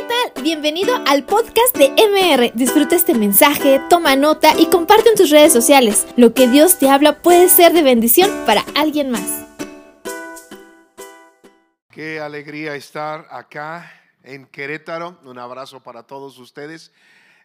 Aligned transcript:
¿qué 0.00 0.06
tal? 0.06 0.42
Bienvenido 0.42 0.94
al 1.06 1.24
podcast 1.24 1.76
de 1.76 1.90
MR. 1.90 2.52
Disfruta 2.54 2.96
este 2.96 3.14
mensaje, 3.14 3.80
toma 3.90 4.16
nota 4.16 4.58
y 4.58 4.70
comparte 4.70 5.10
en 5.10 5.14
tus 5.14 5.30
redes 5.30 5.52
sociales. 5.52 6.06
Lo 6.16 6.32
que 6.32 6.48
Dios 6.48 6.78
te 6.78 6.88
habla 6.88 7.20
puede 7.20 7.48
ser 7.48 7.72
de 7.72 7.82
bendición 7.82 8.30
para 8.46 8.64
alguien 8.74 9.10
más. 9.10 9.46
Qué 11.90 12.18
alegría 12.20 12.74
estar 12.76 13.26
acá 13.30 13.92
en 14.22 14.46
Querétaro. 14.46 15.18
Un 15.24 15.38
abrazo 15.38 15.82
para 15.82 16.04
todos 16.04 16.38
ustedes. 16.38 16.92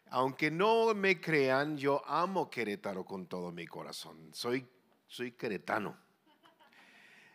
Aunque 0.10 0.50
no 0.50 0.94
me 0.94 1.20
crean, 1.20 1.78
yo 1.78 2.04
amo 2.08 2.50
Querétaro 2.50 3.04
con 3.04 3.28
todo 3.28 3.52
mi 3.52 3.66
corazón. 3.66 4.30
Soy, 4.34 4.66
soy 5.08 5.32
queretano. 5.32 5.98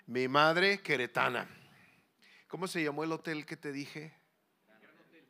Mi 0.06 0.28
madre, 0.28 0.80
queretana. 0.80 1.46
¿Cómo 2.48 2.66
se 2.66 2.82
llamó 2.82 3.04
el 3.04 3.12
hotel 3.12 3.44
que 3.44 3.56
te 3.56 3.70
dije? 3.70 4.19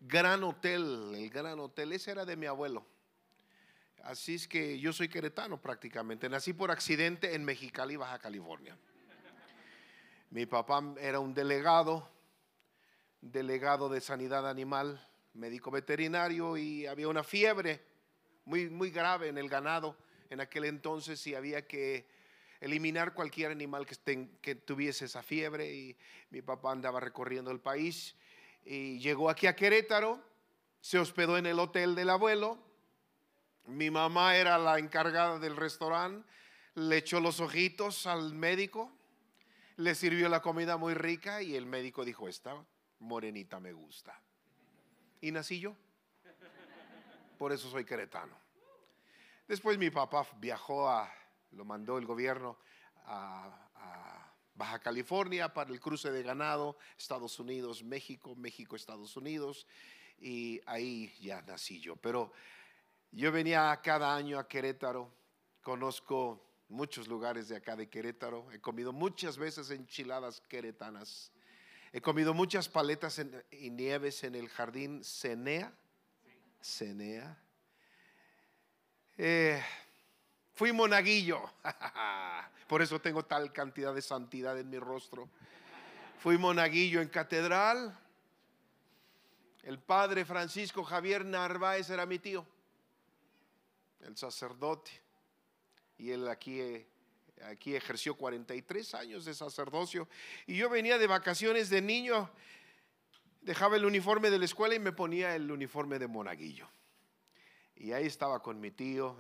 Gran 0.01 0.43
Hotel, 0.43 1.13
el 1.15 1.29
Gran 1.29 1.61
Hotel. 1.61 1.93
Ese 1.93 2.11
era 2.11 2.25
de 2.25 2.37
mi 2.37 2.47
abuelo. 2.47 2.87
Así 4.03 4.35
es 4.35 4.49
que 4.49 4.79
yo 4.79 4.95
soy 4.95 5.09
queretano 5.09 5.61
prácticamente. 5.61 6.29
Nací 6.29 6.55
por 6.55 6.71
accidente 6.71 7.35
en 7.35 7.45
Mexicali, 7.45 7.97
Baja 7.97 8.19
California. 8.19 8.77
Mi 10.31 10.47
papá 10.47 10.83
era 10.99 11.21
un 11.21 11.35
delegado, 11.35 12.09
delegado 13.21 13.91
de 13.91 14.01
sanidad 14.01 14.49
animal, 14.49 15.07
médico 15.35 15.71
veterinario 15.71 16.57
y 16.57 16.87
había 16.87 17.09
una 17.09 17.23
fiebre 17.23 17.85
muy, 18.45 18.71
muy 18.71 18.91
grave 18.91 19.29
en 19.29 19.37
el 19.37 19.49
ganado 19.49 19.97
en 20.31 20.41
aquel 20.41 20.65
entonces 20.65 21.25
y 21.27 21.35
había 21.35 21.67
que 21.67 22.07
eliminar 22.61 23.13
cualquier 23.13 23.51
animal 23.51 23.87
que, 23.87 24.29
que 24.41 24.55
tuviese 24.55 25.07
esa 25.07 25.23
fiebre 25.23 25.75
y 25.75 25.97
mi 26.31 26.41
papá 26.43 26.73
andaba 26.73 27.01
recorriendo 27.01 27.51
el 27.51 27.61
país 27.61 28.15
y 28.65 28.99
llegó 28.99 29.31
aquí 29.31 29.47
a 29.47 29.57
Querétaro, 29.57 30.23
se 30.81 30.99
hospedó 30.99 31.37
en 31.37 31.47
el 31.47 31.59
hotel 31.59 31.95
del 31.95 32.11
abuelo, 32.11 32.59
mi 33.67 33.91
mamá 33.91 34.37
era 34.37 34.59
la 34.59 34.79
encargada 34.79 35.39
del 35.39 35.57
restaurante, 35.57 36.29
le 36.75 36.99
echó 36.99 37.21
los 37.21 37.41
ojitos 37.41 38.07
al 38.07 38.35
médico, 38.35 38.93
le 39.77 39.95
sirvió 39.95 40.29
la 40.29 40.41
comida 40.43 40.77
muy 40.77 40.95
rica 40.95 41.43
y 41.43 41.57
el 41.57 41.67
médico 41.67 42.05
dijo, 42.05 42.29
esta 42.29 42.55
morenita 42.99 43.61
me 43.61 43.73
gusta. 43.73 44.21
Y 45.21 45.31
nací 45.33 45.61
yo. 45.61 45.77
Por 47.39 47.53
eso 47.53 47.71
soy 47.71 47.85
queretano. 47.85 48.37
Después 49.49 49.79
mi 49.79 49.91
papá 49.91 50.27
viajó 50.39 50.89
a 50.89 51.11
lo 51.53 51.65
mandó 51.65 51.99
el 51.99 52.07
gobierno 52.07 52.59
a, 53.07 54.20
Baja 54.61 54.79
California 54.79 55.55
para 55.55 55.71
el 55.71 55.81
cruce 55.81 56.11
de 56.11 56.23
ganado, 56.23 56.77
Estados 56.99 57.41
Unidos, 57.41 57.83
México, 57.83 58.37
México, 58.37 58.77
Estados 58.77 59.17
Unidos, 59.17 59.67
y 60.21 60.61
ahí 60.67 61.11
ya 61.19 61.41
nací 61.41 61.81
yo. 61.81 61.97
Pero 61.97 62.31
yo 63.11 63.33
venía 63.33 63.81
cada 63.83 64.15
año 64.15 64.39
a 64.39 64.47
Querétaro, 64.47 65.11
conozco 65.63 66.47
muchos 66.69 67.09
lugares 67.09 67.49
de 67.49 67.57
acá 67.57 67.75
de 67.75 67.89
Querétaro, 67.89 68.53
he 68.53 68.61
comido 68.61 68.93
muchas 68.93 69.39
veces 69.39 69.71
enchiladas 69.71 70.43
queretanas, 70.43 71.33
he 71.91 72.03
comido 72.03 72.35
muchas 72.35 72.69
paletas 72.69 73.19
y 73.51 73.71
nieves 73.71 74.25
en 74.25 74.35
el 74.35 74.51
jardín 74.51 75.03
Cenea. 75.03 75.73
Cenea. 76.61 77.43
Eh, 79.17 79.63
Fui 80.61 80.73
monaguillo. 80.73 81.41
Por 82.69 82.83
eso 82.83 83.01
tengo 83.01 83.25
tal 83.25 83.51
cantidad 83.51 83.95
de 83.95 84.03
santidad 84.03 84.59
en 84.59 84.69
mi 84.69 84.79
rostro. 84.79 85.27
Fui 86.19 86.37
monaguillo 86.37 87.01
en 87.01 87.09
catedral. 87.09 87.99
El 89.63 89.79
padre 89.79 90.27
Francisco 90.27 90.85
Javier 90.85 91.25
Narváez 91.25 91.89
era 91.89 92.05
mi 92.05 92.19
tío, 92.19 92.47
el 94.01 94.19
sacerdote. 94.19 94.91
Y 95.97 96.11
él 96.11 96.29
aquí, 96.29 96.61
aquí 97.43 97.75
ejerció 97.75 98.15
43 98.15 98.95
años 98.97 99.25
de 99.25 99.33
sacerdocio. 99.33 100.11
Y 100.47 100.59
yo 100.59 100.69
venía 100.69 100.99
de 100.99 101.07
vacaciones 101.07 101.71
de 101.71 101.81
niño, 101.81 102.31
dejaba 103.41 103.77
el 103.77 103.87
uniforme 103.87 104.29
de 104.29 104.39
la 104.39 104.45
escuela 104.45 104.75
y 104.75 104.79
me 104.79 104.93
ponía 104.93 105.35
el 105.35 105.51
uniforme 105.51 105.99
de 105.99 106.07
monaguillo. 106.07 106.69
Y 107.77 107.93
ahí 107.93 108.05
estaba 108.05 108.43
con 108.43 108.61
mi 108.61 108.71
tío, 108.71 109.17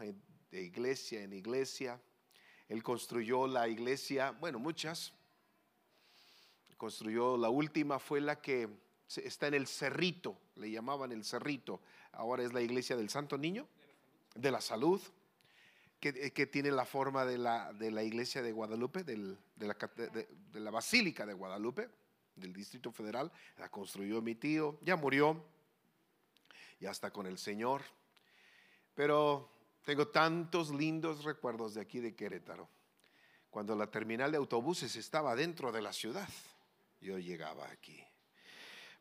de 0.50 0.62
iglesia 0.62 1.22
en 1.22 1.32
iglesia. 1.32 2.00
Él 2.68 2.82
construyó 2.82 3.46
la 3.46 3.68
iglesia, 3.68 4.32
bueno, 4.32 4.58
muchas. 4.58 5.12
Construyó 6.76 7.36
la 7.36 7.50
última, 7.50 7.98
fue 7.98 8.20
la 8.20 8.40
que 8.40 8.68
está 9.16 9.48
en 9.48 9.54
el 9.54 9.66
Cerrito, 9.66 10.38
le 10.56 10.70
llamaban 10.70 11.12
el 11.12 11.24
Cerrito. 11.24 11.80
Ahora 12.12 12.42
es 12.42 12.52
la 12.52 12.62
iglesia 12.62 12.96
del 12.96 13.10
Santo 13.10 13.36
Niño, 13.36 13.66
de 14.34 14.50
la 14.50 14.60
Salud, 14.60 15.00
que, 15.98 16.32
que 16.32 16.46
tiene 16.46 16.70
la 16.70 16.86
forma 16.86 17.26
de 17.26 17.36
la, 17.36 17.72
de 17.74 17.90
la 17.90 18.02
iglesia 18.02 18.40
de 18.42 18.52
Guadalupe, 18.52 19.04
de, 19.04 19.36
la, 19.58 19.76
de 19.96 20.60
la 20.60 20.70
Basílica 20.70 21.26
de 21.26 21.34
Guadalupe, 21.34 21.88
del 22.36 22.52
Distrito 22.52 22.92
Federal. 22.92 23.30
La 23.58 23.68
construyó 23.68 24.22
mi 24.22 24.34
tío, 24.34 24.78
ya 24.80 24.96
murió, 24.96 25.44
ya 26.78 26.90
está 26.90 27.12
con 27.12 27.26
el 27.26 27.36
Señor. 27.36 27.82
Pero 28.94 29.50
tengo 29.84 30.08
tantos 30.08 30.70
lindos 30.70 31.24
recuerdos 31.24 31.74
de 31.74 31.80
aquí 31.80 32.00
de 32.00 32.14
Querétaro. 32.14 32.68
Cuando 33.50 33.74
la 33.74 33.88
terminal 33.88 34.30
de 34.30 34.38
autobuses 34.38 34.94
estaba 34.96 35.34
dentro 35.34 35.72
de 35.72 35.82
la 35.82 35.92
ciudad, 35.92 36.28
yo 37.00 37.18
llegaba 37.18 37.68
aquí. 37.70 38.00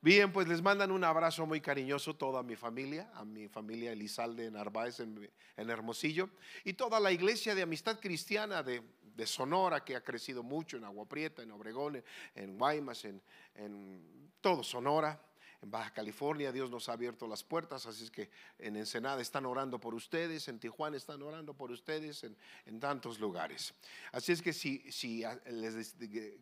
Bien, 0.01 0.31
pues 0.31 0.47
les 0.47 0.61
mandan 0.61 0.91
un 0.91 1.03
abrazo 1.03 1.45
muy 1.45 1.59
cariñoso 1.59 2.15
toda 2.15 2.41
mi 2.41 2.55
familia, 2.55 3.11
a 3.15 3.25
mi 3.25 3.49
familia 3.49 3.91
Elizalde 3.91 4.49
Narváez 4.49 5.01
en, 5.01 5.29
Hermosillo 5.57 6.29
y 6.63 6.73
toda 6.73 7.01
la 7.01 7.11
iglesia 7.11 7.53
de 7.53 7.63
amistad 7.63 7.99
cristiana 7.99 8.63
de, 8.63 8.81
Sonora 9.25 9.83
que 9.83 9.97
ha 9.97 10.01
crecido 10.01 10.43
mucho 10.43 10.77
en 10.77 10.85
Agua 10.85 11.05
Prieta, 11.05 11.43
en 11.43 11.51
Obregón, 11.51 12.01
en, 12.35 12.57
Guaymas, 12.57 13.03
en, 13.03 13.21
en 13.55 14.31
todo 14.39 14.63
Sonora 14.63 15.21
en 15.61 15.71
Baja 15.71 15.91
California 15.91 16.51
Dios 16.51 16.69
nos 16.69 16.87
ha 16.89 16.93
abierto 16.93 17.27
las 17.27 17.43
puertas, 17.43 17.85
así 17.85 18.05
es 18.05 18.11
que 18.11 18.29
en 18.57 18.75
Ensenada 18.77 19.21
están 19.21 19.45
orando 19.45 19.79
por 19.79 19.93
ustedes, 19.93 20.47
en 20.47 20.59
Tijuana 20.59 20.95
están 20.95 21.21
orando 21.21 21.53
por 21.53 21.71
ustedes, 21.71 22.23
en, 22.23 22.79
tantos 22.79 23.19
lugares. 23.19 23.73
Así 24.11 24.31
es 24.31 24.41
que 24.41 24.53
si, 24.53 24.89
si 24.91 25.23
les 25.45 25.95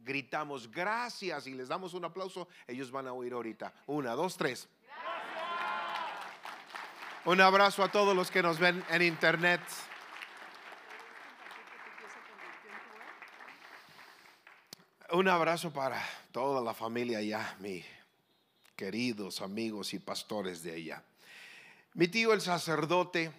gritamos 0.04 0.70
gracias 0.70 1.48
y 1.48 1.54
les 1.54 1.68
damos 1.68 1.94
un 1.96 2.06
aplauso, 2.06 2.48
ellos 2.68 2.92
van 2.92 3.08
a 3.08 3.14
oír 3.14 3.34
ahorita. 3.34 3.74
Una, 3.88 4.12
dos, 4.12 4.38
tres. 4.38 4.70
Un 7.26 7.42
abrazo 7.42 7.84
a 7.84 7.92
todos 7.92 8.16
los 8.16 8.30
que 8.30 8.44
nos 8.44 8.60
ven 8.60 8.84
en 8.90 9.02
internet. 9.02 9.62
Un 15.12 15.28
abrazo 15.28 15.72
para 15.74 16.02
toda 16.32 16.62
la 16.62 16.74
familia 16.74 17.22
ya, 17.22 17.56
mi 17.60 17.84
queridos 18.78 19.42
amigos 19.42 19.94
y 19.96 20.00
pastores 20.00 20.62
de 20.62 20.76
ella. 20.78 21.04
Mi 21.96 22.08
tío, 22.08 22.32
el 22.32 22.42
sacerdote, 22.42 23.34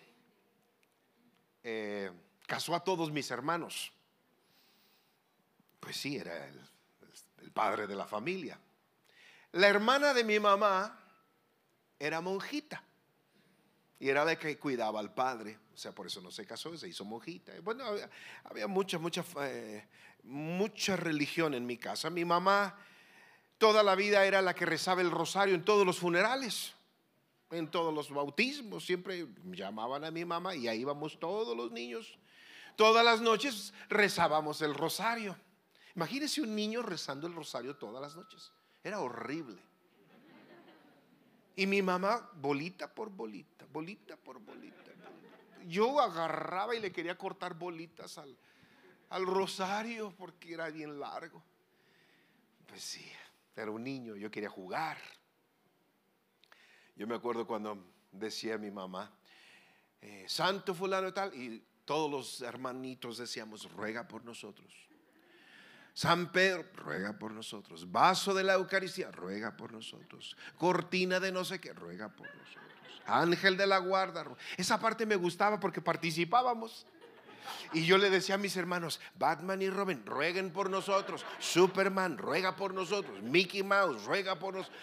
eh, 1.62 2.10
casó 2.44 2.75
a 2.75 2.82
todos 2.82 3.12
mis 3.12 3.31
hermanos. 3.31 3.93
Pues 5.78 5.97
sí, 5.97 6.16
era 6.16 6.49
el, 6.49 6.60
padre 7.53 7.87
de 7.87 7.94
la 7.94 8.06
familia. 8.06 8.59
La 9.53 9.69
hermana 9.69 10.12
de 10.12 10.22
mi 10.22 10.38
mamá 10.38 11.00
era 11.99 12.20
monjita 12.20 12.82
y 13.99 14.09
era 14.09 14.25
la 14.25 14.37
que 14.37 14.59
cuidaba 14.59 15.00
al 15.00 15.15
padre. 15.15 15.59
O 15.72 15.76
sea, 15.76 15.93
por 15.93 16.06
eso 16.06 16.20
no 16.20 16.31
se 16.31 16.47
casó, 16.47 16.76
se 16.76 16.88
hizo 16.88 17.05
monjita. 17.05 17.53
Bueno, 17.62 17.84
había, 18.44 18.66
mucha, 18.66 18.99
mucha, 18.99 19.25
eh, 19.43 19.87
mucha 20.25 20.97
religión 20.97 21.55
en 21.55 21.65
mi 21.65 21.78
casa. 21.78 22.10
Mi 22.10 22.25
mamá 22.25 22.76
Toda 23.58 23.82
la 23.82 23.96
vida 23.96 24.24
era 24.24 24.41
la 24.41 24.54
que 24.54 24.64
rezaba 24.64 25.00
el 25.00 25.10
rosario 25.10 25.56
en 25.56 25.64
todos 25.64 25.84
los 25.84 25.98
funerales, 25.98 26.75
en 27.50 27.69
todos 27.69 27.93
los 27.93 28.08
bautismos. 28.08 28.87
Siempre 28.87 29.26
llamaban 29.46 30.05
a 30.05 30.12
mi 30.12 30.25
mamá 30.25 30.55
y 30.55 30.69
ahí 30.69 30.81
íbamos 30.81 31.19
todos 31.19 31.56
los 31.56 31.72
niños. 31.72 32.19
Todas 32.76 33.05
las 33.05 33.20
noches 33.20 33.75
rezábamos 33.88 34.62
el 34.62 34.75
rosario. 34.75 35.37
Imagínese 35.96 36.40
un 36.40 36.55
niño 36.55 36.82
rezando 36.82 37.26
el 37.26 37.34
rosario 37.34 37.75
todas 37.75 38.00
las 38.00 38.14
noches. 38.14 38.52
Era 38.84 39.00
horrible. 39.00 39.60
Y 41.56 41.66
mi 41.66 41.82
mamá, 41.82 42.31
bolita 42.34 42.94
por 42.94 43.10
bolita, 43.10 43.66
bolita 43.72 44.16
por 44.16 44.38
bolita. 44.38 44.76
Yo 45.66 45.99
agarraba 45.99 46.76
y 46.76 46.81
le 46.81 46.93
quería 46.93 47.19
cortar 47.19 47.55
bolitas 47.55 48.16
al, 48.16 48.38
al 49.10 49.26
rosario 49.26 50.14
porque 50.16 50.55
era 50.55 50.70
bien 50.70 51.00
largo. 51.00 51.43
Pues 52.69 52.82
sí, 52.82 53.05
era 53.56 53.70
un 53.70 53.84
niño, 53.84 54.16
yo 54.16 54.30
quería 54.30 54.48
jugar. 54.48 54.98
Yo 56.96 57.06
me 57.06 57.14
acuerdo 57.14 57.46
cuando 57.46 57.92
decía 58.12 58.58
mi 58.58 58.70
mamá, 58.70 59.12
eh, 60.00 60.24
Santo 60.28 60.74
fulano 60.74 61.12
tal, 61.12 61.34
y 61.34 61.64
todos 61.84 62.10
los 62.10 62.40
hermanitos 62.42 63.18
decíamos, 63.18 63.70
ruega 63.72 64.06
por 64.06 64.24
nosotros. 64.24 64.88
San 65.94 66.30
Pedro, 66.30 66.64
ruega 66.74 67.18
por 67.18 67.32
nosotros. 67.32 67.90
Vaso 67.90 68.32
de 68.32 68.44
la 68.44 68.54
Eucaristía, 68.54 69.10
ruega 69.10 69.56
por 69.56 69.72
nosotros. 69.72 70.36
Cortina 70.56 71.18
de 71.18 71.32
no 71.32 71.44
sé 71.44 71.60
qué, 71.60 71.72
ruega 71.72 72.08
por 72.08 72.26
nosotros. 72.26 73.02
Ángel 73.04 73.56
de 73.56 73.66
la 73.66 73.78
guarda. 73.78 74.24
Esa 74.56 74.78
parte 74.78 75.06
me 75.06 75.16
gustaba 75.16 75.58
porque 75.58 75.80
participábamos. 75.80 76.86
Y 77.72 77.84
yo 77.84 77.98
le 77.98 78.10
decía 78.10 78.36
a 78.36 78.38
mis 78.38 78.56
hermanos, 78.56 79.00
Batman 79.18 79.62
y 79.62 79.70
Robin, 79.70 80.04
rueguen 80.04 80.52
por 80.52 80.70
nosotros. 80.70 81.24
Superman, 81.38 82.18
ruega 82.18 82.56
por 82.56 82.74
nosotros. 82.74 83.22
Mickey 83.22 83.62
Mouse, 83.62 84.04
ruega 84.04 84.38
por 84.38 84.54
nosotros. 84.54 84.80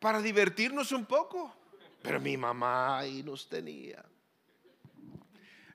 Para 0.00 0.20
divertirnos 0.20 0.92
un 0.92 1.06
poco. 1.06 1.54
Pero 2.02 2.20
mi 2.20 2.36
mamá 2.36 2.98
ahí 2.98 3.22
nos 3.22 3.48
tenía. 3.48 4.04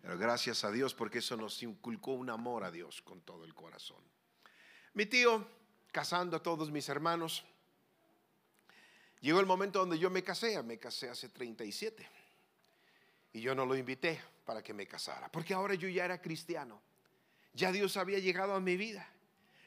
Pero 0.02 0.18
gracias 0.18 0.64
a 0.64 0.72
Dios 0.72 0.94
porque 0.94 1.20
eso 1.20 1.38
nos 1.38 1.62
inculcó 1.62 2.14
un 2.14 2.30
amor 2.30 2.64
a 2.64 2.72
Dios 2.72 3.02
con 3.02 3.22
todo 3.22 3.46
el 3.46 3.54
corazón. 3.54 4.02
Mi 4.94 5.06
tío, 5.06 5.48
casando 5.92 6.38
a 6.38 6.44
todos 6.44 6.72
mis 6.72 6.90
hermanos, 6.90 7.44
llegó 9.20 9.40
el 9.40 9.46
momento 9.46 9.80
donde 9.80 10.00
yo 10.00 10.10
me 10.10 10.24
casé, 10.24 10.62
me 10.64 10.80
casé 10.80 11.10
hace 11.10 11.30
37. 11.30 12.08
Y 13.34 13.42
yo 13.42 13.56
no 13.56 13.66
lo 13.66 13.76
invité 13.76 14.20
para 14.46 14.62
que 14.64 14.74
me 14.74 14.88
casara, 14.88 15.32
porque 15.32 15.54
ahora 15.54 15.76
yo 15.76 15.88
ya 15.88 16.06
era 16.06 16.22
cristiano. 16.22 16.82
Ya 17.54 17.72
Dios 17.72 17.98
había 17.98 18.20
llegado 18.20 18.54
a 18.54 18.60
mi 18.60 18.78
vida. 18.78 19.08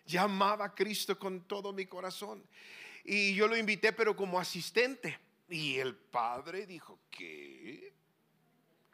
Ya 0.07 0.23
amaba 0.23 0.67
a 0.67 0.75
Cristo 0.75 1.19
con 1.19 1.47
todo 1.47 1.73
mi 1.73 1.87
corazón. 1.87 2.47
Y 3.05 3.35
yo 3.35 3.47
lo 3.47 3.57
invité, 3.57 3.93
pero 3.93 4.17
como 4.17 4.39
asistente. 4.39 5.19
Y 5.49 5.77
el 5.77 5.95
padre 5.95 6.67
dijo, 6.67 7.01
¿qué? 7.11 7.95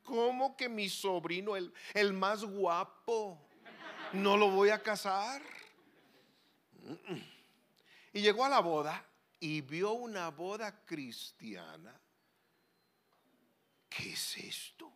¿Cómo 0.02 0.56
que 0.56 0.68
mi 0.68 0.88
sobrino, 0.88 1.56
el, 1.56 1.72
el 1.94 2.12
más 2.12 2.44
guapo, 2.44 3.40
no 4.12 4.36
lo 4.36 4.50
voy 4.50 4.70
a 4.70 4.82
casar? 4.82 5.40
Y 8.12 8.20
llegó 8.20 8.44
a 8.44 8.48
la 8.48 8.60
boda 8.60 9.04
y 9.38 9.60
vio 9.60 9.92
una 9.92 10.30
boda 10.30 10.84
cristiana. 10.84 11.98
¿Qué 13.88 14.12
es 14.12 14.36
esto? 14.36 14.92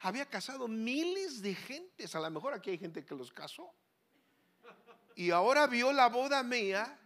Había 0.00 0.26
casado 0.26 0.66
miles 0.66 1.42
de 1.42 1.54
gentes, 1.54 2.14
a 2.14 2.20
lo 2.20 2.30
mejor 2.30 2.54
aquí 2.54 2.70
hay 2.70 2.78
gente 2.78 3.04
que 3.04 3.14
los 3.14 3.32
casó. 3.32 3.72
Y 5.14 5.30
ahora 5.30 5.66
vio 5.66 5.92
la 5.92 6.08
boda 6.08 6.42
mía 6.42 6.98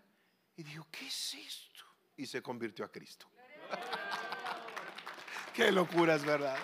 y 0.57 0.63
dijo, 0.63 0.87
¿qué 0.91 1.07
es 1.07 1.35
esto? 1.35 1.85
Y 2.17 2.27
se 2.27 2.43
convirtió 2.43 2.85
a 2.85 2.93
Cristo. 2.93 3.27
Qué 5.55 5.71
locuras, 5.71 6.25
¿verdad? 6.25 6.59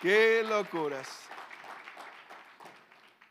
Qué 0.00 0.42
locuras 0.42 1.26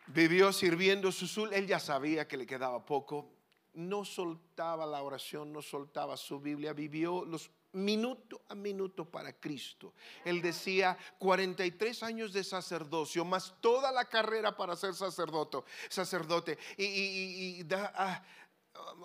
vivió 0.07 0.51
sirviendo 0.53 1.11
su 1.11 1.27
sul. 1.27 1.53
Él 1.53 1.67
ya 1.67 1.79
sabía 1.79 2.27
que 2.27 2.37
le 2.37 2.45
quedaba 2.45 2.85
poco. 2.85 3.31
No 3.73 4.05
soltaba 4.05 4.85
la 4.85 5.01
oración, 5.01 5.51
no 5.51 5.61
soltaba 5.61 6.15
su 6.17 6.39
Biblia. 6.39 6.73
Vivió 6.73 7.25
los 7.25 7.51
minuto 7.75 8.41
a 8.49 8.55
minuto 8.55 9.05
para 9.05 9.33
Cristo. 9.33 9.93
Él 10.23 10.41
decía 10.41 10.97
43 11.19 12.03
años 12.03 12.33
de 12.33 12.43
sacerdocio, 12.43 13.23
más 13.25 13.55
toda 13.59 13.91
la 13.91 14.05
carrera 14.05 14.55
para 14.55 14.75
ser 14.75 14.93
sacerdote, 14.93 15.59
sacerdote 15.89 16.57
y, 16.77 17.63
ah, 17.73 18.23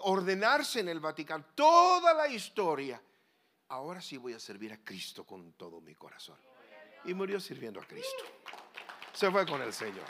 ordenarse 0.02 0.80
en 0.80 0.88
el 0.88 1.00
Vaticano, 1.00 1.44
toda 1.54 2.14
la 2.14 2.28
historia. 2.28 3.02
Ahora 3.68 4.00
sí 4.00 4.16
voy 4.16 4.32
a 4.32 4.40
servir 4.40 4.72
a 4.72 4.82
Cristo 4.82 5.24
con 5.24 5.52
todo 5.52 5.80
mi 5.80 5.94
corazón. 5.94 6.38
Y 7.04 7.14
murió 7.14 7.40
sirviendo 7.40 7.80
a 7.80 7.84
Cristo. 7.84 8.24
Se 9.12 9.30
fue 9.30 9.46
con 9.46 9.62
el 9.62 9.72
Señor. 9.72 10.04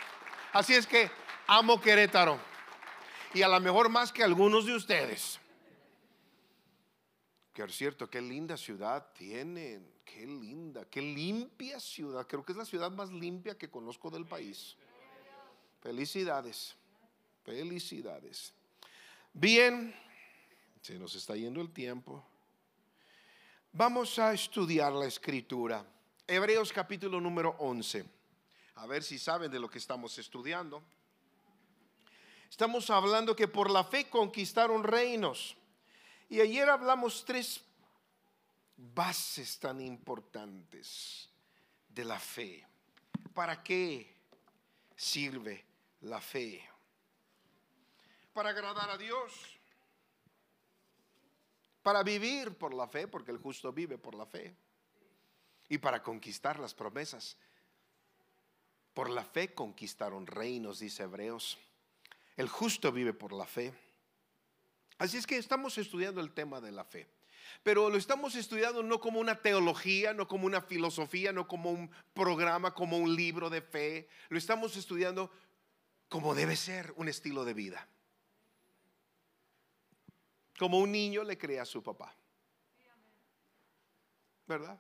Así 0.53 0.75
es 0.75 0.87
que 0.87 1.11
amo 1.47 1.81
Querétaro. 1.81 2.39
Y 3.33 3.43
a 3.43 3.49
lo 3.49 3.61
mejor 3.61 3.89
más 3.89 4.13
que 4.13 4.25
algunos 4.25 4.67
de 4.67 4.75
ustedes. 4.75 5.39
Que 7.53 7.63
es 7.63 7.75
cierto, 7.75 8.09
qué 8.09 8.21
linda 8.21 8.57
ciudad 8.57 9.13
tienen. 9.13 9.93
Qué 10.05 10.27
linda, 10.27 10.85
qué 10.85 11.01
limpia 11.01 11.79
ciudad. 11.79 12.27
Creo 12.27 12.45
que 12.45 12.53
es 12.53 12.59
la 12.59 12.65
ciudad 12.65 12.91
más 12.91 13.11
limpia 13.11 13.57
que 13.57 13.71
conozco 13.71 14.11
del 14.11 14.27
país. 14.27 14.77
Felicidades. 15.81 16.77
Felicidades. 17.45 18.53
Bien, 19.33 19.95
se 20.83 20.99
nos 20.99 21.15
está 21.15 21.37
yendo 21.37 21.61
el 21.61 21.73
tiempo. 21.73 22.25
Vamos 23.73 24.19
a 24.19 24.33
estudiar 24.33 24.93
la 24.93 25.07
escritura. 25.07 25.85
Hebreos 26.27 26.73
capítulo 26.73 27.21
número 27.21 27.57
11 27.59 28.05
a 28.81 28.87
ver 28.87 29.03
si 29.03 29.19
saben 29.19 29.51
de 29.51 29.59
lo 29.59 29.69
que 29.69 29.77
estamos 29.77 30.17
estudiando. 30.19 30.83
Estamos 32.49 32.89
hablando 32.89 33.37
que 33.37 33.47
por 33.47 33.71
la 33.71 33.85
fe 33.85 34.09
conquistaron 34.09 34.83
reinos. 34.85 35.55
Y 36.31 36.41
ayer 36.41 36.71
hablamos 36.71 37.25
tres 37.25 37.61
bases 38.77 39.59
tan 39.59 39.81
importantes 39.81 41.29
de 41.89 42.05
la 42.05 42.19
fe. 42.19 42.65
¿Para 43.35 43.63
qué 43.63 44.15
sirve 44.97 45.67
la 46.03 46.21
fe? 46.21 46.67
Para 48.33 48.51
agradar 48.51 48.89
a 48.91 48.97
Dios. 48.97 49.33
Para 51.83 52.03
vivir 52.05 52.57
por 52.57 52.73
la 52.73 52.87
fe, 52.87 53.09
porque 53.09 53.33
el 53.33 53.39
justo 53.39 53.73
vive 53.73 53.99
por 53.99 54.15
la 54.15 54.25
fe. 54.25 54.55
Y 55.69 55.79
para 55.79 56.03
conquistar 56.03 56.59
las 56.61 56.75
promesas 56.75 57.37
por 58.95 59.11
la 59.11 59.25
fe 59.25 59.55
conquistaron 59.55 60.27
reinos, 60.27 60.79
dice 60.79 61.03
Hebreos. 61.03 61.59
El 62.37 62.49
justo 62.49 62.93
vive 62.93 63.15
por 63.15 63.33
la 63.33 63.47
fe. 63.47 63.75
Así 65.01 65.17
es 65.17 65.27
que 65.27 65.39
estamos 65.39 65.79
estudiando 65.79 66.21
el 66.21 66.31
tema 66.31 66.61
de 66.61 66.73
la 66.73 66.85
fe. 66.85 67.09
Pero 67.63 67.89
lo 67.89 67.97
estamos 67.97 68.35
estudiando 68.35 68.83
no 68.83 69.01
como 69.01 69.19
una 69.19 69.41
teología, 69.41 70.13
no 70.13 70.29
como 70.29 70.45
una 70.45 70.61
filosofía, 70.61 71.33
no 71.33 71.49
como 71.49 71.71
un 71.71 71.91
programa, 72.13 72.75
como 72.75 72.99
un 72.99 73.17
libro 73.17 73.49
de 73.49 73.63
fe. 73.63 74.11
Lo 74.29 74.37
estamos 74.37 74.77
estudiando 74.77 75.33
como 76.11 76.35
debe 76.35 76.55
ser 76.55 76.93
un 76.97 77.09
estilo 77.09 77.47
de 77.47 77.55
vida. 77.55 77.89
Como 80.59 80.79
un 80.79 80.93
niño 80.93 81.25
le 81.25 81.39
cree 81.39 81.61
a 81.61 81.65
su 81.65 81.83
papá. 81.83 82.15
¿Verdad? 84.47 84.79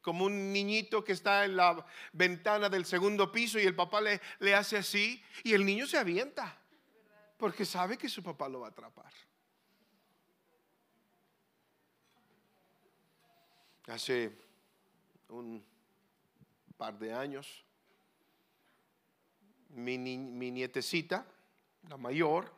como 0.00 0.24
un 0.24 0.50
niñito 0.50 1.04
que 1.04 1.12
está 1.12 1.44
en 1.44 1.56
la 1.56 1.84
ventana 2.14 2.70
del 2.70 2.86
segundo 2.86 3.30
piso 3.30 3.60
y 3.60 3.64
el 3.64 3.76
papá 3.76 4.00
le, 4.00 4.18
le 4.38 4.54
hace 4.54 4.78
así 4.78 5.22
y 5.44 5.52
el 5.52 5.66
niño 5.66 5.86
se 5.86 5.98
avienta 5.98 6.58
porque 7.40 7.64
sabe 7.64 7.96
que 7.96 8.06
su 8.06 8.22
papá 8.22 8.50
lo 8.50 8.60
va 8.60 8.66
a 8.66 8.70
atrapar. 8.70 9.12
Hace 13.86 14.38
un 15.30 15.64
par 16.76 16.98
de 16.98 17.14
años, 17.14 17.64
mi, 19.70 19.96
nietecita, 19.96 21.26
la 21.88 21.96
mayor, 21.96 22.52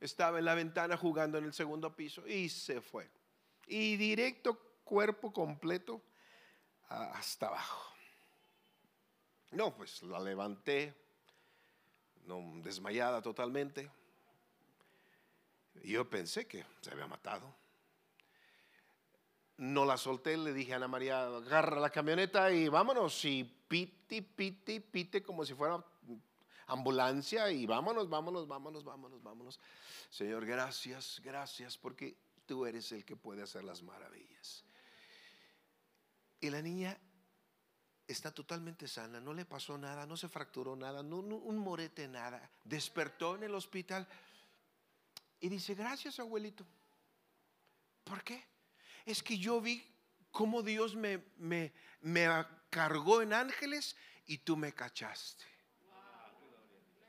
estaba 0.00 0.38
en 0.38 0.44
la 0.44 0.54
ventana 0.54 0.96
jugando 0.96 1.38
en 1.38 1.44
el 1.44 1.52
segundo 1.52 1.94
piso 1.94 2.26
y 2.28 2.48
se 2.48 2.80
fue. 2.80 3.10
Y 3.66 3.96
directo, 3.96 4.56
cuerpo 4.84 5.32
completo, 5.32 6.00
hasta 6.88 7.48
abajo. 7.48 7.92
No, 9.50 9.74
pues 9.74 10.00
la 10.04 10.20
levanté, 10.20 10.94
no, 12.26 12.60
desmayada 12.62 13.22
totalmente. 13.22 13.90
Yo 15.84 16.08
pensé 16.08 16.46
que 16.46 16.64
se 16.80 16.90
había 16.90 17.06
matado. 17.06 17.54
No 19.58 19.84
la 19.84 19.96
solté, 19.96 20.36
le 20.36 20.52
dije 20.52 20.74
a 20.74 20.76
Ana 20.76 20.88
María, 20.88 21.24
agarra 21.24 21.80
la 21.80 21.90
camioneta 21.90 22.52
y 22.52 22.68
vámonos. 22.68 23.24
Y 23.24 23.44
pite, 23.44 24.22
pite, 24.22 24.80
pite 24.80 25.22
como 25.22 25.44
si 25.44 25.54
fuera 25.54 25.82
ambulancia 26.66 27.50
y 27.50 27.64
vámonos, 27.64 28.08
vámonos, 28.08 28.46
vámonos, 28.46 28.84
vámonos, 28.84 29.22
vámonos. 29.22 29.60
Señor, 30.10 30.44
gracias, 30.44 31.20
gracias, 31.24 31.78
porque 31.78 32.16
tú 32.44 32.66
eres 32.66 32.92
el 32.92 33.04
que 33.04 33.16
puede 33.16 33.42
hacer 33.42 33.64
las 33.64 33.82
maravillas. 33.82 34.64
Y 36.40 36.50
la 36.50 36.60
niña 36.60 36.98
está 38.06 38.32
totalmente 38.32 38.86
sana, 38.86 39.20
no 39.20 39.34
le 39.34 39.44
pasó 39.44 39.76
nada, 39.76 40.06
no 40.06 40.16
se 40.16 40.28
fracturó 40.28 40.76
nada, 40.76 41.02
no, 41.02 41.18
un 41.18 41.58
morete 41.58 42.06
nada. 42.08 42.50
Despertó 42.64 43.36
en 43.36 43.44
el 43.44 43.54
hospital 43.54 44.06
y 45.40 45.48
dice, 45.48 45.74
gracias 45.74 46.18
abuelito. 46.18 46.66
¿Por 48.04 48.22
qué? 48.22 48.44
Es 49.04 49.22
que 49.22 49.38
yo 49.38 49.60
vi 49.60 49.84
cómo 50.30 50.62
Dios 50.62 50.94
me, 50.94 51.24
me, 51.36 51.72
me 52.00 52.28
cargó 52.70 53.22
en 53.22 53.32
ángeles 53.32 53.96
y 54.26 54.38
tú 54.38 54.56
me 54.56 54.72
cachaste. 54.72 55.44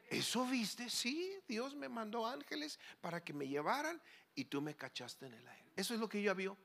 ¿Eso 0.09 0.45
viste? 0.45 0.89
Sí, 0.89 1.37
Dios 1.47 1.75
me 1.75 1.89
mandó 1.89 2.25
ángeles 2.25 2.79
para 3.01 3.23
que 3.23 3.33
me 3.33 3.47
llevaran 3.47 4.01
y 4.33 4.45
tú 4.45 4.61
me 4.61 4.75
cachaste 4.75 5.25
en 5.25 5.33
el 5.33 5.47
aire. 5.47 5.71
Eso 5.75 5.93
es 5.93 5.99
lo 5.99 6.07
que 6.07 6.19
ella 6.19 6.33
vio. 6.33 6.57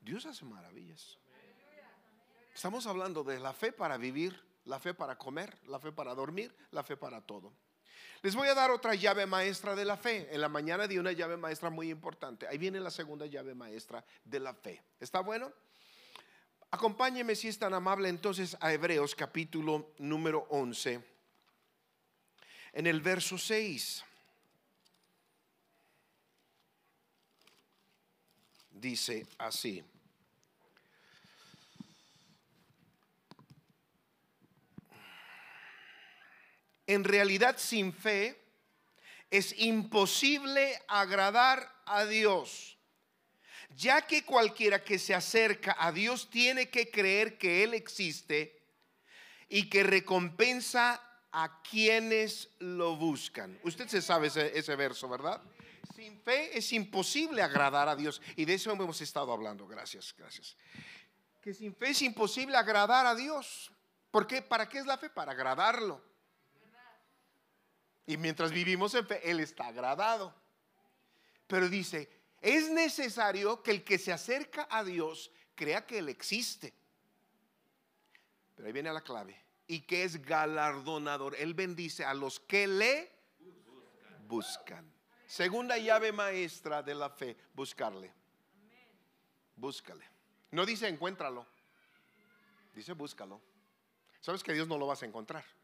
Dios 0.00 0.26
hace 0.26 0.44
maravillas. 0.44 1.18
Estamos 2.58 2.88
hablando 2.88 3.22
de 3.22 3.38
la 3.38 3.52
fe 3.52 3.70
para 3.70 3.96
vivir 3.96 4.36
La 4.64 4.80
fe 4.80 4.92
para 4.92 5.16
comer, 5.16 5.56
la 5.68 5.78
fe 5.78 5.92
para 5.92 6.12
dormir, 6.12 6.52
la 6.72 6.82
fe 6.82 6.96
para 6.96 7.20
todo. 7.20 7.52
Les 8.20 8.34
voy 8.34 8.48
a 8.48 8.54
dar 8.54 8.72
otra 8.72 8.96
llave 8.96 9.26
maestra 9.26 9.76
de 9.76 9.84
la 9.84 9.96
fe. 9.96 10.26
En 10.34 10.40
la 10.40 10.48
mañana 10.48 10.88
di 10.88 10.98
una 10.98 11.12
llave 11.12 11.36
maestra 11.36 11.70
muy 11.70 11.88
importante. 11.88 12.48
Ahí 12.48 12.58
viene 12.58 12.80
la 12.80 12.90
segunda 12.90 13.26
llave 13.26 13.54
maestra 13.54 14.04
de 14.24 14.40
la 14.40 14.52
fe. 14.54 14.82
¿Está 14.98 15.20
bueno? 15.20 15.52
Acompáñeme 16.72 17.36
si 17.36 17.46
es 17.46 17.60
tan 17.60 17.74
amable 17.74 18.08
entonces 18.08 18.56
a 18.60 18.72
Hebreos 18.72 19.14
capítulo 19.14 19.92
número 19.98 20.48
11, 20.50 21.00
en 22.72 22.86
el 22.88 23.00
verso 23.00 23.38
6. 23.38 24.04
Dice 28.70 29.28
así. 29.38 29.84
En 36.88 37.04
realidad 37.04 37.56
sin 37.58 37.92
fe 37.92 38.36
es 39.30 39.56
imposible 39.58 40.82
agradar 40.88 41.72
a 41.86 42.04
Dios 42.04 42.78
ya 43.78 44.02
que 44.02 44.24
cualquiera 44.24 44.82
que 44.82 44.98
se 44.98 45.14
acerca 45.14 45.76
a 45.78 45.92
Dios 45.92 46.28
tiene 46.30 46.68
que 46.68 46.90
creer 46.90 47.38
que 47.38 47.62
Él 47.62 47.74
existe 47.74 48.60
y 49.48 49.70
que 49.70 49.84
recompensa 49.84 51.00
a 51.30 51.62
quienes 51.62 52.50
lo 52.58 52.96
buscan. 52.96 53.58
Usted 53.62 53.86
se 53.86 54.02
sabe 54.02 54.28
ese, 54.28 54.76
verso, 54.76 55.08
¿verdad? 55.08 55.40
Sin 55.94 56.20
fe 56.20 56.56
es 56.56 56.72
imposible 56.72 57.40
agradar 57.40 57.88
a 57.88 57.94
Dios. 57.94 58.20
Y 58.34 58.44
de 58.44 58.54
eso 58.54 58.72
hemos 58.72 59.00
estado 59.00 59.32
hablando. 59.32 59.66
Gracias, 59.66 60.14
gracias. 60.16 60.56
Que 61.40 61.54
sin 61.54 61.74
fe 61.74 61.90
es 61.90 62.02
imposible 62.02 62.56
agradar 62.56 63.06
a 63.06 63.14
Dios. 63.14 63.70
¿Por 64.10 64.26
qué? 64.26 64.42
¿Para 64.42 64.68
qué 64.68 64.78
es 64.78 64.86
la 64.86 64.98
fe? 64.98 65.08
Para 65.08 65.32
agradarlo. 65.32 66.02
Y 68.08 68.16
mientras 68.16 68.52
vivimos 68.52 68.94
en 68.94 69.06
fe, 69.06 69.20
Él 69.30 69.38
está 69.38 69.66
agradado. 69.66 70.34
Pero 71.46 71.68
dice, 71.68 72.08
es 72.40 72.70
necesario 72.70 73.62
que 73.62 73.70
el 73.70 73.84
que 73.84 73.98
se 73.98 74.10
acerca 74.10 74.66
a 74.70 74.82
Dios 74.82 75.30
crea 75.54 75.84
que 75.84 75.98
Él 75.98 76.08
existe. 76.08 76.72
Pero 78.54 78.66
ahí 78.66 78.72
viene 78.72 78.90
la 78.90 79.02
clave. 79.02 79.38
Y 79.66 79.80
que 79.82 80.04
es 80.04 80.22
galardonador. 80.22 81.36
Él 81.36 81.52
bendice 81.52 82.02
a 82.02 82.14
los 82.14 82.40
que 82.40 82.66
le 82.66 83.12
buscan. 84.26 84.90
Segunda 85.26 85.76
llave 85.76 86.10
maestra 86.10 86.82
de 86.82 86.94
la 86.94 87.10
fe, 87.10 87.36
buscarle. 87.52 88.10
Búscale. 89.54 90.08
No 90.52 90.64
dice 90.64 90.88
encuéntralo. 90.88 91.46
Dice 92.74 92.94
búscalo. 92.94 93.38
Sabes 94.22 94.42
que 94.42 94.54
Dios 94.54 94.66
no 94.66 94.78
lo 94.78 94.86
vas 94.86 95.02
a 95.02 95.06
encontrar 95.06 95.57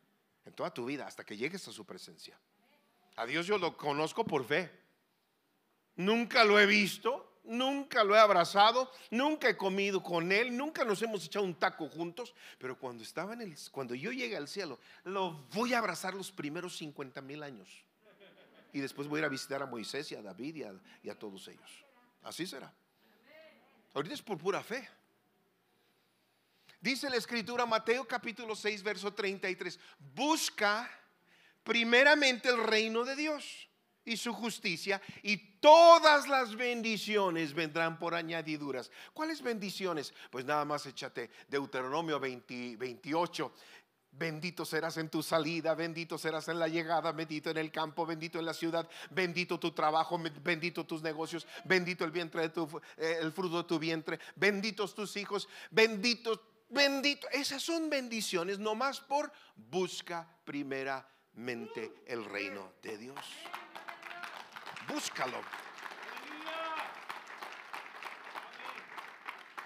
en 0.44 0.52
toda 0.52 0.72
tu 0.72 0.86
vida 0.86 1.06
hasta 1.06 1.24
que 1.24 1.36
llegues 1.36 1.66
a 1.68 1.72
su 1.72 1.84
presencia. 1.84 2.38
A 3.16 3.26
Dios 3.26 3.46
yo 3.46 3.58
lo 3.58 3.76
conozco 3.76 4.24
por 4.24 4.44
fe. 4.44 4.70
Nunca 5.96 6.44
lo 6.44 6.58
he 6.58 6.66
visto, 6.66 7.38
nunca 7.44 8.02
lo 8.02 8.16
he 8.16 8.18
abrazado, 8.18 8.90
nunca 9.10 9.48
he 9.48 9.56
comido 9.56 10.02
con 10.02 10.32
él, 10.32 10.56
nunca 10.56 10.84
nos 10.84 11.00
hemos 11.02 11.24
echado 11.24 11.44
un 11.44 11.54
taco 11.54 11.88
juntos, 11.88 12.34
pero 12.58 12.78
cuando 12.78 13.02
estaba 13.04 13.34
en 13.34 13.42
el, 13.42 13.56
cuando 13.70 13.94
yo 13.94 14.10
llegue 14.10 14.36
al 14.36 14.48
cielo, 14.48 14.80
lo 15.04 15.32
voy 15.52 15.74
a 15.74 15.78
abrazar 15.78 16.14
los 16.14 16.32
primeros 16.32 16.76
50 16.76 17.20
mil 17.22 17.42
años. 17.42 17.84
Y 18.72 18.80
después 18.80 19.06
voy 19.06 19.18
a 19.18 19.20
ir 19.20 19.24
a 19.26 19.28
visitar 19.28 19.62
a 19.62 19.66
Moisés 19.66 20.10
y 20.10 20.16
a 20.16 20.22
David 20.22 20.56
y 20.56 20.62
a, 20.64 20.74
y 21.04 21.08
a 21.08 21.16
todos 21.16 21.46
ellos. 21.46 21.84
Así 22.24 22.44
será. 22.44 22.74
Ahorita 23.94 24.14
es 24.14 24.22
por 24.22 24.36
pura 24.36 24.62
fe. 24.64 24.88
Dice 26.84 27.08
la 27.08 27.16
escritura 27.16 27.64
Mateo 27.64 28.06
capítulo 28.06 28.54
6, 28.54 28.82
verso 28.82 29.10
33. 29.10 29.80
Busca 30.14 30.86
primeramente 31.62 32.50
el 32.50 32.62
reino 32.62 33.04
de 33.04 33.16
Dios 33.16 33.70
y 34.04 34.18
su 34.18 34.34
justicia 34.34 35.00
y 35.22 35.38
todas 35.60 36.28
las 36.28 36.54
bendiciones 36.54 37.54
vendrán 37.54 37.98
por 37.98 38.14
añadiduras. 38.14 38.90
¿Cuáles 39.14 39.40
bendiciones? 39.40 40.12
Pues 40.28 40.44
nada 40.44 40.66
más 40.66 40.84
échate 40.84 41.30
Deuteronomio 41.48 42.20
28. 42.20 43.54
Bendito 44.10 44.66
serás 44.66 44.98
en 44.98 45.08
tu 45.08 45.22
salida, 45.22 45.74
bendito 45.74 46.18
serás 46.18 46.48
en 46.48 46.58
la 46.58 46.68
llegada, 46.68 47.12
bendito 47.12 47.48
en 47.48 47.56
el 47.56 47.72
campo, 47.72 48.04
bendito 48.04 48.38
en 48.38 48.44
la 48.44 48.52
ciudad, 48.52 48.86
bendito 49.10 49.58
tu 49.58 49.72
trabajo, 49.72 50.20
bendito 50.42 50.84
tus 50.84 51.00
negocios, 51.00 51.46
bendito 51.64 52.04
el 52.04 52.10
vientre 52.10 52.42
de 52.42 52.48
tu, 52.50 52.68
eh, 52.98 53.20
el 53.22 53.32
fruto 53.32 53.62
de 53.62 53.64
tu 53.64 53.78
vientre, 53.78 54.20
benditos 54.36 54.94
tus 54.94 55.16
hijos, 55.16 55.48
benditos, 55.70 56.38
bendito. 56.74 57.28
Esas 57.30 57.62
son 57.62 57.88
bendiciones 57.88 58.58
nomás 58.58 59.00
por 59.00 59.32
busca 59.54 60.28
primeramente 60.44 62.02
el 62.06 62.24
reino 62.24 62.72
de 62.82 62.98
Dios. 62.98 63.24
Búscalo. 64.88 65.40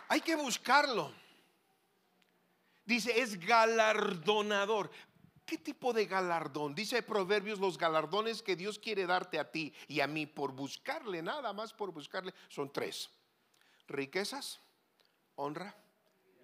Hay 0.09 0.21
que 0.21 0.37
buscarlo. 0.37 1.13
Dice, 2.85 3.21
es 3.21 3.39
galardonador. 3.39 4.91
¿Qué 5.45 5.59
tipo 5.59 5.93
de 5.93 6.07
galardón? 6.07 6.75
Dice 6.75 7.03
Proverbios, 7.03 7.59
los 7.59 7.79
galardones 7.79 8.43
que 8.43 8.57
Dios 8.57 8.79
quiere 8.79 9.07
darte 9.07 9.39
a 9.39 9.51
ti 9.51 9.73
y 9.87 10.01
a 10.01 10.07
mí 10.07 10.27
por 10.27 10.53
buscarle, 10.53 11.23
nada 11.23 11.53
más 11.53 11.73
por 11.73 11.91
buscarle, 11.91 12.35
son 12.49 12.73
tres. 12.73 13.11
Riquezas, 13.87 14.61
honra 15.37 15.75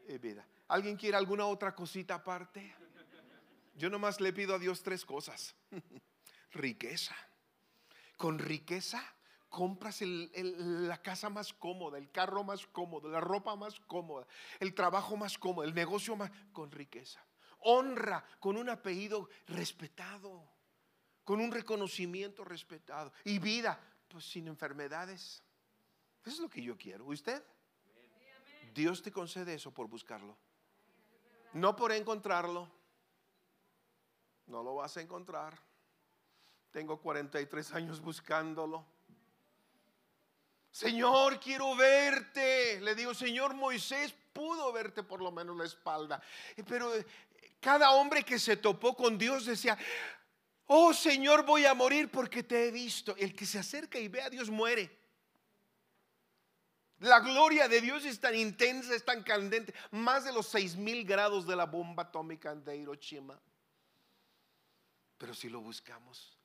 y 0.09 0.19
vida. 0.19 0.47
¿Alguien 0.69 0.97
quiere 0.97 1.17
alguna 1.17 1.47
otra 1.47 1.75
cosita 1.75 2.15
aparte? 2.15 2.75
Yo 3.75 3.91
nomás 3.91 4.21
le 4.21 4.33
pido 4.33 4.55
a 4.55 4.59
Dios 4.59 4.83
tres 4.83 5.05
cosas. 5.05 5.55
Riqueza 6.53 7.17
con 8.17 8.39
riqueza 8.39 9.03
compras 9.49 10.01
la 10.01 11.01
casa 11.03 11.29
más 11.29 11.53
cómoda, 11.53 11.99
el 11.99 12.11
carro 12.11 12.43
más 12.43 12.67
cómodo, 12.67 13.09
la 13.09 13.21
ropa 13.21 13.55
más 13.55 13.79
cómoda, 13.81 14.27
el 14.59 14.75
trabajo 14.75 15.17
más 15.17 15.39
cómodo, 15.39 15.65
el 15.65 15.75
negocio 15.75 16.17
más 16.17 16.31
con 16.53 16.71
riqueza. 16.73 17.25
Honra 17.61 18.25
con 18.41 18.57
un 18.57 18.69
apellido 18.69 19.29
respetado, 19.47 20.43
con 21.23 21.41
un 21.41 21.53
reconocimiento 21.53 22.45
respetado. 22.45 23.13
Y 23.25 23.39
vida, 23.39 23.81
pues 24.09 24.25
sin 24.25 24.49
enfermedades. 24.49 25.43
Eso 26.25 26.35
es 26.35 26.39
lo 26.41 26.51
que 26.51 26.63
yo 26.63 26.77
quiero. 26.77 27.05
¿Usted? 27.05 27.43
Dios 28.75 29.03
te 29.03 29.13
concede 29.13 29.55
eso 29.55 29.71
por 29.71 29.87
buscarlo. 29.87 30.37
No 31.55 31.75
por 31.75 31.93
encontrarlo. 31.93 32.69
No 34.47 34.63
lo 34.63 34.75
vas 34.75 34.97
a 34.97 35.01
encontrar. 35.01 35.59
Tengo 36.71 37.01
43 37.01 37.73
años 37.75 38.01
buscándolo. 38.01 38.85
Señor, 40.71 41.39
quiero 41.39 41.77
verte. 41.77 42.81
Le 42.81 42.97
digo, 42.97 43.15
Señor 43.15 43.55
Moisés 43.55 44.13
pudo 44.33 44.73
verte 44.73 45.05
por 45.05 45.23
lo 45.23 45.31
menos 45.31 45.57
la 45.57 45.65
espalda. 45.65 46.21
Pero 46.67 46.95
eh, 46.95 47.07
cada 47.61 47.93
hombre 47.93 48.25
que 48.25 48.41
se 48.41 48.57
topó 48.57 48.97
con 48.97 49.17
Dios 49.17 49.47
decía, 49.47 49.79
oh 50.67 50.93
Señor, 50.93 51.45
voy 51.47 51.65
a 51.67 51.75
morir 51.75 52.11
porque 52.11 52.43
te 52.43 52.67
he 52.67 52.73
visto. 52.73 53.15
El 53.17 53.37
que 53.37 53.47
se 53.47 53.61
acerca 53.61 54.01
y 54.01 54.09
ve 54.09 54.23
a 54.23 54.31
Dios 54.31 54.51
muere. 54.51 55.04
La 57.05 57.21
gloria 57.21 57.69
de 57.69 57.83
Dios 57.83 58.07
es 58.07 58.19
tan 58.19 58.35
intensa, 58.35 58.95
es 58.95 59.05
tan 59.05 59.23
candente, 59.23 59.75
más 59.91 60.25
de 60.25 60.33
los 60.33 60.47
seis 60.47 60.75
mil 60.75 61.05
grados 61.05 61.47
de 61.47 61.55
la 61.55 61.67
bomba 61.67 62.05
atómica 62.05 62.55
de 62.55 62.79
Hiroshima. 62.79 63.39
Pero 65.19 65.35
si 65.35 65.51
lo 65.51 65.61
buscamos, 65.61 66.39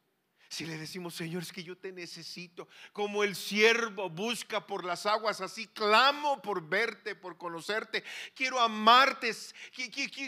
si 0.50 0.66
le 0.66 0.78
decimos, 0.78 1.16
Señor, 1.16 1.44
es 1.44 1.54
que 1.54 1.63
yo 1.63 1.78
te 1.78 1.94
necesito, 1.94 2.68
como 2.92 3.24
el 3.24 3.38
siervo 3.38 4.10
busca 4.10 4.68
por 4.68 4.84
las 4.84 5.06
aguas, 5.06 5.39
así 5.39 5.68
clamo 5.68 6.42
por 6.42 6.68
verte, 6.68 7.16
por 7.16 7.38
conocerte. 7.38 8.04
Quiero 8.36 8.60
amarte, 8.60 9.34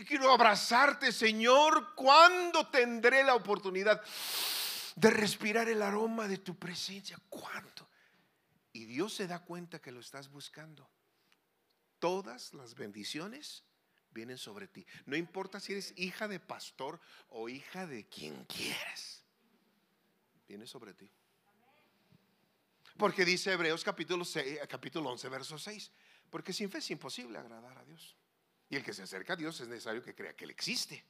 quiero 0.08 0.32
abrazarte, 0.32 1.12
Señor. 1.12 1.94
¿Cuándo 1.94 2.68
tendré 2.68 3.26
la 3.26 3.36
oportunidad 3.36 4.02
de 4.96 5.10
respirar 5.10 5.68
el 5.68 5.82
aroma 5.82 6.30
de 6.30 6.38
tu 6.38 6.56
presencia? 6.56 7.20
¿Cuándo? 7.28 7.91
Y 8.74 8.86
Dios 8.86 9.14
se 9.14 9.28
da 9.28 9.40
cuenta 9.40 9.82
que 9.82 9.92
lo 9.92 10.00
estás 10.00 10.30
buscando. 10.30 10.90
Todas 12.00 12.54
las 12.54 12.76
bendiciones 12.76 13.64
vienen 14.12 14.38
sobre 14.38 14.68
ti. 14.68 14.86
No 15.06 15.16
importa 15.16 15.60
si 15.60 15.74
eres 15.74 15.94
hija 15.98 16.28
de 16.28 16.40
pastor 16.40 17.00
o 17.30 17.50
hija 17.50 17.86
de 17.86 18.08
quien 18.08 18.46
quieras 18.46 19.24
viene 20.48 20.68
sobre 20.68 20.94
ti. 20.94 21.10
Porque 22.98 23.24
dice 23.24 23.54
Hebreos 23.54 23.84
capítulo, 23.84 24.26
6, 24.26 24.60
capítulo 24.68 25.10
11, 25.12 25.30
verso 25.30 25.58
6. 25.58 25.92
Porque 26.30 26.52
sin 26.52 26.70
fe 26.70 26.80
es 26.80 26.92
imposible 26.92 27.38
agradar 27.38 27.78
a 27.78 27.86
Dios. 27.86 28.18
Y 28.70 28.76
el 28.76 28.84
que 28.84 28.94
se 28.94 29.04
acerca 29.04 29.34
a 29.34 29.36
Dios 29.38 29.60
es 29.62 29.68
necesario 29.68 30.04
que 30.04 30.14
crea 30.14 30.36
que 30.36 30.44
Él 30.44 30.52
existe 30.52 31.04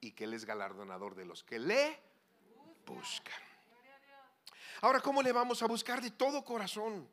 y 0.00 0.12
que 0.12 0.24
Él 0.24 0.34
es 0.34 0.44
galardonador 0.44 1.14
de 1.14 1.24
los 1.24 1.42
que 1.42 1.58
le 1.58 2.00
buscan. 2.86 3.47
Ahora, 4.80 5.00
¿cómo 5.00 5.22
le 5.22 5.32
vamos 5.32 5.62
a 5.62 5.66
buscar 5.66 6.00
de 6.00 6.10
todo 6.10 6.44
corazón? 6.44 7.08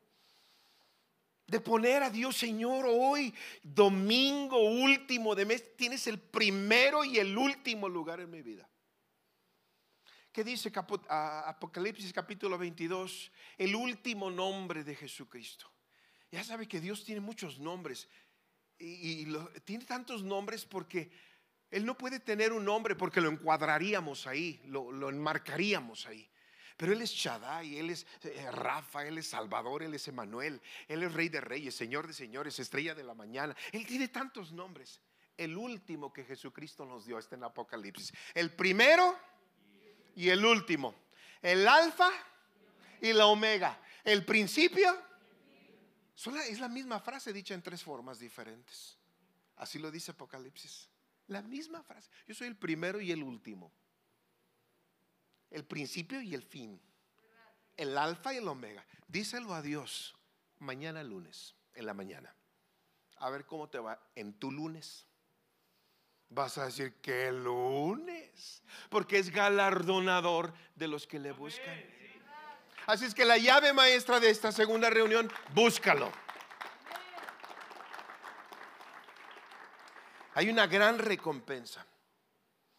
de 1.46 1.60
poner 1.60 2.02
a 2.02 2.10
Dios, 2.10 2.36
Señor, 2.36 2.86
hoy, 2.88 3.32
domingo 3.62 4.58
último 4.58 5.34
de 5.34 5.44
mes, 5.44 5.76
tienes 5.76 6.06
el 6.08 6.18
primero 6.18 7.04
y 7.04 7.18
el 7.18 7.38
último 7.38 7.88
lugar 7.88 8.20
en 8.20 8.30
mi 8.30 8.42
vida. 8.42 8.68
¿Qué 10.32 10.44
dice 10.44 10.72
Apocalipsis 11.08 12.12
capítulo 12.12 12.58
22? 12.58 13.32
El 13.56 13.74
último 13.74 14.30
nombre 14.30 14.84
de 14.84 14.94
Jesucristo. 14.94 15.70
Ya 16.30 16.42
sabe 16.42 16.66
que 16.66 16.80
Dios 16.80 17.04
tiene 17.04 17.20
muchos 17.20 17.58
nombres 17.58 18.08
y, 18.78 19.26
tiene 19.64 19.84
tantos 19.84 20.22
nombres 20.22 20.66
porque 20.66 21.10
Él 21.70 21.86
no 21.86 21.96
puede 21.96 22.20
tener 22.20 22.52
un 22.52 22.64
nombre 22.64 22.96
porque 22.96 23.20
lo 23.20 23.30
encuadraríamos 23.30 24.26
ahí, 24.26 24.60
lo, 24.66 24.90
lo 24.90 25.08
enmarcaríamos 25.08 26.06
ahí. 26.06 26.28
Pero 26.76 26.92
Él 26.92 27.00
es 27.00 27.10
Shaddai, 27.10 27.78
Él 27.78 27.90
es 27.90 28.06
eh, 28.22 28.50
Rafa, 28.50 29.06
Él 29.06 29.18
es 29.18 29.28
Salvador, 29.28 29.82
Él 29.82 29.94
es 29.94 30.06
Emanuel, 30.08 30.60
Él 30.88 31.02
es 31.02 31.12
Rey 31.12 31.28
de 31.28 31.40
Reyes, 31.40 31.74
Señor 31.74 32.06
de 32.06 32.12
Señores, 32.12 32.58
Estrella 32.58 32.94
de 32.94 33.02
la 33.02 33.14
Mañana. 33.14 33.56
Él 33.72 33.86
tiene 33.86 34.08
tantos 34.08 34.52
nombres. 34.52 35.00
El 35.36 35.56
último 35.56 36.12
que 36.12 36.24
Jesucristo 36.24 36.84
nos 36.84 37.06
dio 37.06 37.18
está 37.18 37.36
en 37.36 37.44
Apocalipsis. 37.44 38.12
El 38.34 38.52
primero 38.52 39.18
y 40.14 40.28
el 40.28 40.44
último. 40.44 40.94
El 41.42 41.66
alfa 41.66 42.10
y 43.00 43.12
la 43.12 43.26
omega. 43.26 43.78
El 44.04 44.24
principio. 44.24 44.96
Es 46.48 46.60
la 46.60 46.68
misma 46.68 47.00
frase 47.00 47.32
dicha 47.32 47.54
en 47.54 47.62
tres 47.62 47.82
formas 47.82 48.18
diferentes. 48.18 48.96
Así 49.56 49.78
lo 49.78 49.90
dice 49.90 50.12
Apocalipsis. 50.12 50.88
La 51.28 51.42
misma 51.42 51.82
frase. 51.82 52.10
Yo 52.26 52.34
soy 52.34 52.48
el 52.48 52.56
primero 52.56 53.00
y 53.00 53.12
el 53.12 53.22
último 53.22 53.72
el 55.50 55.64
principio 55.64 56.20
y 56.20 56.34
el 56.34 56.42
fin, 56.42 56.80
el 57.76 57.96
alfa 57.96 58.34
y 58.34 58.38
el 58.38 58.48
omega. 58.48 58.84
Díselo 59.08 59.54
a 59.54 59.62
Dios 59.62 60.14
mañana 60.58 61.02
lunes, 61.02 61.54
en 61.74 61.86
la 61.86 61.94
mañana. 61.94 62.34
A 63.18 63.30
ver 63.30 63.46
cómo 63.46 63.68
te 63.68 63.78
va 63.78 64.00
en 64.14 64.34
tu 64.34 64.50
lunes. 64.50 65.06
Vas 66.28 66.58
a 66.58 66.66
decir 66.66 66.94
que 67.00 67.30
lunes, 67.30 68.62
porque 68.90 69.18
es 69.18 69.30
galardonador 69.30 70.52
de 70.74 70.88
los 70.88 71.06
que 71.06 71.18
le 71.18 71.32
buscan. 71.32 71.84
Así 72.86 73.04
es 73.04 73.14
que 73.14 73.24
la 73.24 73.38
llave 73.38 73.72
maestra 73.72 74.20
de 74.20 74.30
esta 74.30 74.52
segunda 74.52 74.90
reunión, 74.90 75.30
búscalo. 75.54 76.10
Hay 80.34 80.50
una 80.50 80.66
gran 80.66 80.98
recompensa. 80.98 81.86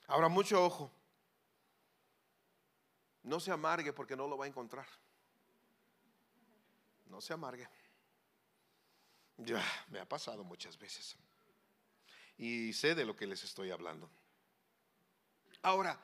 Ahora, 0.08 0.28
mucho 0.28 0.64
ojo. 0.64 0.92
No 3.28 3.42
se 3.42 3.52
amargue 3.52 3.92
porque 3.92 4.16
no 4.16 4.26
lo 4.26 4.38
va 4.38 4.46
a 4.46 4.48
encontrar. 4.48 4.88
No 7.08 7.20
se 7.20 7.34
amargue. 7.34 7.68
Ya, 9.36 9.62
me 9.90 10.00
ha 10.00 10.08
pasado 10.08 10.46
muchas 10.46 10.80
veces. 10.80 11.18
Y 12.38 12.72
sé 12.72 12.96
de 12.96 13.04
lo 13.04 13.18
que 13.18 13.28
les 13.28 13.44
estoy 13.44 13.70
hablando. 13.70 14.10
Ahora, 15.62 16.00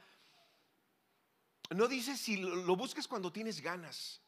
no 1.69 1.87
dice 1.87 2.17
si 2.17 2.35
lo, 2.35 2.75
buscas 2.75 3.07
cuando 3.07 3.31
tienes 3.31 3.61
ganas. 3.61 4.19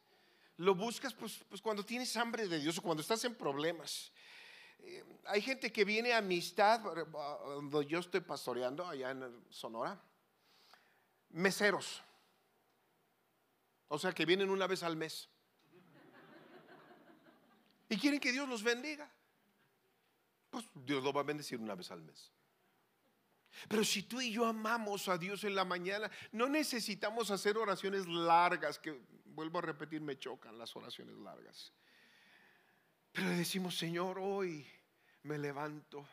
Lo 0.56 0.74
buscas 0.74 1.12
pues, 1.12 1.44
pues, 1.50 1.60
cuando 1.60 1.84
tienes 1.84 2.16
hambre 2.16 2.48
de 2.48 2.58
Dios 2.60 2.78
o 2.78 2.82
cuando 2.82 3.02
estás 3.02 3.22
en 3.26 3.34
problemas. 3.34 4.10
Eh, 4.78 5.04
hay 5.26 5.42
gente 5.42 5.70
que 5.70 5.84
viene 5.84 6.14
a 6.14 6.18
amistad, 6.18 6.80
donde 6.80 7.84
yo 7.84 7.98
estoy 7.98 8.20
pastoreando 8.20 8.88
allá 8.88 9.10
en 9.10 9.44
Sonora. 9.50 10.00
Meseros. 11.28 12.05
O 13.88 13.98
sea 13.98 14.12
que 14.12 14.26
vienen 14.26 14.50
una 14.50 14.66
vez 14.66 14.82
al 14.82 14.96
mes. 14.96 15.28
Y 17.88 17.96
quieren 17.96 18.18
que 18.18 18.32
Dios 18.32 18.48
los 18.48 18.62
bendiga. 18.62 19.10
Pues 20.50 20.64
Dios 20.74 21.02
lo 21.04 21.12
va 21.12 21.20
a 21.20 21.24
bendecir 21.24 21.60
una 21.60 21.74
vez 21.74 21.90
al 21.90 22.02
mes. 22.02 22.32
Pero 23.68 23.84
si 23.84 24.02
tú 24.02 24.20
y 24.20 24.32
yo 24.32 24.46
amamos 24.46 25.08
a 25.08 25.16
Dios 25.16 25.44
en 25.44 25.54
la 25.54 25.64
mañana, 25.64 26.10
no 26.32 26.48
necesitamos 26.48 27.30
hacer 27.30 27.56
oraciones 27.56 28.06
largas, 28.06 28.78
que 28.78 29.00
vuelvo 29.24 29.58
a 29.58 29.62
repetir, 29.62 30.00
me 30.00 30.18
chocan 30.18 30.58
las 30.58 30.74
oraciones 30.76 31.16
largas. 31.16 31.72
Pero 33.12 33.28
le 33.28 33.36
decimos, 33.36 33.78
Señor, 33.78 34.18
hoy 34.18 34.66
me 35.22 35.38
levanto. 35.38 36.06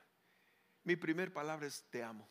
Mi 0.84 0.96
primer 0.96 1.34
palabra 1.34 1.68
es 1.68 1.84
te 1.90 2.04
amo. 2.04 2.30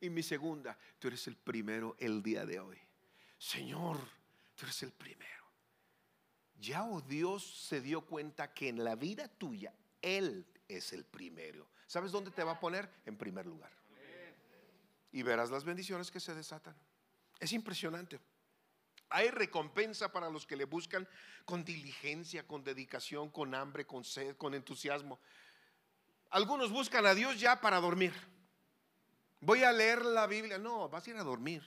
Y 0.00 0.10
mi 0.10 0.22
segunda, 0.22 0.78
tú 0.98 1.08
eres 1.08 1.26
el 1.26 1.36
primero 1.36 1.96
el 1.98 2.22
día 2.22 2.46
de 2.46 2.60
hoy. 2.60 2.78
Señor, 3.38 3.98
Tú 4.58 4.66
eres 4.66 4.82
el 4.82 4.90
primero. 4.90 5.44
Ya 6.56 6.82
o 6.82 6.96
oh, 6.96 7.00
Dios 7.00 7.44
se 7.68 7.80
dio 7.80 8.00
cuenta 8.00 8.52
que 8.52 8.68
en 8.68 8.82
la 8.82 8.96
vida 8.96 9.28
tuya 9.28 9.72
Él 10.02 10.44
es 10.66 10.92
el 10.92 11.04
primero. 11.04 11.68
¿Sabes 11.86 12.10
dónde 12.10 12.32
te 12.32 12.42
va 12.42 12.52
a 12.52 12.60
poner? 12.60 12.90
En 13.06 13.16
primer 13.16 13.46
lugar. 13.46 13.70
Y 15.12 15.22
verás 15.22 15.50
las 15.50 15.62
bendiciones 15.62 16.10
que 16.10 16.18
se 16.18 16.34
desatan. 16.34 16.74
Es 17.38 17.52
impresionante. 17.52 18.18
Hay 19.10 19.30
recompensa 19.30 20.10
para 20.10 20.28
los 20.28 20.44
que 20.44 20.56
le 20.56 20.64
buscan 20.64 21.08
con 21.44 21.64
diligencia, 21.64 22.44
con 22.44 22.64
dedicación, 22.64 23.30
con 23.30 23.54
hambre, 23.54 23.86
con 23.86 24.02
sed, 24.02 24.36
con 24.36 24.54
entusiasmo. 24.54 25.20
Algunos 26.30 26.72
buscan 26.72 27.06
a 27.06 27.14
Dios 27.14 27.38
ya 27.38 27.60
para 27.60 27.78
dormir. 27.78 28.12
Voy 29.40 29.62
a 29.62 29.70
leer 29.70 30.04
la 30.04 30.26
Biblia. 30.26 30.58
No, 30.58 30.88
vas 30.88 31.06
a 31.06 31.10
ir 31.10 31.16
a 31.16 31.22
dormir. 31.22 31.62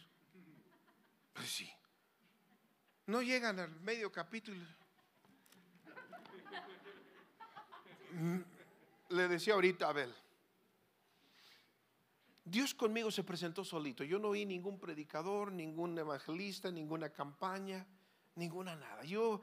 Pues 1.34 1.50
sí. 1.50 1.72
No 3.08 3.22
llegan 3.22 3.60
al 3.60 3.72
medio 3.82 4.12
capítulo. 4.12 4.66
Mm, 8.14 8.40
le 9.10 9.28
decía 9.28 9.54
ahorita 9.54 9.88
a 9.88 9.90
Abel, 9.90 10.14
Dios 12.44 12.74
conmigo 12.74 13.12
se 13.12 13.24
presentó 13.24 13.64
solito. 13.64 14.04
Yo 14.04 14.20
no 14.20 14.32
vi 14.32 14.46
ningún 14.46 14.80
predicador, 14.80 15.52
ningún 15.52 15.98
evangelista, 15.98 16.72
ninguna 16.72 17.10
campaña, 17.10 17.86
ninguna 18.36 18.76
nada. 18.76 19.04
Yo 19.04 19.42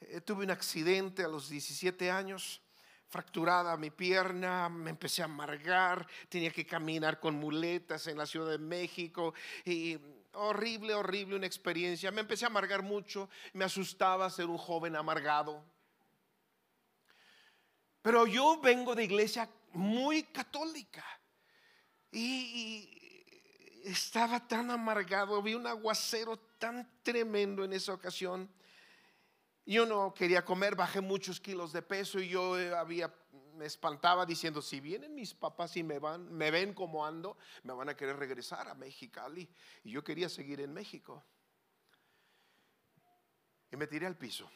eh, 0.00 0.20
tuve 0.20 0.44
un 0.44 0.50
accidente 0.50 1.24
a 1.24 1.28
los 1.28 1.48
17 1.48 2.10
años, 2.10 2.60
fracturada 3.08 3.76
mi 3.76 3.90
pierna, 3.90 4.68
me 4.68 4.90
empecé 4.90 5.22
a 5.22 5.26
amargar, 5.26 6.06
tenía 6.28 6.50
que 6.50 6.66
caminar 6.66 7.18
con 7.18 7.34
muletas 7.36 8.06
en 8.06 8.18
la 8.18 8.26
Ciudad 8.26 8.50
de 8.50 8.58
México 8.58 9.34
y 9.64 9.98
horrible, 10.32 10.94
horrible 10.94 11.36
una 11.36 11.46
experiencia. 11.46 12.10
Me 12.10 12.20
empecé 12.20 12.44
a 12.44 12.48
amargar 12.48 12.82
mucho, 12.82 13.28
me 13.52 13.64
asustaba 13.64 14.30
ser 14.30 14.46
un 14.46 14.58
joven 14.58 14.96
amargado. 14.96 15.64
Pero 18.02 18.26
yo 18.26 18.60
vengo 18.60 18.94
de 18.94 19.04
iglesia 19.04 19.48
muy 19.72 20.22
católica 20.24 21.04
y, 22.10 22.96
estaba 23.84 24.46
tan 24.46 24.70
amargado, 24.70 25.40
vi 25.42 25.54
un 25.54 25.66
aguacero 25.66 26.38
tan 26.58 27.00
tremendo 27.02 27.64
en 27.64 27.72
esa 27.72 27.94
ocasión. 27.94 28.50
Yo 29.64 29.86
no 29.86 30.12
quería 30.12 30.44
comer, 30.44 30.74
bajé 30.74 31.00
muchos 31.00 31.40
kilos 31.40 31.72
de 31.72 31.80
peso 31.80 32.20
y 32.20 32.28
yo 32.28 32.54
había 32.76 33.12
me 33.60 33.66
espantaba 33.66 34.24
diciendo, 34.24 34.62
si 34.62 34.80
vienen 34.80 35.14
mis 35.14 35.34
papás 35.34 35.76
y 35.76 35.82
me 35.82 35.98
van, 35.98 36.32
me 36.32 36.50
ven 36.50 36.72
como 36.72 37.04
ando, 37.04 37.36
me 37.62 37.74
van 37.74 37.90
a 37.90 37.94
querer 37.94 38.16
regresar 38.16 38.66
a 38.68 38.74
Mexicali. 38.74 39.46
Y 39.84 39.90
yo 39.90 40.02
quería 40.02 40.30
seguir 40.30 40.62
en 40.62 40.72
México. 40.72 41.22
Y 43.70 43.76
me 43.76 43.86
tiré 43.86 44.06
al 44.06 44.16
piso. 44.16 44.50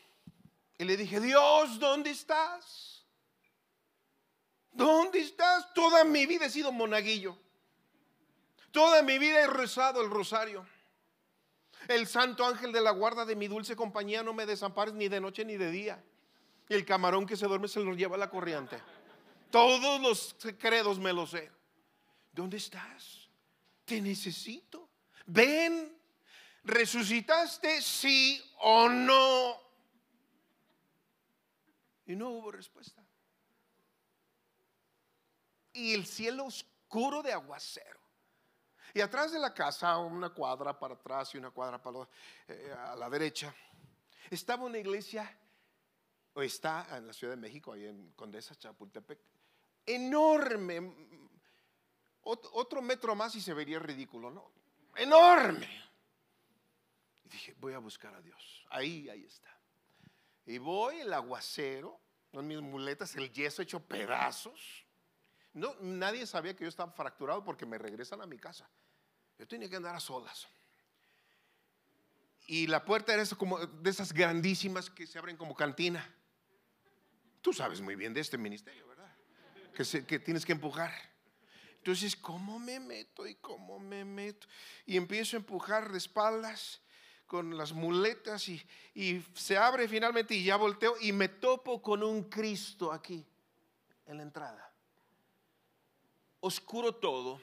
Y 0.79 0.85
le 0.85 0.97
dije, 0.97 1.21
Dios, 1.21 1.79
¿dónde 1.79 2.13
estás? 2.13 3.05
¿Dónde 4.73 5.19
estás? 5.19 5.75
Toda 5.75 6.03
mi 6.05 6.25
vida 6.25 6.47
he 6.47 6.51
sido 6.51 6.73
monaguillo. 6.73 7.39
Toda 8.71 9.03
mi 9.03 9.19
vida 9.19 9.43
he 9.43 9.47
rezado 9.47 10.01
el 10.01 10.09
rosario. 10.09 10.67
El 11.89 12.07
santo 12.07 12.47
ángel 12.47 12.73
de 12.73 12.81
la 12.81 12.93
guarda 12.93 13.27
de 13.27 13.37
mi 13.37 13.49
dulce 13.49 13.77
compañía 13.77 14.23
no 14.23 14.33
me 14.33 14.47
desampares 14.47 14.95
ni 14.95 15.09
de 15.09 15.21
noche 15.21 15.45
ni 15.45 15.59
de 15.59 15.71
día. 15.71 16.03
Y 16.69 16.75
el 16.75 16.85
camarón 16.85 17.27
que 17.27 17.37
se 17.37 17.47
duerme 17.47 17.69
se 17.69 17.81
lo 17.81 17.95
lleva 17.95 18.17
la 18.17 18.31
corriente. 18.31 18.81
Todos 19.51 20.01
los 20.01 20.37
credos 20.59 20.99
me 20.99 21.13
los 21.13 21.31
sé. 21.31 21.51
¿Dónde 22.33 22.57
estás? 22.57 23.29
Te 23.85 24.01
necesito. 24.01 24.89
Ven, 25.27 25.97
resucitaste, 26.65 27.81
sí 27.81 28.43
o 28.61 28.89
no. 28.89 29.61
Y 32.07 32.17
no 32.17 32.31
hubo 32.31 32.51
respuesta. 32.51 33.05
Y 35.73 35.95
el 35.95 36.07
cielo 36.07 36.47
oscuro 36.47 37.23
de 37.23 37.33
aguacero. 37.33 38.01
Y 38.93 39.01
atrás 39.01 39.33
de 39.33 39.39
la 39.39 39.53
casa, 39.53 39.99
una 39.99 40.31
cuadra 40.31 40.79
para 40.79 40.95
atrás 40.95 41.35
y 41.35 41.39
una 41.39 41.51
cuadra 41.51 41.83
para 41.83 42.09
eh, 42.49 42.75
a 42.79 42.95
la 42.95 43.11
derecha, 43.11 43.55
estaba 44.31 44.65
una 44.65 44.79
iglesia 44.79 45.37
o 46.35 46.43
está 46.43 46.87
en 46.97 47.07
la 47.07 47.13
Ciudad 47.13 47.35
de 47.35 47.41
México, 47.41 47.73
ahí 47.73 47.87
en 47.87 48.11
Condesa 48.13 48.55
Chapultepec, 48.55 49.19
enorme. 49.87 50.95
Otro 52.23 52.83
metro 52.83 53.15
más 53.15 53.35
y 53.37 53.41
se 53.41 53.55
vería 53.55 53.79
ridículo, 53.79 54.31
¿no? 54.31 54.51
Enorme. 54.97 55.69
Y 57.25 57.29
dije, 57.29 57.55
voy 57.59 57.75
a 57.75 57.79
buscar 57.79 58.15
a 58.15 58.21
Dios. 58.21 58.67
Ahí, 58.71 59.09
ahí 59.09 59.25
está. 59.25 59.55
Y 60.47 60.59
voy, 60.59 61.01
el 61.01 61.13
aguacero, 61.13 62.01
con 62.33 62.47
mis 62.47 62.61
muletas, 62.61 63.15
el 63.15 63.31
yeso 63.33 63.63
hecho 63.63 63.81
pedazos. 63.81 64.85
No, 65.53 65.75
nadie 65.81 66.27
sabía 66.27 66.57
que 66.57 66.65
yo 66.65 66.69
estaba 66.69 66.91
fracturado 66.93 67.45
porque 67.45 67.67
me 67.67 67.79
regresan 67.79 68.21
a 68.21 68.27
mi 68.27 68.39
casa. 68.39 68.69
Yo 69.39 69.47
tenía 69.47 69.69
que 69.69 69.77
andar 69.77 69.95
a 69.95 70.01
solas. 70.01 70.49
Y 72.47 72.67
la 72.67 72.85
puerta 72.85 73.15
era 73.15 73.25
como 73.37 73.59
de 73.59 73.91
esas 73.91 74.13
grandísimas 74.13 74.91
que 74.91 75.07
se 75.07 75.19
abren 75.19 75.37
como 75.37 75.55
cantina. 75.55 76.13
Tú 77.45 77.53
sabes 77.53 77.83
muy 77.83 77.95
bien 77.95 78.15
de 78.15 78.23
este 78.23 78.39
ministerio, 78.39 78.89
¿verdad? 78.89 79.15
Que, 80.07 80.19
tienes 80.19 80.47
que 80.47 80.53
empujar. 80.53 80.91
Entonces, 81.77 82.17
¿cómo 82.17 82.59
me 82.59 82.81
meto 82.81 83.27
y 83.27 83.35
cómo 83.35 83.79
me 83.79 84.03
meto? 84.03 84.47
Y 84.87 84.97
empiezo 84.97 85.37
a 85.37 85.41
empujar 85.41 85.93
de 85.93 85.99
espaldas 85.99 86.81
con 87.27 87.55
las 87.59 87.75
muletas 87.75 88.49
y, 88.49 88.67
y 88.95 89.23
se 89.35 89.59
abre 89.59 89.87
finalmente 89.89 90.35
y 90.35 90.45
ya 90.45 90.57
volteo 90.57 90.95
y 91.03 91.13
me 91.13 91.29
topo 91.29 91.83
con 91.83 92.03
un 92.03 92.31
Cristo 92.31 92.91
aquí 92.91 93.27
en 94.07 94.17
la 94.17 94.23
entrada. 94.23 94.73
Oscuro 96.41 96.95
todo, 96.95 97.43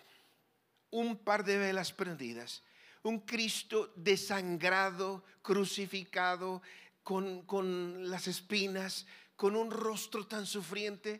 un 0.90 1.16
par 1.16 1.44
de 1.44 1.60
velas 1.60 1.94
prendidas, 1.94 2.64
un 3.04 3.20
Cristo 3.20 3.94
desangrado, 3.96 5.24
crucificado, 5.44 6.64
con, 7.04 7.44
con 7.44 8.10
las 8.10 8.28
espinas, 8.28 9.06
con 9.42 9.56
un 9.56 9.72
rostro 9.72 10.28
tan 10.28 10.46
sufriente. 10.46 11.20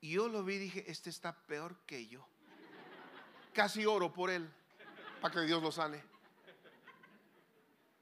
Y 0.00 0.14
yo 0.14 0.26
lo 0.26 0.42
vi 0.42 0.54
y 0.54 0.58
dije, 0.58 0.90
este 0.90 1.08
está 1.08 1.32
peor 1.32 1.78
que 1.86 2.08
yo. 2.08 2.26
Casi 3.52 3.86
oro 3.86 4.12
por 4.12 4.28
él, 4.28 4.52
para 5.20 5.32
que 5.32 5.42
Dios 5.42 5.62
lo 5.62 5.70
sane. 5.70 6.02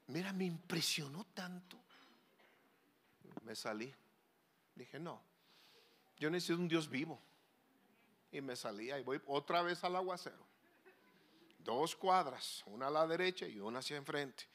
Mira, 0.07 0.33
me 0.33 0.45
impresionó 0.45 1.23
tanto. 1.35 1.77
Me 3.43 3.55
salí. 3.55 3.93
Dije, 4.73 4.97
no, 4.97 5.21
yo 6.17 6.31
necesito 6.31 6.59
un 6.59 6.67
Dios 6.67 6.89
vivo. 6.89 7.21
Y 8.31 8.41
me 8.41 8.55
salí 8.55 8.91
y 8.91 9.03
voy 9.03 9.21
otra 9.27 9.61
vez 9.61 9.83
al 9.83 9.97
aguacero. 9.97 10.47
Dos 11.59 11.95
cuadras, 11.95 12.63
una 12.65 12.87
a 12.87 12.89
la 12.89 13.05
derecha 13.05 13.47
y 13.47 13.59
una 13.59 13.79
hacia 13.79 13.97
enfrente. 13.97 14.45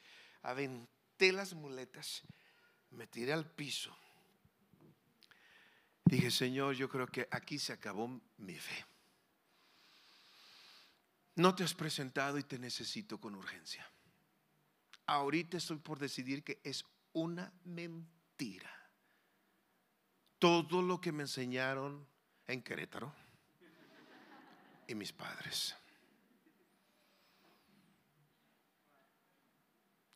Aventé 0.41 1.31
las 1.31 1.53
muletas, 1.53 2.21
me 2.89 3.07
tiré 3.07 3.31
al 3.31 3.49
piso. 3.49 3.97
Dije, 6.09 6.31
Señor, 6.31 6.75
yo 6.75 6.89
creo 6.89 7.07
que 7.07 7.27
aquí 7.31 7.59
se 7.59 7.73
acabó 7.73 8.21
mi 8.37 8.55
fe. 8.55 8.85
No 11.35 11.53
te 11.53 11.63
has 11.63 11.73
presentado 11.73 12.37
y 12.37 12.43
te 12.43 12.57
necesito 12.57 13.19
con 13.19 13.35
urgencia 13.35 13.85
ahorita 15.07 15.57
estoy 15.57 15.77
por 15.77 15.97
decidir 15.97 16.43
que 16.43 16.59
es 16.63 16.85
una 17.13 17.51
mentira. 17.63 18.71
Todo 20.37 20.81
lo 20.81 21.01
que 21.01 21.11
me 21.11 21.23
enseñaron 21.23 22.05
en 22.45 22.61
Querétaro 22.61 23.11
y 24.87 24.93
mis 24.93 25.11
padres. 25.11 25.75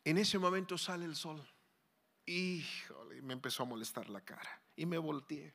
En 0.04 0.18
ese 0.18 0.38
momento 0.38 0.78
sale 0.78 1.04
el 1.04 1.16
sol. 1.16 1.44
Híjole, 2.26 3.20
me 3.22 3.32
empezó 3.32 3.64
a 3.64 3.66
molestar 3.66 4.08
la 4.08 4.20
cara. 4.20 4.60
Y 4.76 4.86
me 4.86 4.98
volteé 4.98 5.54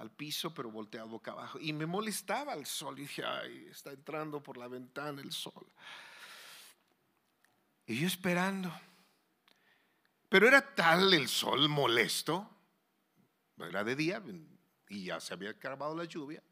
al 0.00 0.10
piso, 0.10 0.54
pero 0.54 0.70
volteé 0.70 0.98
a 0.98 1.04
boca 1.04 1.32
abajo. 1.32 1.58
Y 1.60 1.74
me 1.74 1.84
molestaba 1.84 2.54
el 2.54 2.64
sol. 2.64 2.98
Y 2.98 3.02
dije, 3.02 3.22
ay, 3.22 3.68
está 3.70 3.92
entrando 3.92 4.42
por 4.42 4.56
la 4.56 4.66
ventana 4.66 5.20
el 5.20 5.30
sol. 5.30 5.66
Y 7.86 8.00
yo 8.00 8.06
esperando. 8.06 8.72
Pero 10.30 10.48
era 10.48 10.74
tal 10.74 11.12
el 11.12 11.28
sol 11.28 11.68
molesto, 11.68 12.48
era 13.58 13.84
de 13.84 13.94
día 13.94 14.22
y 14.88 15.04
ya 15.04 15.20
se 15.20 15.34
había 15.34 15.50
acabado 15.50 15.94
la 15.94 16.04
lluvia, 16.04 16.42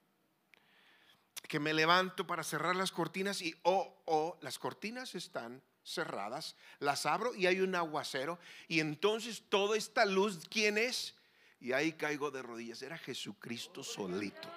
que 1.48 1.60
me 1.60 1.72
levanto 1.72 2.26
para 2.26 2.42
cerrar 2.42 2.76
las 2.76 2.90
cortinas 2.92 3.40
y, 3.40 3.54
oh, 3.62 4.02
oh, 4.04 4.36
las 4.42 4.58
cortinas 4.58 5.14
están 5.14 5.62
cerradas, 5.84 6.56
las 6.80 7.06
abro 7.06 7.34
y 7.34 7.46
hay 7.46 7.60
un 7.60 7.74
aguacero 7.76 8.38
y 8.66 8.80
entonces 8.80 9.44
toda 9.48 9.76
esta 9.76 10.04
luz, 10.04 10.46
¿quién 10.50 10.76
es? 10.76 11.14
Y 11.60 11.72
ahí 11.72 11.92
caigo 11.92 12.30
de 12.30 12.42
rodillas, 12.42 12.82
era 12.82 12.96
Jesucristo 12.98 13.82
solito. 13.82 14.48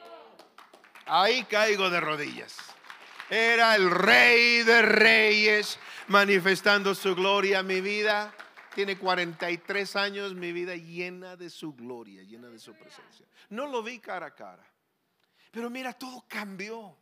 Ahí 1.06 1.44
caigo 1.46 1.90
de 1.90 2.00
rodillas. 2.00 2.58
Era 3.30 3.76
el 3.76 3.90
rey 3.90 4.64
de 4.64 4.82
reyes 4.82 5.80
manifestando 6.08 6.94
su 6.94 7.16
gloria. 7.16 7.64
Mi 7.64 7.82
vida 7.82 8.34
tiene 8.76 8.98
43 8.98 9.96
años, 9.96 10.36
mi 10.36 10.52
vida 10.52 10.76
llena 10.76 11.36
de 11.36 11.50
su 11.50 11.74
gloria, 11.74 12.24
llena 12.24 12.50
de 12.50 12.60
su 12.60 12.74
presencia. 12.74 13.26
No 13.50 13.68
lo 13.68 13.82
vi 13.82 14.00
cara 14.00 14.28
a 14.28 14.36
cara. 14.36 14.66
Pero 15.52 15.70
mira, 15.70 15.94
todo 15.94 16.26
cambió. 16.28 16.98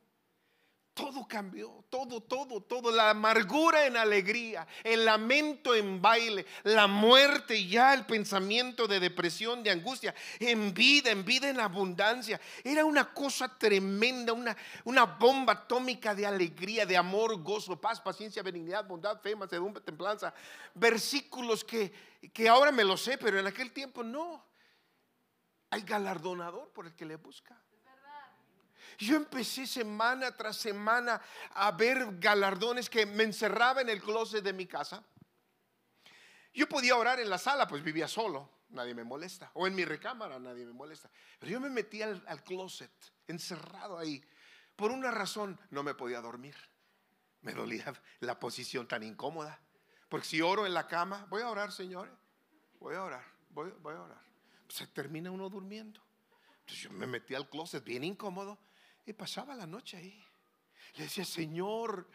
Todo 1.00 1.26
cambió, 1.26 1.86
todo, 1.90 2.20
todo, 2.20 2.60
todo. 2.60 2.92
La 2.92 3.12
amargura 3.12 3.86
en 3.86 3.96
alegría, 3.96 4.68
el 4.84 5.06
lamento 5.06 5.74
en 5.74 6.02
baile, 6.02 6.46
la 6.64 6.88
muerte 6.88 7.66
ya, 7.66 7.94
el 7.94 8.06
pensamiento 8.06 8.86
de 8.86 9.00
depresión, 9.00 9.64
de 9.64 9.72
angustia, 9.72 10.14
en 10.40 10.74
vida, 10.74 11.10
en 11.10 11.24
vida 11.24 11.48
en 11.48 11.62
abundancia. 11.62 12.42
Era 12.66 12.84
una 12.84 13.14
cosa 13.14 13.58
tremenda, 13.58 14.34
una, 14.34 14.58
una 14.84 15.06
bomba 15.06 15.54
atómica 15.54 16.14
de 16.14 16.26
alegría, 16.26 16.86
de 16.86 16.98
amor, 16.98 17.42
gozo, 17.42 17.80
paz, 17.80 18.02
paciencia, 18.02 18.44
benignidad, 18.44 18.86
bondad, 18.86 19.22
fe, 19.22 19.38
mansedumbre, 19.38 19.82
templanza. 19.82 20.34
Versículos 20.74 21.64
que, 21.64 21.94
que 22.34 22.50
ahora 22.50 22.74
me 22.74 22.84
lo 22.84 22.98
sé, 22.98 23.18
pero 23.18 23.40
en 23.40 23.48
aquel 23.48 23.72
tiempo 23.72 24.04
no. 24.04 24.46
Hay 25.70 25.84
galardonador 25.84 26.74
por 26.74 26.88
el 26.88 26.94
que 26.94 27.06
le 27.06 27.16
busca. 27.16 27.58
Yo 29.00 29.16
empecé 29.16 29.66
semana 29.66 30.36
tras 30.36 30.58
semana 30.58 31.22
a 31.52 31.72
ver 31.72 32.20
galardones 32.20 32.90
que 32.90 33.06
me 33.06 33.24
encerraba 33.24 33.80
en 33.80 33.88
el 33.88 34.02
closet 34.02 34.44
de 34.44 34.52
mi 34.52 34.66
casa. 34.66 35.02
Yo 36.54 36.68
podía 36.68 36.98
orar 36.98 37.18
en 37.22 37.30
la 37.30 37.38
sala, 37.38 37.66
pues 37.66 37.82
vivía 37.82 38.10
solo, 38.10 38.50
nadie 38.72 38.94
me 38.94 39.06
molesta. 39.06 39.52
O 39.54 39.66
en 39.66 39.74
mi 39.74 39.86
recámara, 39.86 40.38
nadie 40.38 40.66
me 40.66 40.74
molesta. 40.74 41.10
Pero 41.40 41.50
yo 41.54 41.62
me 41.62 41.70
metí 41.70 42.02
al, 42.02 42.44
closet, 42.44 42.92
encerrado 43.26 43.98
ahí. 43.98 44.22
Por 44.76 44.92
una 44.92 45.12
razón, 45.12 45.58
no 45.70 45.82
me 45.82 45.94
podía 45.94 46.20
dormir. 46.20 46.56
Me 47.42 47.54
dolía 47.54 47.94
la 48.20 48.38
posición 48.38 48.86
tan 48.86 49.04
incómoda. 49.04 49.62
Porque 50.10 50.28
si 50.28 50.42
oro 50.42 50.66
en 50.66 50.74
la 50.74 50.90
cama, 50.90 51.26
voy 51.30 51.42
a 51.42 51.50
orar, 51.50 51.72
señores. 51.72 52.14
Voy 52.82 52.96
a 52.96 53.04
orar, 53.04 53.24
voy, 53.52 53.72
voy 53.80 53.96
a 53.96 54.02
orar. 54.02 54.22
Se 54.68 54.88
termina 54.88 55.32
uno 55.32 55.48
durmiendo. 55.48 56.02
Entonces 56.60 56.84
yo 56.84 56.92
me 56.92 57.08
metí 57.08 57.34
al 57.34 57.50
closet 57.50 57.82
bien 57.82 58.04
incómodo 58.04 58.60
y 59.10 59.13
pasaba 59.13 59.56
la 59.56 59.65
noche 59.65 59.98
ahí. 59.98 60.24
Le 60.95 61.04
decía, 61.06 61.26
Señor, 61.26 62.10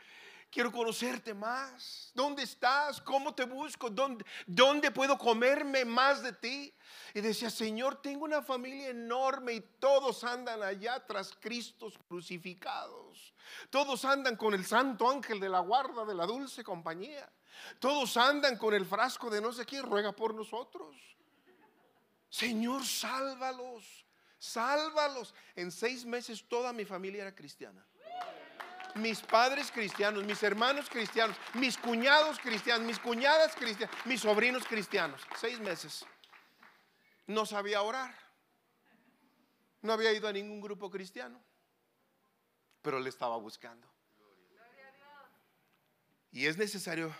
quiero 0.50 0.70
conocerte 0.70 1.34
más. 1.34 2.12
¿Dónde 2.14 2.44
estás? 2.44 3.00
¿Cómo 3.00 3.34
te 3.34 3.44
busco? 3.44 3.90
¿Dónde, 3.90 4.24
¿Dónde 4.46 4.92
puedo 4.92 5.18
comerme 5.18 5.84
más 5.84 6.22
de 6.22 6.32
ti? 6.32 6.72
Y 7.12 7.20
decía, 7.20 7.50
Señor, 7.50 8.00
tengo 8.00 8.24
una 8.24 8.42
familia 8.42 8.90
enorme 8.90 9.54
y 9.54 9.60
todos 9.60 10.22
andan 10.22 10.62
allá 10.62 11.04
tras 11.04 11.34
Cristos 11.34 11.98
crucificados. 12.06 13.34
Todos 13.70 14.04
andan 14.04 14.36
con 14.36 14.54
el 14.54 14.64
santo 14.64 15.10
ángel 15.10 15.40
de 15.40 15.48
la 15.48 15.60
guarda 15.60 16.04
de 16.04 16.14
la 16.14 16.26
dulce 16.26 16.62
compañía. 16.62 17.28
Todos 17.80 18.16
andan 18.16 18.56
con 18.56 18.72
el 18.74 18.86
frasco 18.86 19.30
de 19.30 19.40
no 19.40 19.52
sé 19.52 19.64
quién, 19.64 19.82
ruega 19.82 20.12
por 20.12 20.32
nosotros. 20.34 20.96
Señor, 22.28 22.84
sálvalos 22.84 24.04
sálvalos. 24.44 25.34
En 25.56 25.70
seis 25.70 26.04
meses 26.04 26.44
toda 26.48 26.72
mi 26.72 26.84
familia 26.84 27.22
era 27.22 27.34
cristiana. 27.34 27.84
Mis 28.94 29.20
padres 29.20 29.72
cristianos, 29.72 30.22
mis 30.24 30.40
hermanos 30.42 30.88
cristianos, 30.88 31.36
mis 31.54 31.76
cuñados 31.76 32.38
cristianos, 32.38 32.86
mis 32.86 32.98
cuñadas 32.98 33.56
cristianas, 33.56 34.06
mis 34.06 34.20
sobrinos 34.20 34.64
cristianos. 34.66 35.20
Seis 35.36 35.58
meses. 35.58 36.04
No 37.26 37.44
sabía 37.44 37.82
orar. 37.82 38.14
No 39.82 39.92
había 39.92 40.12
ido 40.12 40.28
a 40.28 40.32
ningún 40.32 40.60
grupo 40.60 40.90
cristiano. 40.90 41.42
Pero 42.82 43.00
le 43.00 43.08
estaba 43.08 43.36
buscando. 43.36 43.88
Y 46.30 46.46
es 46.46 46.56
necesario 46.56 47.14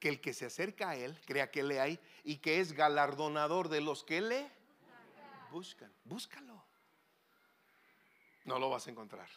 que 0.00 0.08
el 0.08 0.20
que 0.20 0.34
se 0.34 0.46
acerca 0.46 0.90
a 0.90 0.96
Él 0.96 1.20
crea 1.26 1.50
que 1.50 1.62
le 1.62 1.80
hay 1.80 2.00
y 2.24 2.38
que 2.38 2.60
es 2.60 2.72
galardonador 2.72 3.68
de 3.68 3.80
los 3.80 4.04
que 4.04 4.20
le 4.20 4.55
buscan. 5.50 5.92
Búscalo. 6.04 6.64
No 8.44 8.58
lo 8.58 8.70
vas 8.70 8.86
a 8.86 8.90
encontrar. 8.90 9.28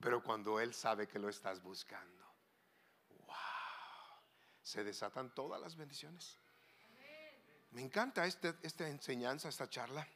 Pero 0.00 0.22
cuando 0.22 0.58
Él 0.60 0.74
sabe 0.74 1.06
que 1.06 1.18
lo 1.18 1.28
estás 1.28 1.62
buscando, 1.62 2.24
wow, 3.26 3.36
se 4.62 4.82
desatan 4.82 5.34
todas 5.34 5.60
las 5.60 5.76
bendiciones. 5.76 6.38
Me 7.72 7.82
encanta 7.82 8.26
este, 8.26 8.54
esta 8.62 8.88
enseñanza, 8.88 9.48
esta 9.48 9.68
charla. 9.68 10.06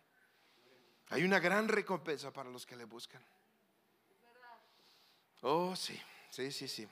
Hay 1.10 1.22
una 1.22 1.38
gran 1.38 1.68
recompensa 1.68 2.32
para 2.32 2.50
los 2.50 2.66
que 2.66 2.76
le 2.76 2.84
buscan. 2.84 3.24
Oh, 5.42 5.76
sí, 5.76 6.00
sí, 6.30 6.50
sí, 6.50 6.66
sí. 6.66 6.88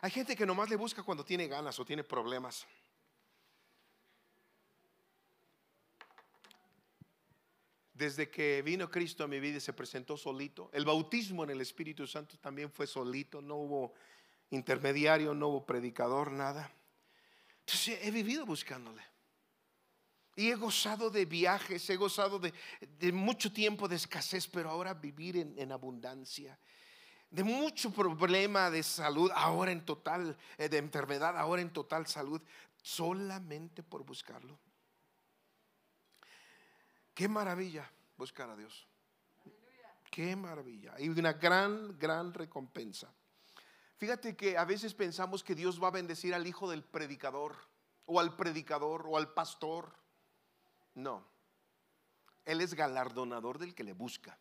Hay 0.00 0.10
gente 0.10 0.36
que 0.36 0.46
nomás 0.46 0.68
le 0.68 0.76
busca 0.76 1.02
cuando 1.02 1.24
tiene 1.24 1.48
ganas 1.48 1.78
o 1.80 1.84
tiene 1.84 2.04
problemas. 2.04 2.66
Desde 7.98 8.30
que 8.30 8.62
vino 8.62 8.88
Cristo 8.88 9.24
a 9.24 9.26
mi 9.26 9.40
vida 9.40 9.56
y 9.56 9.60
se 9.60 9.72
presentó 9.72 10.16
solito. 10.16 10.70
El 10.72 10.84
bautismo 10.84 11.42
en 11.42 11.50
el 11.50 11.60
Espíritu 11.60 12.06
Santo 12.06 12.38
también 12.38 12.70
fue 12.70 12.86
solito. 12.86 13.42
No 13.42 13.56
hubo 13.56 13.92
intermediario, 14.50 15.34
no 15.34 15.48
hubo 15.48 15.66
predicador, 15.66 16.30
nada. 16.30 16.70
Entonces 17.58 17.98
he 18.00 18.12
vivido 18.12 18.46
buscándole. 18.46 19.02
Y 20.36 20.48
he 20.48 20.54
gozado 20.54 21.10
de 21.10 21.24
viajes, 21.24 21.90
he 21.90 21.96
gozado 21.96 22.38
de, 22.38 22.52
mucho 23.12 23.52
tiempo 23.52 23.88
de 23.88 23.96
escasez, 23.96 24.46
pero 24.46 24.70
ahora 24.70 24.94
vivir 24.94 25.36
en, 25.36 25.72
abundancia. 25.72 26.56
De 27.28 27.42
mucho 27.42 27.90
problema 27.90 28.70
de 28.70 28.84
salud, 28.84 29.28
ahora 29.34 29.72
en 29.72 29.84
total, 29.84 30.38
eh, 30.56 30.68
de 30.68 30.78
enfermedad, 30.78 31.36
ahora 31.36 31.62
en 31.62 31.72
total 31.72 32.06
salud, 32.06 32.40
solamente 32.80 33.82
por 33.82 34.04
buscarlo. 34.04 34.56
Qué 37.18 37.26
maravilla 37.26 37.90
buscar 38.16 38.48
a 38.48 38.54
Dios. 38.54 38.86
Qué 40.08 40.36
maravilla. 40.36 40.94
Hay 40.94 41.08
una 41.08 41.32
gran, 41.32 41.98
gran 41.98 42.32
recompensa. 42.32 43.12
Fíjate 43.96 44.36
que 44.36 44.56
a 44.56 44.64
veces 44.64 44.94
pensamos 44.94 45.42
que 45.42 45.56
Dios 45.56 45.82
va 45.82 45.88
a 45.88 45.90
bendecir 45.90 46.32
al 46.32 46.46
hijo 46.46 46.70
del 46.70 46.84
predicador, 46.84 47.56
o 48.06 48.20
al 48.20 48.36
predicador, 48.36 49.04
o 49.08 49.16
al 49.16 49.34
pastor 49.34 49.92
no. 50.94 51.26
Él 52.44 52.60
es 52.60 52.74
galardonador 52.74 53.58
del 53.58 53.74
que 53.74 53.82
le 53.82 53.94
busca. 53.94 54.38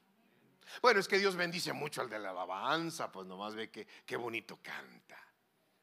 Bueno, 0.79 0.99
es 0.99 1.07
que 1.07 1.17
Dios 1.17 1.35
bendice 1.35 1.73
mucho 1.73 2.01
al 2.01 2.11
de 2.11 2.19
la 2.19 2.29
alabanza, 2.29 3.11
pues 3.11 3.25
nomás 3.25 3.55
ve 3.55 3.71
que 3.71 3.87
qué 4.05 4.17
bonito 4.17 4.59
canta. 4.61 5.17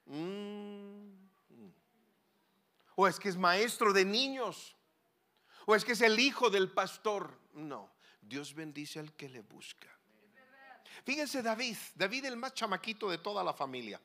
Mm. 0.07 1.11
O 2.95 3.09
es 3.09 3.19
que 3.19 3.31
es 3.31 3.37
maestro 3.37 3.93
de 3.93 4.05
niños. 4.05 4.77
O 5.67 5.75
es 5.75 5.85
que 5.85 5.93
es 5.93 6.01
el 6.01 6.19
hijo 6.19 6.51
del 6.51 6.71
pastor. 6.71 7.39
No, 7.55 7.91
Dios 8.21 8.55
bendice 8.55 8.99
al 8.99 9.13
que 9.15 9.29
le 9.29 9.41
busca. 9.41 9.89
Fíjense 11.05 11.43
David, 11.43 11.77
David 11.95 12.25
el 12.27 12.37
más 12.37 12.55
chamaquito 12.55 13.11
de 13.11 13.19
toda 13.19 13.43
la 13.45 13.53
familia. 13.53 14.01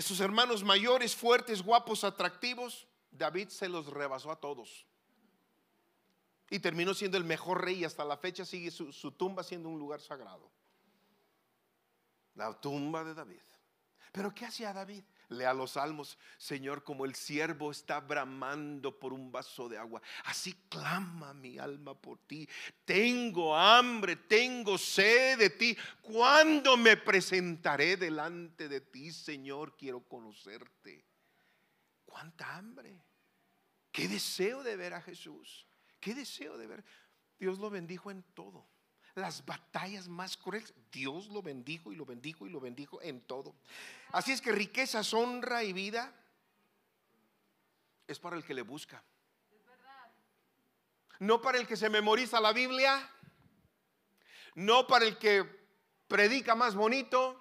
Sus 0.00 0.20
hermanos 0.20 0.64
mayores, 0.64 1.14
fuertes, 1.14 1.62
guapos, 1.62 2.02
atractivos, 2.02 2.88
David 3.10 3.48
se 3.48 3.68
los 3.68 3.86
rebasó 3.86 4.30
a 4.32 4.40
todos. 4.40 4.86
Y 6.50 6.58
terminó 6.58 6.94
siendo 6.94 7.16
el 7.16 7.24
mejor 7.24 7.64
rey 7.64 7.76
y 7.80 7.84
hasta 7.84 8.04
la 8.04 8.16
fecha 8.16 8.44
sigue 8.44 8.70
su, 8.70 9.12
tumba 9.12 9.42
siendo 9.42 9.68
un 9.68 9.78
lugar 9.78 10.00
sagrado. 10.00 10.50
La 12.34 12.52
tumba 12.60 13.04
de 13.04 13.14
David. 13.14 13.42
Pero 14.12 14.34
¿qué 14.34 14.46
hacía 14.46 14.72
David? 14.72 15.04
Lea 15.34 15.52
los 15.52 15.72
salmos, 15.72 16.18
Señor, 16.38 16.82
como 16.82 17.04
el 17.04 17.14
siervo 17.14 17.70
está 17.70 18.00
bramando 18.00 18.98
por 18.98 19.12
un 19.12 19.30
vaso 19.30 19.68
de 19.68 19.78
agua. 19.78 20.00
Así 20.24 20.54
clama 20.68 21.34
mi 21.34 21.58
alma 21.58 21.94
por 21.94 22.18
ti. 22.20 22.48
Tengo 22.84 23.56
hambre, 23.56 24.16
tengo 24.16 24.78
sed 24.78 25.38
de 25.38 25.50
ti. 25.50 25.76
¿Cuándo 26.00 26.76
me 26.76 26.96
presentaré 26.96 27.96
delante 27.96 28.68
de 28.68 28.80
ti, 28.80 29.12
Señor? 29.12 29.76
Quiero 29.76 30.00
conocerte 30.00 31.04
cuánta 32.04 32.56
hambre. 32.56 33.04
Qué 33.90 34.08
deseo 34.08 34.62
de 34.62 34.76
ver 34.76 34.94
a 34.94 35.02
Jesús. 35.02 35.66
Qué 36.00 36.14
deseo 36.14 36.56
de 36.58 36.66
ver. 36.66 36.84
Dios 37.38 37.58
lo 37.58 37.70
bendijo 37.70 38.10
en 38.10 38.22
todo. 38.34 38.68
Las 39.14 39.44
batallas 39.44 40.08
más 40.08 40.36
crueles, 40.36 40.74
Dios 40.90 41.28
lo 41.28 41.40
bendijo 41.40 41.92
y 41.92 41.96
lo 41.96 42.04
bendijo 42.04 42.46
y 42.46 42.50
lo 42.50 42.60
bendijo 42.60 43.00
en 43.00 43.20
todo. 43.20 43.54
Así 44.10 44.32
es 44.32 44.40
que 44.40 44.50
riquezas, 44.50 45.14
honra 45.14 45.62
y 45.62 45.72
vida 45.72 46.12
es 48.08 48.18
para 48.18 48.36
el 48.36 48.44
que 48.44 48.54
le 48.54 48.62
busca. 48.62 49.02
No 51.20 51.40
para 51.40 51.58
el 51.58 51.66
que 51.66 51.76
se 51.76 51.88
memoriza 51.88 52.40
la 52.40 52.52
Biblia, 52.52 53.08
no 54.56 54.86
para 54.86 55.04
el 55.04 55.16
que 55.16 55.44
predica 56.08 56.56
más 56.56 56.74
bonito, 56.74 57.40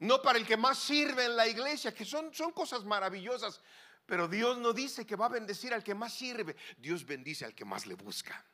no 0.00 0.20
para 0.20 0.38
el 0.38 0.46
que 0.46 0.56
más 0.56 0.78
sirve 0.78 1.24
en 1.24 1.36
la 1.36 1.46
iglesia, 1.46 1.94
que 1.94 2.04
son, 2.04 2.34
son 2.34 2.52
cosas 2.52 2.84
maravillosas. 2.84 3.62
Pero 4.04 4.28
Dios 4.28 4.58
no 4.58 4.72
dice 4.72 5.06
que 5.06 5.16
va 5.16 5.26
a 5.26 5.30
bendecir 5.30 5.72
al 5.72 5.82
que 5.82 5.94
más 5.94 6.12
sirve, 6.12 6.54
Dios 6.76 7.06
bendice 7.06 7.44
al 7.44 7.54
que 7.54 7.64
más 7.64 7.86
le 7.86 7.94
busca. 7.94 8.44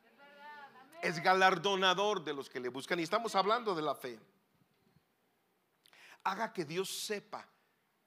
Es 1.02 1.22
galardonador 1.22 2.24
de 2.24 2.34
los 2.34 2.48
que 2.48 2.60
le 2.60 2.68
buscan 2.68 2.98
y 3.00 3.02
estamos 3.02 3.34
hablando 3.34 3.74
de 3.74 3.82
la 3.82 3.94
fe. 3.94 4.18
Haga 6.24 6.52
que 6.52 6.64
Dios 6.64 6.88
sepa 6.90 7.46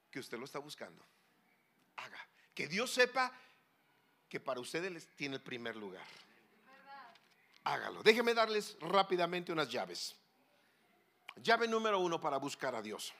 que 0.10 0.20
usted 0.20 0.38
lo 0.38 0.46
está 0.46 0.60
buscando. 0.60 1.04
Haga 1.98 2.20
que 2.54 2.68
Dios 2.68 2.92
sepa 2.92 3.32
que 4.28 4.40
para 4.40 4.60
ustedes 4.60 5.08
tiene 5.16 5.36
el 5.36 5.42
primer 5.42 5.76
lugar. 5.76 6.06
Hágalo. 7.64 8.02
Déjeme 8.04 8.34
darles 8.34 8.78
rápidamente 8.80 9.52
unas 9.52 9.70
llaves. 9.70 10.16
Llave 11.38 11.68
número 11.68 12.00
uno 12.00 12.20
para 12.20 12.38
buscar 12.38 12.76
a 12.76 12.82
Dios. 12.82 13.14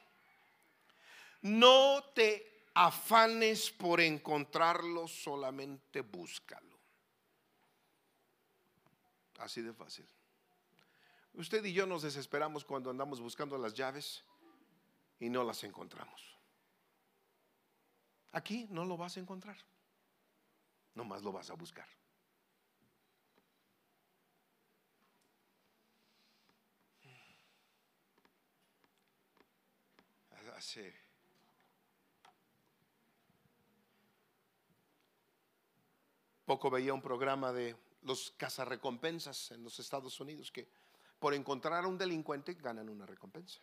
No 1.42 2.04
te 2.14 2.68
afanes 2.74 3.72
por 3.72 4.02
encontrarlo, 4.02 5.08
solamente 5.08 6.02
búscalo. 6.02 6.71
Así 9.42 9.62
de 9.62 9.74
fácil. 9.74 10.08
Usted 11.34 11.66
y 11.66 11.74
yo 11.74 11.88
nos 11.88 12.04
desesperamos 12.04 12.64
cuando 12.64 12.92
andamos 12.92 13.20
buscando 13.20 13.58
las 13.58 13.74
llaves 13.74 14.24
y 15.20 15.30
no 15.30 15.44
las 15.44 15.64
encontramos. 15.64 16.38
Aquí 18.34 18.68
no 18.70 18.86
lo 18.86 18.98
vas 18.98 19.18
a 19.18 19.20
encontrar. 19.20 19.58
Nomás 20.94 21.24
lo 21.24 21.32
vas 21.32 21.50
a 21.50 21.56
buscar. 21.56 21.88
Hace 30.56 30.94
poco 36.46 36.70
veía 36.70 36.94
un 36.94 37.02
programa 37.02 37.52
de 37.52 37.76
los 38.02 38.32
cazarrecompensas 38.38 39.52
en 39.52 39.64
los 39.64 39.80
Estados 39.80 40.20
Unidos 40.20 40.52
que 40.52 40.68
por 41.20 41.34
encontrar 41.34 41.84
a 41.84 41.88
un 41.88 41.98
delincuente 41.98 42.54
ganan 42.56 42.90
una 42.90 43.06
recompensa. 43.06 43.60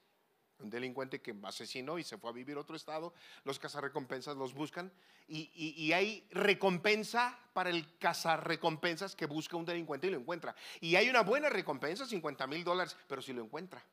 Un 0.60 0.70
delincuente 0.70 1.20
que 1.20 1.36
asesinó 1.44 1.98
y 1.98 2.04
se 2.04 2.18
fue 2.18 2.30
a 2.30 2.32
vivir 2.32 2.56
a 2.56 2.60
otro 2.60 2.74
estado, 2.74 3.14
los 3.44 3.58
cazarrecompensas 3.58 4.36
los 4.36 4.54
buscan 4.54 4.92
y, 5.28 5.92
hay 5.92 6.26
recompensa 6.30 7.38
para 7.52 7.70
el 7.70 7.98
cazarrecompensas 7.98 9.14
que 9.14 9.26
busca 9.26 9.56
un 9.56 9.64
delincuente 9.64 10.06
y 10.06 10.10
lo 10.10 10.18
encuentra. 10.18 10.54
Y 10.80 10.96
hay 10.96 11.08
una 11.10 11.22
buena 11.22 11.48
recompensa, 11.48 12.06
50 12.06 12.46
mil 12.46 12.64
dólares, 12.64 12.96
pero 13.06 13.22
si 13.22 13.32
lo 13.32 13.42
encuentra. 13.42 13.84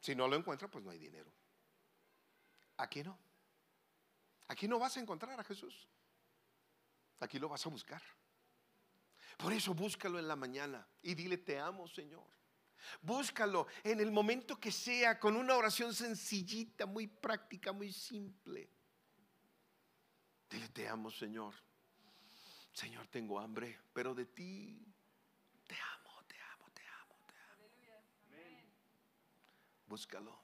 Si 0.00 0.14
no 0.14 0.28
lo 0.28 0.36
encuentra, 0.36 0.68
pues 0.68 0.84
no 0.84 0.90
hay 0.90 0.98
dinero. 0.98 1.30
Aquí 2.76 3.02
no. 3.02 3.18
Aquí 4.48 4.68
no 4.68 4.78
vas 4.78 4.96
a 4.96 5.00
encontrar 5.00 5.38
a 5.38 5.44
Jesús. 5.44 5.86
Aquí 7.20 7.38
lo 7.38 7.48
vas 7.48 7.64
a 7.66 7.68
buscar. 7.68 8.02
Por 9.40 9.54
eso 9.54 9.72
búscalo 9.72 10.18
en 10.18 10.28
la 10.28 10.36
mañana 10.36 10.86
y 11.02 11.14
dile, 11.14 11.38
te 11.38 11.58
amo, 11.58 11.88
Señor. 11.88 12.26
Búscalo 13.00 13.66
en 13.82 14.00
el 14.00 14.10
momento 14.10 14.60
que 14.60 14.70
sea, 14.70 15.18
con 15.18 15.34
una 15.34 15.56
oración 15.56 15.94
sencillita, 15.94 16.84
muy 16.84 17.06
práctica, 17.06 17.72
muy 17.72 17.90
simple. 17.90 18.70
Dile, 20.48 20.68
te 20.68 20.86
amo, 20.86 21.10
Señor. 21.10 21.54
Señor, 22.72 23.08
tengo 23.08 23.38
hambre, 23.38 23.80
pero 23.94 24.14
de 24.14 24.26
ti 24.26 24.84
te 25.66 25.74
amo, 25.74 26.22
te 26.26 26.38
amo, 26.40 26.70
te 26.74 26.86
amo, 26.86 27.16
te 27.26 27.34
amo. 27.38 27.68
Búscalo. 29.86 30.38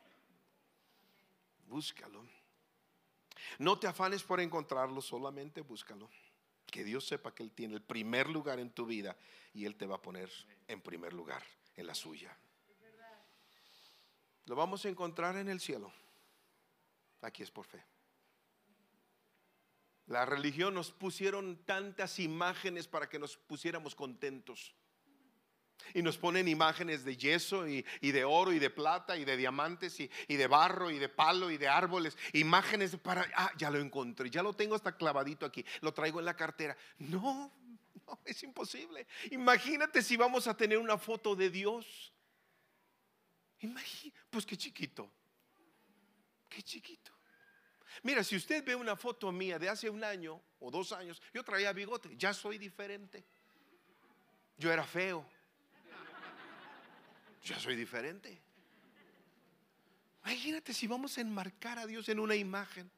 Búscalo. 1.67 2.27
No 3.59 3.79
te 3.79 3.89
afanes 3.89 4.23
por 4.23 4.41
encontrarlo, 4.41 5.03
solamente 5.03 5.61
búscalo 5.61 6.09
que 6.67 6.85
Dios 6.85 7.07
sepa 7.07 7.35
que 7.35 7.43
Él 7.43 7.51
tiene 7.53 7.75
el 7.75 7.83
primer 7.83 8.29
lugar 8.29 8.59
en 8.59 8.71
tu 8.71 8.87
vida 8.87 9.17
y 9.55 9.65
Él 9.65 9.77
te 9.77 9.87
va 9.87 9.97
a 9.97 10.03
poner 10.03 10.31
en 10.69 10.81
primer 10.81 11.13
lugar 11.13 11.43
en 11.77 11.87
la 11.87 11.95
suya. 11.95 12.37
Lo 14.47 14.55
vamos 14.55 14.85
a 14.85 14.89
encontrar 14.89 15.37
en 15.37 15.49
el 15.49 15.61
cielo. 15.61 15.93
Aquí 17.23 17.43
es 17.43 17.51
por 17.51 17.67
fe. 17.67 17.83
La 20.07 20.25
religión 20.25 20.73
nos 20.75 20.93
pusieron 20.93 21.57
tantas 21.65 22.21
imágenes 22.21 22.87
para 22.87 23.09
que 23.09 23.19
nos 23.19 23.37
pusiéramos 23.37 23.97
contentos. 23.97 24.73
Y 25.95 26.03
nos 26.03 26.19
ponen 26.19 26.49
imágenes 26.49 27.05
de 27.05 27.17
yeso 27.17 27.67
y, 27.69 27.85
de 28.01 28.25
oro 28.25 28.53
y 28.53 28.59
de 28.59 28.71
plata 28.71 29.17
y 29.17 29.25
de 29.25 29.37
diamantes 29.37 29.99
y, 30.01 30.09
de 30.29 30.47
barro 30.47 30.91
y 30.91 30.99
de 30.99 31.09
palo 31.09 31.51
y 31.51 31.59
de 31.59 31.69
árboles. 31.69 32.17
Imágenes 32.33 32.97
para, 32.97 33.27
ah, 33.35 33.53
ya 33.57 33.71
lo 33.71 33.79
encontré, 33.79 34.31
ya 34.31 34.43
lo 34.43 34.53
tengo 34.53 34.75
hasta 34.75 34.97
clavadito 34.97 35.47
aquí, 35.47 35.65
lo 35.81 35.93
traigo 35.95 36.19
en 36.19 36.27
la 36.27 36.37
cartera. 36.37 36.77
No, 36.99 37.53
no, 38.07 38.21
es 38.25 38.43
imposible. 38.43 39.07
Imagínate 39.31 40.03
si 40.03 40.17
vamos 40.17 40.47
a 40.47 40.57
tener 40.57 40.79
una 40.79 40.99
foto 40.99 41.35
de 41.35 41.51
Dios. 41.51 42.13
pues 44.31 44.45
qué 44.45 44.57
chiquito, 44.57 45.11
qué 46.49 46.63
chiquito. 46.63 47.17
Mira, 48.03 48.23
si 48.23 48.37
usted 48.37 48.65
ve 48.65 48.75
una 48.75 48.97
foto 48.97 49.33
mía 49.33 49.59
de 49.59 49.69
hace 49.69 49.89
un 49.89 50.05
año 50.05 50.41
o 50.61 50.71
dos 50.71 50.93
años, 50.93 51.21
yo 51.33 51.43
traía 51.43 51.73
bigote, 51.73 52.17
ya 52.17 52.33
soy 52.35 52.59
diferente. 52.59 53.25
Yo 54.57 54.73
era 54.73 54.85
feo. 54.85 55.27
Ya 57.47 57.61
soy 57.61 57.77
diferente. 57.77 58.43
Imagínate 60.25 60.75
si 60.75 60.89
vamos 60.89 61.17
a 61.17 61.21
enmarcar 61.21 61.79
a 61.79 61.87
Dios 61.87 62.09
en 62.09 62.19
una 62.19 62.35
imagen. 62.35 62.91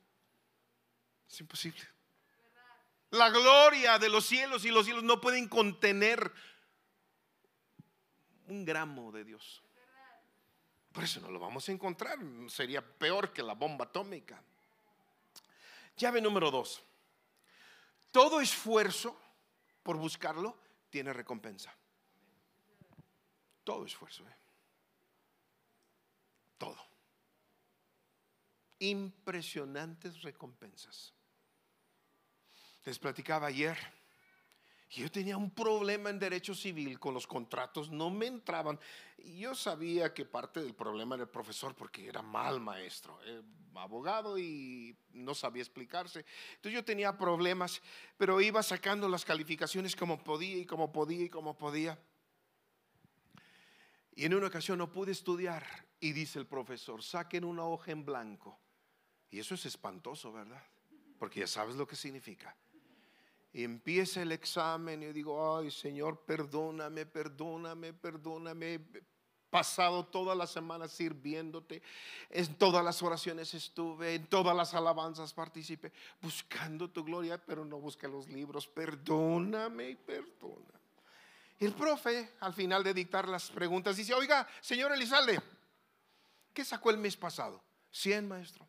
Es 1.29 1.41
imposible. 1.41 1.87
La 3.11 3.29
gloria 3.29 3.99
de 3.99 4.09
los 4.09 4.25
cielos 4.25 4.65
y 4.65 4.71
los 4.71 4.87
cielos 4.87 5.05
no 5.05 5.21
pueden 5.21 5.49
contener 5.49 6.33
un 8.47 8.65
gramo 8.65 9.13
de 9.13 9.25
Dios. 9.25 9.63
Por 10.93 11.05
eso 11.05 11.21
no 11.21 11.31
lo 11.31 11.39
vamos 11.39 11.69
a 11.69 11.73
encontrar. 11.73 12.19
Sería 12.49 12.81
peor 12.81 13.35
que 13.35 13.43
la 13.43 13.53
bomba 13.53 13.85
atómica. 13.85 14.43
Llave 15.99 16.23
número 16.23 16.51
dos. 16.51 16.83
Todo 18.11 18.41
esfuerzo 18.41 19.21
por 19.83 19.99
buscarlo 19.99 20.59
tiene 20.89 21.13
recompensa. 21.13 21.75
Todo 23.69 23.85
esfuerzo. 23.85 24.23
¿eh? 24.23 24.37
Todo. 26.57 26.79
Impresionantes 28.79 30.23
recompensas. 30.23 31.13
Les 32.87 32.99
platicaba 32.99 33.49
ayer. 33.49 33.77
Yo 34.89 35.11
tenía 35.11 35.37
un 35.37 35.51
problema 35.51 36.09
en 36.09 36.19
derecho 36.19 36.55
civil 36.55 36.99
con 36.99 37.13
los 37.13 37.27
contratos, 37.27 37.91
no 37.91 38.09
me 38.09 38.25
entraban. 38.25 38.81
Yo 39.19 39.55
sabía 39.55 40.15
que 40.15 40.25
parte 40.25 40.63
del 40.63 40.75
problema 40.75 41.17
era 41.17 41.25
el 41.25 41.31
profesor 41.31 41.77
porque 41.77 42.09
era 42.09 42.23
mal 42.23 42.61
maestro, 42.61 43.21
eh, 43.27 43.43
abogado 43.75 44.39
y 44.39 44.97
no 45.11 45.35
sabía 45.35 45.61
explicarse. 45.61 46.25
Entonces 46.55 46.73
yo 46.73 46.87
tenía 46.87 47.19
problemas, 47.19 47.83
pero 48.17 48.41
iba 48.41 48.63
sacando 48.63 49.11
las 49.11 49.27
calificaciones 49.27 49.95
como 49.95 50.25
podía 50.25 50.57
y 50.57 50.65
como 50.65 50.91
podía 50.91 51.27
y 51.27 51.29
como 51.29 51.59
podía. 51.59 51.99
Y 54.19 54.25
en 54.25 54.35
una 54.35 54.49
ocasión 54.49 54.79
no 54.79 54.91
pude 54.91 55.13
estudiar 55.13 55.65
y 56.01 56.11
dice 56.11 56.41
el 56.41 56.47
profesor, 56.49 57.05
saquen 57.05 57.45
una 57.45 57.63
hoja 57.63 57.93
en 57.93 58.05
blanco. 58.05 58.59
Y 59.31 59.39
eso 59.39 59.55
es 59.55 59.65
espantoso, 59.65 60.33
¿verdad? 60.33 60.61
Porque 61.21 61.39
ya 61.39 61.47
sabes 61.47 61.77
lo 61.77 61.87
que 61.87 61.95
significa 61.95 62.57
y 63.53 63.63
empieza 63.63 64.21
el 64.21 64.33
examen 64.33 65.05
y 65.05 65.13
digo, 65.13 65.57
ay 65.57 65.71
Señor, 65.71 66.25
perdóname, 66.25 67.07
perdóname, 67.07 67.93
perdóname. 67.93 68.81
Pasado 69.51 70.05
toda 70.05 70.35
la 70.35 70.49
semana 70.49 70.89
sirviéndote, 70.89 71.81
en 72.29 72.57
todas 72.57 72.85
las 72.85 73.01
oraciones 73.05 73.55
estuve, 73.55 74.17
en 74.17 74.27
todas 74.27 74.57
las 74.57 74.75
alabanzas 74.75 75.33
participé, 75.33 75.93
buscando 76.21 76.91
tu 76.91 77.05
gloria, 77.05 77.39
pero 77.39 77.65
no 77.65 77.79
busqué 77.79 78.09
los 78.09 78.29
libros. 78.29 78.67
Perdóname 78.67 79.91
y 79.91 79.95
perdona. 79.95 80.78
El 81.59 81.75
profe, 81.75 82.37
al 82.41 82.55
final 82.55 82.85
de 82.85 82.95
dictar 82.95 83.29
las 83.29 83.51
preguntas, 83.51 83.97
dice: 83.97 84.15
Oiga, 84.15 84.47
señor 84.61 84.93
Elizalde, 84.93 85.41
¿qué 86.55 86.65
sacó 86.65 86.91
el 86.91 86.99
mes 86.99 87.17
pasado? 87.17 87.63
100, 87.91 88.29
maestro. 88.29 88.67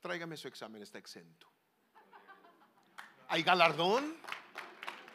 Tráigame 0.00 0.36
su 0.36 0.48
examen, 0.48 0.82
está 0.82 0.98
exento. 0.98 1.50
¿Hay 3.28 3.42
galardón? 3.42 4.16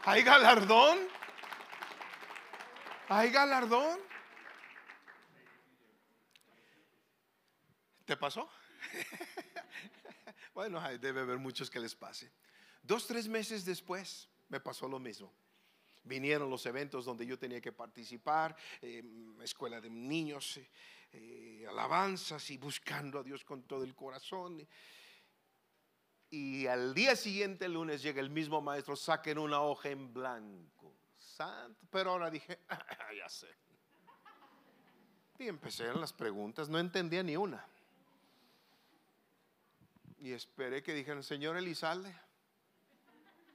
¿Hay 0.04 0.24
galardón? 0.24 1.00
¿Hay 3.08 3.30
galardón? 3.30 4.00
¿Te 8.06 8.18
pasó? 8.18 8.50
bueno, 10.54 10.82
debe 10.98 11.22
haber 11.22 11.38
muchos 11.38 11.70
que 11.70 11.80
les 11.80 11.96
pase. 11.96 12.32
Dos, 12.82 13.06
tres 13.06 13.28
meses 13.28 13.64
después 13.64 14.28
me 14.50 14.60
pasó 14.60 14.88
lo 14.88 15.00
mismo. 15.00 15.32
Vinieron 16.04 16.50
los 16.50 16.66
eventos 16.66 17.06
donde 17.06 17.26
yo 17.26 17.38
tenía 17.38 17.62
que 17.62 17.72
participar, 17.72 18.56
eh, 18.82 19.04
escuela 19.44 19.80
de 19.80 19.90
niños, 19.90 20.60
eh, 21.12 21.66
alabanzas 21.70 22.50
y 22.50 22.58
buscando 22.58 23.20
a 23.20 23.24
Dios 23.24 23.44
con 23.44 23.64
todo 23.64 23.84
el 23.84 23.94
corazón. 23.94 24.68
Y 26.30 26.66
al 26.68 26.94
día 26.94 27.16
siguiente, 27.16 27.66
el 27.66 27.74
lunes, 27.74 28.02
llega 28.02 28.22
el 28.22 28.30
mismo 28.30 28.62
maestro, 28.62 28.96
saquen 28.96 29.38
una 29.38 29.62
hoja 29.62 29.90
en 29.90 30.14
blanco. 30.14 30.96
Santo. 31.18 31.86
Pero 31.92 32.12
ahora 32.12 32.32
dije, 32.32 32.60
ya 33.18 33.30
sé. 33.30 33.48
Y 35.38 35.48
empecé 35.48 35.92
las 35.94 36.14
preguntas, 36.14 36.70
no 36.70 36.80
entendía 36.80 37.24
ni 37.24 37.36
una. 37.36 37.66
Y 40.20 40.34
esperé 40.34 40.84
que 40.84 40.94
dijeran, 40.94 41.24
señor 41.24 41.58
Elizalde. 41.58 42.16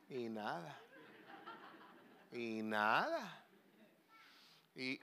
Y 0.08 0.28
nada. 0.28 0.80
Y 2.36 2.62
nada. 2.62 3.44
Y, 4.74 5.00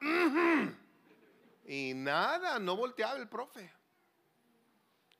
y 1.66 1.92
nada, 1.94 2.58
no 2.58 2.74
volteaba 2.74 3.18
el 3.18 3.28
profe. 3.28 3.70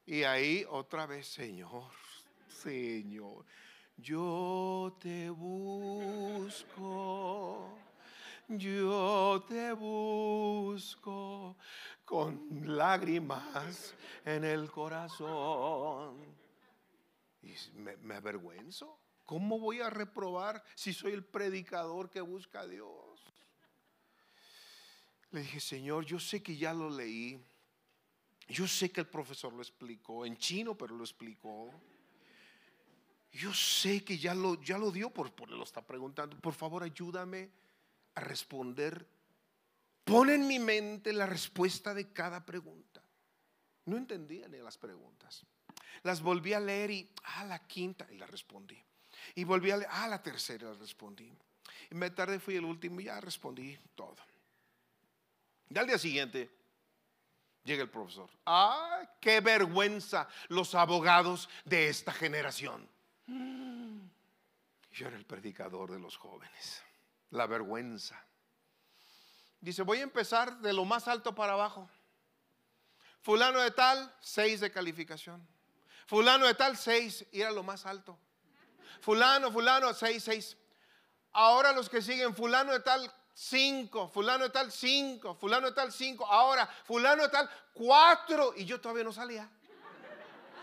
Y 0.07 0.23
ahí 0.23 0.65
otra 0.71 1.05
vez, 1.05 1.27
Señor, 1.27 1.93
Señor, 2.49 3.45
yo 3.99 4.97
te 4.99 5.29
busco, 5.29 6.59
yo 8.49 9.45
te 9.47 9.73
busco 9.73 11.59
con 12.07 12.63
lágrimas 12.75 13.95
en 14.25 14.45
el 14.45 14.71
corazón. 14.71 16.25
Y 17.43 17.55
me, 17.75 17.99
me 17.99 18.15
avergüenzo. 18.15 19.06
¿Cómo 19.27 19.59
voy 19.59 19.81
a 19.81 19.91
reprobar 19.91 20.63
si 20.75 20.95
soy 20.95 21.13
el 21.13 21.25
predicador 21.25 22.09
que 22.09 22.21
busca 22.21 22.61
a 22.61 22.67
Dios? 22.67 23.21
Le 25.33 25.41
dije, 25.41 25.61
Señor, 25.61 26.07
yo 26.07 26.19
sé 26.19 26.43
que 26.43 26.57
ya 26.57 26.73
lo 26.73 26.89
leí 26.89 27.39
yo 28.49 28.69
sé 28.69 28.91
que 28.91 29.01
el 29.01 29.09
profesor 29.09 29.53
lo 29.53 29.63
explicó 29.63 30.25
en 30.25 30.37
chino, 30.37 30.77
pero 30.77 30.95
lo 30.97 31.03
explicó. 31.03 31.73
Yo 33.33 33.53
sé 33.53 34.05
que 34.05 34.19
ya 34.19 34.35
lo, 34.35 34.63
ya 34.63 34.79
lo 34.79 34.93
dio, 34.93 35.11
por, 35.11 35.33
por 35.33 35.51
lo 35.51 35.65
está 35.65 35.85
preguntando. 35.85 36.39
Por 36.41 36.55
favor, 36.55 36.83
ayúdame 36.83 37.51
a 38.15 38.21
responder. 38.21 39.07
Pon 40.05 40.31
en 40.31 40.47
mi 40.47 40.59
mente 40.61 41.13
la 41.13 41.27
respuesta 41.27 41.93
de 41.93 42.13
cada 42.13 42.47
pregunta. 42.47 43.03
No 43.85 43.97
entendía 43.97 44.47
ni 44.49 44.59
las 44.59 44.79
preguntas. 44.79 45.45
Las 46.05 46.23
volví 46.23 46.53
a 46.53 46.61
leer 46.61 46.91
y, 46.93 47.11
ah, 47.25 47.45
la 47.45 47.67
quinta, 47.67 48.07
y 48.11 48.17
la 48.17 48.27
respondí. 48.27 48.81
Y 49.35 49.45
volví 49.45 49.71
a 49.71 49.79
leer, 49.79 49.91
ah, 49.93 50.09
la 50.09 50.23
tercera, 50.23 50.73
respondí. 50.75 51.33
Y 51.91 51.95
me 51.95 52.11
tardé, 52.11 52.39
fui 52.39 52.57
el 52.57 52.65
último 52.65 53.01
y 53.01 53.05
ya 53.05 53.21
respondí 53.21 53.79
todo. 53.95 54.17
Y 55.69 55.79
al 55.79 55.87
día 55.87 55.99
siguiente, 55.99 56.51
Llega 57.67 57.83
el 57.83 57.91
profesor. 57.91 58.31
¡Ay, 58.45 59.09
qué 59.21 59.41
vergüenza 59.41 60.29
los 60.49 60.77
abogados 60.77 61.49
de 61.65 61.89
esta 61.89 62.13
generación! 62.13 62.89
Yo 63.27 65.09
era 65.09 65.17
el 65.17 65.27
predicador 65.27 65.91
de 65.91 65.99
los 65.99 66.17
jóvenes. 66.17 66.83
La 67.31 67.47
vergüenza. 67.49 68.25
Dice, 69.61 69.83
voy 69.83 69.99
a 69.99 70.05
empezar 70.05 70.61
de 70.61 70.73
lo 70.73 70.85
más 70.85 71.09
alto 71.09 71.35
para 71.35 71.55
abajo. 71.55 71.91
Fulano 73.21 73.59
de 73.59 73.73
tal, 73.73 74.15
seis 74.21 74.61
de 74.61 74.71
calificación. 74.71 75.45
Fulano 76.07 76.47
de 76.47 76.55
tal, 76.55 76.77
seis, 76.77 77.27
y 77.33 77.41
era 77.41 77.51
lo 77.51 77.65
más 77.65 77.85
alto. 77.85 78.17
Fulano, 79.01 79.51
fulano, 79.51 79.93
seis, 79.95 80.25
seis. 80.25 80.57
Ahora 81.33 81.73
los 81.73 81.89
que 81.89 82.01
siguen, 82.01 82.35
fulano 82.35 82.73
de 82.73 82.81
tal, 82.81 83.13
cinco, 83.35 84.09
fulano 84.09 84.45
de 84.45 84.51
tal, 84.51 84.73
cinco, 84.73 85.35
fulano 85.35 85.69
de 85.69 85.75
tal, 85.75 85.93
cinco, 85.93 86.27
ahora, 86.27 86.67
fulano 86.85 87.25
de 87.25 87.29
tal, 87.29 87.51
cuatro, 87.75 88.55
y 88.57 88.65
yo 88.65 88.81
todavía 88.81 89.05
no 89.05 89.13
salía. 89.13 89.49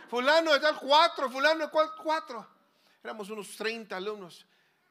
Fulano 0.10 0.54
de 0.54 0.60
tal, 0.60 0.80
cuatro, 0.80 1.30
fulano 1.30 1.66
de 1.66 1.72
cual, 1.72 1.92
cuatro. 2.02 2.48
Éramos 3.04 3.30
unos 3.30 3.56
30 3.58 3.96
alumnos. 3.96 4.46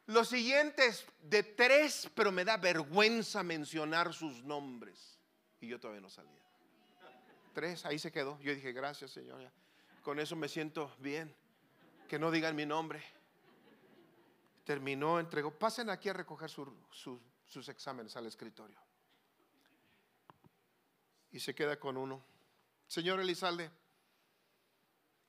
Los 0.07 0.28
siguientes 0.28 1.07
de 1.22 1.42
tres, 1.42 2.11
pero 2.14 2.33
me 2.33 2.44
da 2.44 2.57
vergüenza 2.57 3.42
mencionar 3.42 4.12
sus 4.12 4.42
nombres. 4.42 5.18
Y 5.61 5.68
yo 5.68 5.78
todavía 5.78 6.01
no 6.01 6.11
salía. 6.11 6.43
Tres, 7.55 7.86
ahí 7.86 7.99
se 7.99 8.11
quedó. 8.11 8.38
Yo 8.40 8.55
dije, 8.55 8.72
gracias 8.72 9.12
Señor. 9.12 9.51
Con 10.03 10.18
eso 10.18 10.34
me 10.34 10.49
siento 10.49 10.95
bien. 10.99 11.34
Que 12.09 12.18
no 12.18 12.30
digan 12.30 12.57
mi 12.57 12.66
nombre. 12.66 13.03
Terminó, 14.65 15.19
entregó. 15.19 15.51
Pasen 15.51 15.91
aquí 15.91 16.09
a 16.09 16.13
recoger 16.13 16.49
su, 16.49 16.73
su 16.91 17.21
sus 17.53 17.69
exámenes 17.69 18.17
al 18.17 18.27
escritorio. 18.27 18.81
Y 21.31 21.39
se 21.39 21.55
queda 21.55 21.79
con 21.79 21.99
uno. 21.99 22.25
Señor 22.87 23.21
Elizalde, 23.21 23.71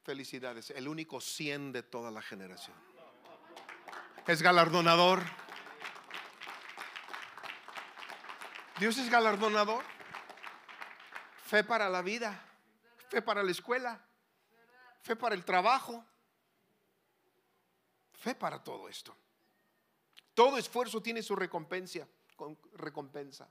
felicidades, 0.04 0.70
el 0.72 0.88
único 0.88 1.20
100 1.20 1.74
de 1.74 1.84
toda 1.84 2.12
la 2.12 2.22
generación. 2.22 2.76
Es 4.26 4.42
galardonador. 4.42 5.22
Dios 8.80 8.98
es 8.98 9.10
galardonador. 9.10 9.84
Fe 11.44 11.66
para 11.66 11.90
la 11.90 12.02
vida, 12.02 12.42
fe 13.10 13.22
para 13.22 13.44
la 13.44 13.52
escuela, 13.52 14.02
fe 15.02 15.18
para 15.18 15.36
el 15.36 15.44
trabajo, 15.44 16.06
fe 18.14 18.34
para 18.34 18.64
todo 18.64 18.88
esto. 18.88 19.16
Todo 20.34 20.58
esfuerzo 20.58 21.02
tiene 21.02 21.22
su 21.22 21.36
recompensa, 21.36 22.08
recompensa. 22.74 23.50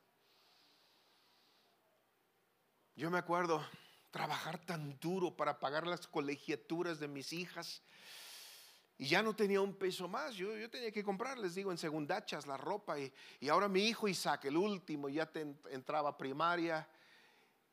Yo 2.95 3.11
me 3.11 3.18
acuerdo 3.18 3.64
trabajar 4.11 4.59
tan 4.64 4.99
duro 5.01 5.35
para 5.35 5.59
pagar 5.59 5.87
las 5.87 6.07
colegiaturas 6.07 7.01
de 7.01 7.09
mis 7.09 7.33
hijas 7.33 7.83
y 8.99 9.07
ya 9.07 9.22
no 9.22 9.35
tenía 9.35 9.61
un 9.61 9.74
peso 9.74 10.07
más. 10.07 10.35
Yo, 10.35 10.57
yo 10.57 10.70
tenía 10.70 10.93
que 10.93 11.03
comprar, 11.03 11.39
les 11.39 11.55
digo, 11.55 11.72
en 11.72 11.78
segundachas 11.78 12.47
la 12.47 12.57
ropa. 12.57 12.99
Y, 12.99 13.12
y 13.41 13.49
ahora 13.49 13.68
mi 13.68 13.87
hijo 13.87 14.07
Isaac, 14.07 14.45
el 14.45 14.57
último, 14.57 15.09
ya 15.09 15.30
entraba 15.70 16.11
a 16.11 16.16
primaria. 16.16 16.89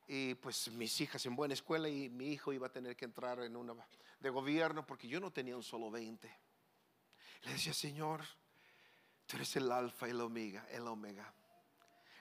Y 0.07 0.33
pues 0.35 0.71
mis 0.71 0.99
hijas 1.01 1.23
en 1.27 1.35
buena 1.35 1.53
escuela 1.53 1.87
y 1.87 2.09
mi 2.09 2.29
hijo 2.29 2.51
iba 2.51 2.67
a 2.67 2.71
tener 2.71 2.95
que 2.95 3.05
entrar 3.05 3.43
en 3.43 3.55
una 3.55 3.75
de 4.19 4.29
gobierno 4.31 4.85
porque 4.85 5.07
yo 5.07 5.19
no 5.19 5.31
tenía 5.31 5.55
un 5.55 5.61
solo 5.61 5.91
20. 5.91 6.27
Le 7.43 7.51
decía, 7.51 7.73
Señor, 7.73 8.21
tú 9.29 9.35
eres 9.35 9.55
el 9.57 9.71
alfa 9.71 10.07
y 10.07 10.11
el 10.11 10.21
omega, 10.21 10.65
el 10.71 10.87
omega. 10.87 11.31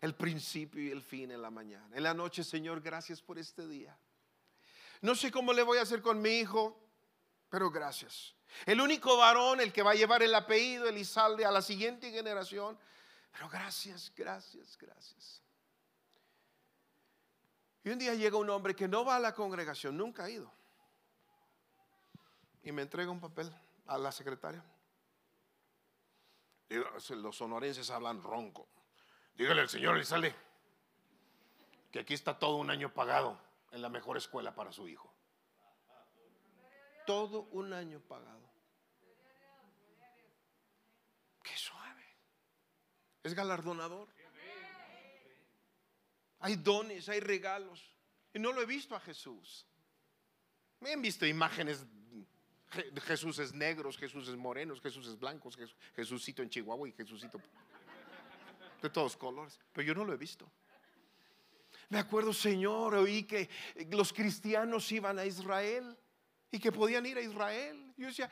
El 0.02 0.14
principio 0.14 0.82
y 0.82 0.90
el 0.90 1.02
fin 1.02 1.30
en 1.30 1.40
la 1.40 1.50
mañana. 1.50 1.88
En 1.96 2.02
la 2.02 2.12
noche, 2.12 2.44
Señor, 2.44 2.82
gracias 2.82 3.22
por 3.22 3.38
este 3.38 3.66
día. 3.66 3.96
No 5.00 5.14
sé 5.14 5.32
cómo 5.32 5.54
le 5.54 5.62
voy 5.62 5.78
a 5.78 5.82
hacer 5.82 6.02
con 6.02 6.20
mi 6.20 6.38
hijo, 6.38 6.78
pero 7.48 7.70
gracias. 7.70 8.34
El 8.66 8.80
único 8.80 9.16
varón, 9.16 9.60
el 9.60 9.72
que 9.72 9.82
va 9.82 9.92
a 9.92 9.94
llevar 9.94 10.22
el 10.22 10.34
apellido 10.34 10.86
Elizalde 10.86 11.46
a 11.46 11.50
la 11.50 11.62
siguiente 11.62 12.10
generación. 12.10 12.78
Pero 13.32 13.48
gracias, 13.48 14.12
gracias, 14.14 14.76
gracias. 14.78 15.42
Y 17.84 17.88
un 17.88 17.98
día 17.98 18.14
llega 18.14 18.36
un 18.36 18.50
hombre 18.50 18.76
que 18.76 18.86
no 18.86 19.02
va 19.02 19.16
a 19.16 19.20
la 19.20 19.34
congregación, 19.34 19.96
nunca 19.96 20.24
ha 20.24 20.30
ido. 20.30 20.52
Y 22.62 22.70
me 22.70 22.82
entrega 22.82 23.10
un 23.10 23.20
papel 23.20 23.50
a 23.86 23.96
la 23.96 24.12
secretaria. 24.12 24.62
Los 26.68 27.36
sonorenses 27.36 27.90
hablan 27.90 28.22
ronco. 28.22 28.68
Dígale 29.34 29.62
al 29.62 29.68
señor 29.68 29.96
Elizalde 29.96 30.34
que 31.90 32.00
aquí 32.00 32.14
está 32.14 32.38
todo 32.38 32.56
un 32.56 32.70
año 32.70 32.92
pagado 32.92 33.40
en 33.72 33.80
la 33.80 33.88
mejor 33.88 34.16
escuela 34.16 34.54
para 34.54 34.72
su 34.72 34.88
hijo 34.88 35.12
todo 37.08 37.48
un 37.52 37.72
año 37.72 38.00
pagado. 38.00 38.52
Qué 41.42 41.56
suave. 41.56 42.04
Es 43.22 43.32
galardonador. 43.32 44.06
Hay 46.40 46.56
dones, 46.56 47.08
hay 47.08 47.20
regalos. 47.20 47.96
Y 48.34 48.38
no 48.38 48.52
lo 48.52 48.60
he 48.60 48.66
visto 48.66 48.94
a 48.94 49.00
Jesús. 49.00 49.66
Me 50.80 50.92
han 50.92 51.00
visto 51.00 51.24
imágenes 51.24 51.86
Jesús 53.02 53.38
es 53.38 53.54
negros, 53.54 53.96
Jesús 53.96 54.28
es 54.28 54.36
morenos, 54.36 54.80
Jesús 54.80 55.06
es 55.06 55.18
blancos, 55.18 55.58
Jesucito 55.96 56.42
en 56.42 56.50
Chihuahua 56.50 56.88
y 56.88 56.92
Jesucito 56.92 57.40
de 58.82 58.90
todos 58.90 59.16
colores. 59.16 59.58
Pero 59.72 59.86
yo 59.86 59.94
no 59.94 60.04
lo 60.04 60.12
he 60.12 60.16
visto. 60.16 60.50
Me 61.88 61.98
acuerdo, 61.98 62.32
Señor, 62.34 62.94
oí 62.94 63.22
que 63.22 63.48
los 63.90 64.12
cristianos 64.12 64.90
iban 64.92 65.18
a 65.18 65.24
Israel 65.24 65.96
y 66.50 66.58
que 66.58 66.70
podían 66.70 67.06
ir 67.06 67.16
a 67.16 67.22
Israel. 67.22 67.94
Yo 67.96 68.08
decía, 68.08 68.30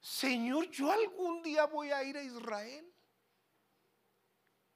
Señor, 0.00 0.70
yo 0.70 0.90
algún 0.90 1.42
día 1.42 1.66
voy 1.66 1.90
a 1.90 2.04
ir 2.04 2.16
a 2.16 2.22
Israel. 2.22 2.86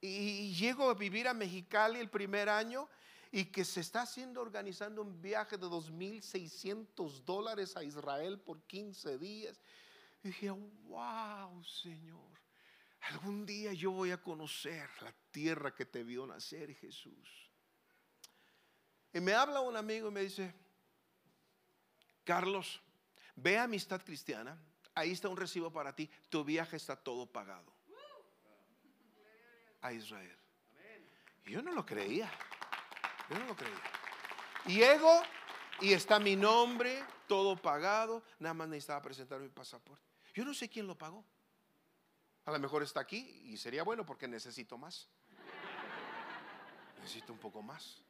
Y 0.00 0.54
llego 0.54 0.90
a 0.90 0.94
vivir 0.94 1.26
a 1.26 1.34
Mexicali 1.34 2.00
el 2.00 2.10
primer 2.10 2.48
año 2.48 2.88
y 3.30 3.46
que 3.46 3.64
se 3.64 3.80
está 3.80 4.02
haciendo 4.02 4.40
organizando 4.40 5.02
un 5.02 5.20
viaje 5.20 5.56
de 5.56 5.66
2.600 5.66 7.24
dólares 7.24 7.76
a 7.76 7.84
Israel 7.84 8.38
por 8.38 8.62
15 8.62 9.18
días. 9.18 9.60
Y 10.22 10.28
dije, 10.28 10.50
wow, 10.50 11.62
Señor, 11.64 12.40
algún 13.00 13.44
día 13.44 13.72
yo 13.72 13.90
voy 13.90 14.10
a 14.10 14.20
conocer 14.20 14.88
la 15.00 15.14
tierra 15.30 15.74
que 15.74 15.86
te 15.86 16.02
vio 16.02 16.26
nacer, 16.26 16.74
Jesús. 16.74 17.50
Y 19.12 19.20
me 19.20 19.32
habla 19.32 19.60
un 19.60 19.76
amigo 19.76 20.08
y 20.08 20.12
me 20.12 20.20
dice, 20.22 20.54
Carlos, 22.24 22.80
ve 23.34 23.58
a 23.58 23.64
Amistad 23.64 24.02
Cristiana, 24.02 24.58
ahí 24.94 25.12
está 25.12 25.28
un 25.28 25.36
recibo 25.36 25.72
para 25.72 25.94
ti, 25.94 26.10
tu 26.28 26.44
viaje 26.44 26.76
está 26.76 26.96
todo 26.96 27.26
pagado. 27.26 27.74
A 29.82 29.92
Israel. 29.92 30.36
yo 31.44 31.62
no 31.62 31.70
lo 31.70 31.86
creía, 31.86 32.28
yo 33.30 33.38
no 33.38 33.46
lo 33.46 33.56
creía. 33.56 33.80
Llego 34.66 35.22
y 35.80 35.92
está 35.92 36.18
mi 36.18 36.36
nombre, 36.36 37.04
todo 37.26 37.56
pagado, 37.56 38.22
nada 38.38 38.54
más 38.54 38.68
necesitaba 38.68 39.02
presentar 39.02 39.40
mi 39.40 39.48
pasaporte. 39.48 40.04
Yo 40.34 40.44
no 40.44 40.54
sé 40.54 40.68
quién 40.68 40.86
lo 40.86 40.96
pagó. 40.96 41.24
A 42.44 42.52
lo 42.52 42.58
mejor 42.58 42.82
está 42.82 43.00
aquí 43.00 43.42
y 43.44 43.56
sería 43.56 43.82
bueno 43.82 44.06
porque 44.06 44.28
necesito 44.28 44.78
más. 44.78 45.08
Necesito 46.98 47.32
un 47.32 47.38
poco 47.38 47.62
más. 47.62 48.02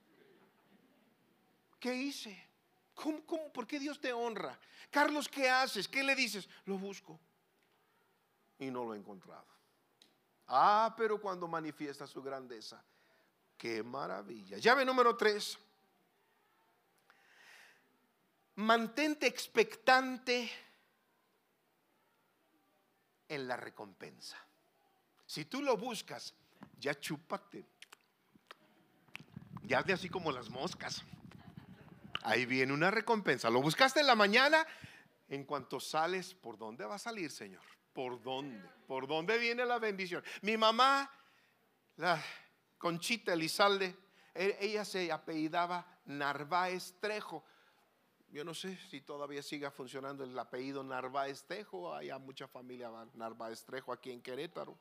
¿Qué 1.81 1.95
hice? 1.95 2.49
¿Cómo, 2.95 3.53
por 3.53 3.67
qué 3.67 3.79
Dios 3.79 4.01
te 4.01 4.13
honra? 4.13 4.59
Carlos, 4.91 5.29
¿qué 5.29 5.49
haces? 5.49 5.87
¿Qué 5.87 6.03
le 6.03 6.15
dices? 6.15 6.49
Lo 6.65 6.79
busco. 6.79 7.21
Y 8.59 8.71
no 8.71 8.85
lo 8.85 8.95
he 8.95 8.99
encontrado. 8.99 9.47
Ah, 10.49 10.95
pero 10.97 11.21
cuando 11.21 11.47
manifiesta 11.47 12.07
su 12.07 12.23
grandeza. 12.23 12.83
Qué 13.57 13.83
maravilla. 13.83 14.59
Llave 14.59 14.85
número 14.85 15.17
tres. 15.17 15.59
Mantente 18.57 19.27
expectante 19.27 20.51
en 23.29 23.49
la 23.49 23.57
recompensa. 23.57 24.39
Si 25.27 25.45
tú 25.45 25.63
lo 25.63 25.77
buscas, 25.77 26.35
ya 26.79 26.99
chúpate. 26.99 27.67
Ya 29.65 29.83
de 29.83 29.93
así 29.93 30.09
como 30.09 30.31
las 30.31 30.49
moscas 30.49 31.05
ahí 32.27 32.45
viene 32.45 32.73
una 32.73 32.91
recompensa. 32.91 33.49
Lo 33.51 33.63
buscaste 33.63 34.01
en 34.01 34.07
la 34.07 34.17
mañana, 34.17 34.67
en 35.29 35.45
cuanto 35.45 35.79
sales, 35.79 36.35
¿por 36.35 36.59
dónde 36.59 36.85
va 36.85 36.97
a 36.97 36.99
salir, 36.99 37.31
Señor? 37.31 37.63
¿Por 37.93 38.21
dónde? 38.21 38.69
¿Por 38.87 39.07
dónde 39.07 39.39
viene 39.39 39.65
la 39.65 39.79
bendición? 39.79 40.25
Mi 40.43 40.57
mamá, 40.57 41.11
la 41.97 42.23
Conchita 42.79 43.33
Elizalde, 43.33 43.97
e, 44.35 44.57
ella 44.61 44.85
se 44.85 45.11
apellidaba 45.11 45.87
Narváez 46.07 46.95
Trejo. 47.01 47.45
Yo 48.31 48.45
no 48.45 48.55
sé 48.55 48.77
si 48.91 49.01
todavía 49.01 49.43
siga 49.43 49.71
funcionando 49.71 50.25
el 50.25 50.39
apellido 50.39 50.83
Narváez 50.83 51.45
Trejo, 51.45 51.95
hay 51.95 52.11
mucha 52.19 52.47
familia 52.47 52.91
Narváez 53.15 53.65
Trejo 53.65 53.93
aquí 53.93 54.11
en 54.11 54.21
Querétaro. 54.21 54.77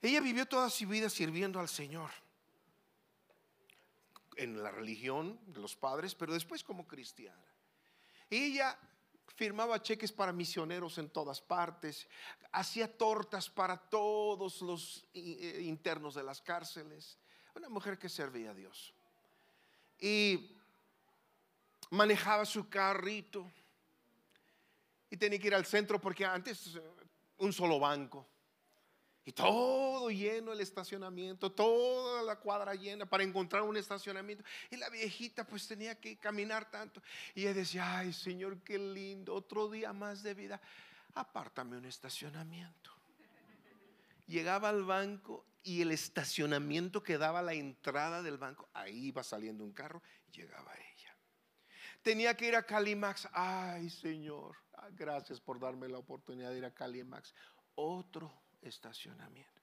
Ella 0.00 0.20
vivió 0.20 0.46
toda 0.46 0.70
su 0.70 0.86
vida 0.86 1.10
sirviendo 1.10 1.58
al 1.58 1.68
Señor 1.68 2.10
en 4.36 4.62
la 4.62 4.70
religión 4.70 5.38
de 5.46 5.60
los 5.60 5.74
padres, 5.74 6.14
pero 6.14 6.32
después 6.32 6.62
como 6.62 6.86
cristiana. 6.86 7.42
ella 8.30 8.78
firmaba 9.34 9.82
cheques 9.82 10.12
para 10.12 10.32
misioneros 10.32 10.98
en 10.98 11.10
todas 11.10 11.40
partes, 11.40 12.08
hacía 12.52 12.96
tortas 12.96 13.48
para 13.48 13.76
todos 13.76 14.60
los 14.62 15.04
eh, 15.14 15.60
internos 15.64 16.14
de 16.14 16.22
las 16.22 16.40
cárceles. 16.40 17.18
Una 17.54 17.68
mujer 17.68 17.98
que 17.98 18.08
servía 18.08 18.50
a 18.50 18.54
Dios. 18.54 18.94
Y 20.00 20.56
manejaba 21.90 22.44
su 22.44 22.68
carrito. 22.68 23.50
Y 25.10 25.16
tenía 25.16 25.38
que 25.38 25.46
ir 25.46 25.54
al 25.54 25.66
centro 25.66 26.00
porque 26.00 26.24
antes 26.24 26.76
eh, 26.76 26.82
un 27.38 27.52
solo 27.52 27.78
banco. 27.78 28.26
Y 29.28 29.32
todo 29.32 30.08
lleno 30.08 30.54
el 30.54 30.60
estacionamiento, 30.62 31.52
toda 31.52 32.22
la 32.22 32.36
cuadra 32.36 32.74
llena 32.74 33.04
para 33.04 33.22
encontrar 33.22 33.60
un 33.60 33.76
estacionamiento. 33.76 34.42
Y 34.70 34.76
la 34.78 34.88
viejita 34.88 35.46
pues 35.46 35.68
tenía 35.68 36.00
que 36.00 36.16
caminar 36.16 36.70
tanto. 36.70 37.02
Y 37.34 37.42
ella 37.42 37.52
decía, 37.52 37.98
ay 37.98 38.14
Señor, 38.14 38.62
qué 38.62 38.78
lindo, 38.78 39.34
otro 39.34 39.68
día 39.68 39.92
más 39.92 40.22
de 40.22 40.32
vida. 40.32 40.62
Apártame 41.12 41.76
un 41.76 41.84
estacionamiento. 41.84 42.90
Llegaba 44.26 44.70
al 44.70 44.84
banco 44.84 45.44
y 45.62 45.82
el 45.82 45.90
estacionamiento 45.90 47.02
que 47.02 47.18
daba 47.18 47.42
la 47.42 47.52
entrada 47.52 48.22
del 48.22 48.38
banco, 48.38 48.70
ahí 48.72 49.08
iba 49.08 49.22
saliendo 49.22 49.62
un 49.62 49.74
carro 49.74 50.00
llegaba 50.32 50.72
ella. 50.72 51.14
Tenía 52.00 52.34
que 52.34 52.48
ir 52.48 52.56
a 52.56 52.62
Calimax. 52.62 53.28
Ay 53.34 53.90
Señor, 53.90 54.56
ah, 54.72 54.88
gracias 54.92 55.38
por 55.38 55.60
darme 55.60 55.86
la 55.86 55.98
oportunidad 55.98 56.50
de 56.50 56.56
ir 56.56 56.64
a 56.64 56.72
Calimax. 56.72 57.34
Otro 57.74 58.47
estacionamiento. 58.62 59.60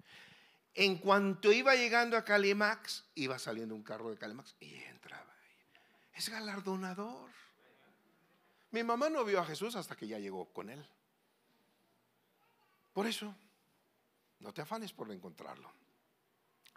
En 0.74 0.98
cuanto 0.98 1.52
iba 1.52 1.76
llegando 1.76 2.18
a 2.18 2.26
Calimax, 2.26 3.06
iba 3.16 3.40
saliendo 3.40 3.74
un 3.76 3.84
carro 3.84 4.10
de 4.10 4.18
Calimax 4.18 4.56
y 4.60 4.76
entraba 4.76 5.34
Es 6.14 6.30
galardonador. 6.30 7.30
Mi 8.72 8.84
mamá 8.84 9.10
no 9.10 9.24
vio 9.24 9.40
a 9.40 9.46
Jesús 9.46 9.76
hasta 9.78 9.96
que 9.96 10.08
ya 10.08 10.20
llegó 10.20 10.52
con 10.52 10.70
él. 10.70 10.86
Por 12.92 13.08
eso, 13.08 13.34
no 14.40 14.54
te 14.54 14.62
afanes 14.62 14.92
por 14.92 15.12
encontrarlo. 15.12 15.72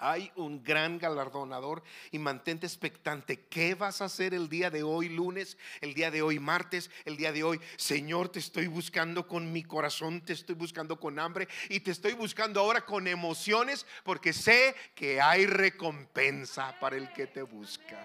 Hay 0.01 0.31
un 0.37 0.63
gran 0.63 0.99
galardonador 0.99 1.83
y 2.13 2.21
mantente 2.21 2.67
expectante. 2.67 3.47
¿Qué 3.47 3.75
vas 3.75 4.01
a 4.01 4.05
hacer 4.05 4.33
el 4.33 4.49
día 4.49 4.71
de 4.71 4.85
hoy, 4.85 5.09
lunes, 5.09 5.59
el 5.81 5.93
día 5.93 6.13
de 6.13 6.23
hoy, 6.23 6.39
martes, 6.39 6.89
el 7.05 7.17
día 7.17 7.33
de 7.33 7.43
hoy? 7.43 7.61
Señor, 7.77 8.29
te 8.29 8.39
estoy 8.39 8.69
buscando 8.69 9.27
con 9.27 9.53
mi 9.53 9.65
corazón, 9.65 10.21
te 10.21 10.35
estoy 10.35 10.55
buscando 10.55 11.01
con 11.01 11.19
hambre 11.19 11.49
y 11.69 11.81
te 11.81 11.91
estoy 11.91 12.13
buscando 12.13 12.61
ahora 12.61 12.87
con 12.87 13.09
emociones 13.09 13.87
porque 14.05 14.33
sé 14.33 14.77
que 14.95 15.21
hay 15.21 15.47
recompensa 15.47 16.79
para 16.79 16.97
el 16.97 17.13
que 17.13 17.27
te 17.27 17.43
busca. 17.43 17.99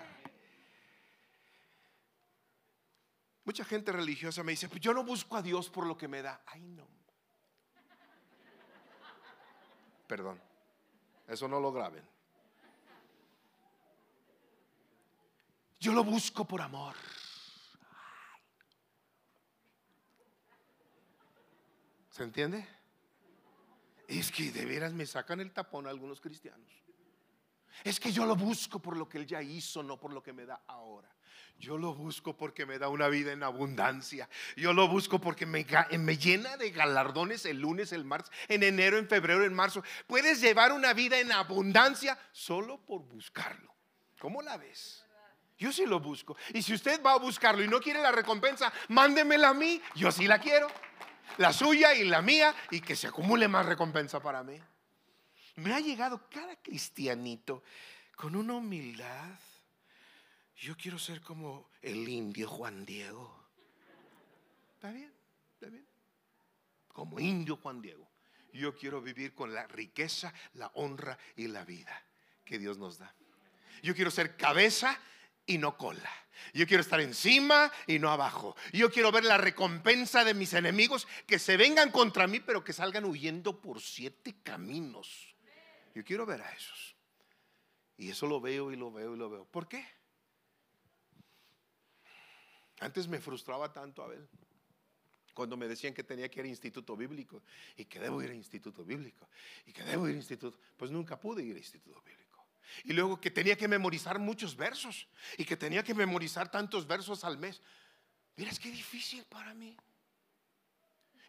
Mucha 3.46 3.66
gente 3.66 3.92
religiosa 3.92 4.42
me 4.42 4.54
dice, 4.54 4.68
pues 4.68 4.82
yo 4.82 4.94
no 4.96 5.04
busco 5.04 5.38
a 5.38 5.44
Dios 5.44 5.70
por 5.70 5.86
lo 5.86 5.96
que 5.96 6.08
me 6.08 6.24
da. 6.24 6.42
Ay, 6.48 6.62
no. 6.62 6.88
Perdón. 10.08 10.53
Eso 11.28 11.48
no 11.48 11.60
lo 11.60 11.72
graben. 11.72 12.04
Yo 15.80 15.92
lo 15.94 16.04
busco 16.04 16.46
por 16.46 16.62
amor. 16.62 16.96
¿Se 22.10 22.24
entiende? 22.24 22.66
Es 24.08 24.32
que 24.32 24.52
de 24.52 24.66
veras 24.66 24.94
me 24.94 25.06
sacan 25.06 25.40
el 25.40 25.52
tapón 25.52 25.88
algunos 25.88 26.22
cristianos. 26.22 26.72
Es 27.84 28.00
que 28.00 28.12
yo 28.12 28.26
lo 28.26 28.36
busco 28.36 28.80
por 28.80 28.98
lo 28.98 29.08
que 29.08 29.18
Él 29.18 29.26
ya 29.26 29.42
hizo, 29.42 29.84
no 29.84 30.00
por 30.00 30.14
lo 30.14 30.22
que 30.22 30.34
me 30.34 30.46
da 30.46 30.62
ahora. 30.68 31.10
Yo 31.60 31.78
lo 31.78 31.94
busco 31.94 32.36
porque 32.36 32.66
me 32.66 32.78
da 32.78 32.90
una 32.90 33.08
vida 33.08 33.32
en 33.32 33.44
abundancia. 33.44 34.28
Yo 34.58 34.74
lo 34.74 34.88
busco 34.88 35.20
porque 35.20 35.46
me, 35.46 35.64
llena 36.18 36.58
de 36.58 36.72
galardones 36.72 37.46
el 37.46 37.60
lunes, 37.60 37.94
el 37.94 38.04
martes, 38.04 38.32
en 38.50 38.64
enero, 38.64 38.98
en 38.98 39.08
febrero, 39.08 39.46
en 39.46 39.54
marzo. 39.54 39.84
Puedes 40.08 40.42
llevar 40.42 40.74
una 40.74 40.94
vida 40.94 41.20
en 41.20 41.32
abundancia 41.32 42.18
solo 42.32 42.82
por 42.86 43.02
buscarlo. 43.04 43.74
¿Cómo 44.20 44.42
la 44.42 44.58
ves? 44.58 45.06
Yo 45.58 45.72
sí 45.72 45.86
lo 45.86 46.00
busco. 46.00 46.36
Y 46.54 46.62
si 46.62 46.74
usted 46.74 47.02
va 47.02 47.14
a 47.14 47.20
buscarlo 47.20 47.64
y 47.64 47.68
no 47.68 47.80
quiere 47.80 48.02
la 48.02 48.12
recompensa, 48.12 48.74
mándemela 48.90 49.50
a 49.50 49.54
mí. 49.54 49.82
Yo 49.96 50.12
sí 50.12 50.28
la 50.28 50.40
quiero. 50.40 50.68
La 51.38 51.54
suya 51.54 51.94
y 51.94 52.04
la 52.04 52.22
mía 52.22 52.54
y 52.72 52.82
que 52.82 52.96
se 52.96 53.08
acumule 53.08 53.48
más 53.48 53.66
recompensa 53.66 54.20
para 54.20 54.44
mí. 54.44 54.60
Me 55.56 55.74
ha 55.74 55.80
llegado 55.80 56.30
cada 56.30 56.56
cristianito 56.62 57.64
con 58.16 58.36
una 58.36 58.56
humildad 58.56 59.38
yo 60.64 60.78
quiero 60.78 60.98
ser 60.98 61.20
como 61.22 61.70
el 61.82 62.08
indio 62.08 62.48
Juan 62.48 62.86
Diego. 62.86 63.50
¿Está 64.76 64.92
bien? 64.92 65.12
¿Está 65.56 65.68
bien? 65.68 65.86
Como 66.88 67.20
indio 67.20 67.58
Juan 67.58 67.82
Diego. 67.82 68.10
Yo 68.54 68.74
quiero 68.74 69.02
vivir 69.02 69.34
con 69.34 69.54
la 69.54 69.68
riqueza, 69.68 70.34
la 70.54 70.68
honra 70.76 71.18
y 71.36 71.48
la 71.48 71.66
vida 71.66 72.06
que 72.46 72.60
Dios 72.60 72.78
nos 72.78 72.98
da. 72.98 73.14
Yo 73.82 73.94
quiero 73.96 74.10
ser 74.10 74.38
cabeza 74.38 74.98
y 75.46 75.58
no 75.58 75.76
cola. 75.76 76.10
Yo 76.54 76.66
quiero 76.66 76.82
estar 76.82 77.02
encima 77.02 77.70
y 77.86 78.00
no 78.00 78.10
abajo. 78.10 78.56
Yo 78.72 78.90
quiero 78.90 79.12
ver 79.12 79.26
la 79.26 79.38
recompensa 79.38 80.24
de 80.24 80.34
mis 80.34 80.54
enemigos 80.54 81.08
que 81.28 81.40
se 81.40 81.58
vengan 81.58 81.92
contra 81.92 82.28
mí, 82.28 82.40
pero 82.40 82.64
que 82.64 82.72
salgan 82.72 83.04
huyendo 83.04 83.60
por 83.60 83.82
siete 83.82 84.36
caminos. 84.44 85.33
Yo 85.94 86.04
quiero 86.04 86.26
ver 86.26 86.42
a 86.42 86.52
esos. 86.54 86.96
Y 87.98 88.10
eso 88.10 88.28
lo 88.28 88.42
veo 88.42 88.72
y 88.72 88.76
lo 88.76 88.92
veo 88.92 89.14
y 89.14 89.18
lo 89.18 89.30
veo. 89.30 89.46
¿Por 89.46 89.68
qué? 89.68 89.86
Antes 92.80 93.08
me 93.08 93.20
frustraba 93.20 93.72
tanto 93.72 94.04
a 94.04 94.08
ver 94.08 94.28
cuando 95.34 95.58
me 95.58 95.68
decían 95.68 95.94
que 95.94 96.04
tenía 96.04 96.30
que 96.30 96.40
ir 96.40 96.46
a 96.46 96.50
instituto 96.50 96.96
bíblico 96.96 97.42
y 97.76 97.86
que 97.86 98.00
debo 98.00 98.22
ir 98.22 98.32
a 98.32 98.34
instituto 98.34 98.84
bíblico 98.84 99.28
y 99.66 99.74
que 99.74 99.84
debo 99.84 100.08
ir 100.08 100.16
a 100.16 100.18
instituto, 100.18 100.60
pues 100.78 100.92
nunca 100.92 101.20
pude 101.20 101.44
ir 101.44 101.56
a 101.56 101.60
instituto 101.60 102.02
bíblico. 102.02 102.46
Y 102.84 102.94
luego 102.94 103.20
que 103.20 103.32
tenía 103.32 103.58
que 103.58 103.68
memorizar 103.68 104.20
muchos 104.20 104.56
versos 104.56 105.08
y 105.38 105.46
que 105.46 105.58
tenía 105.58 105.84
que 105.84 105.94
memorizar 105.94 106.50
tantos 106.50 106.88
versos 106.88 107.24
al 107.24 107.38
mes. 107.38 107.62
Miras 108.36 108.60
qué 108.60 108.72
difícil 108.72 109.26
para 109.26 109.54
mí. 109.54 109.76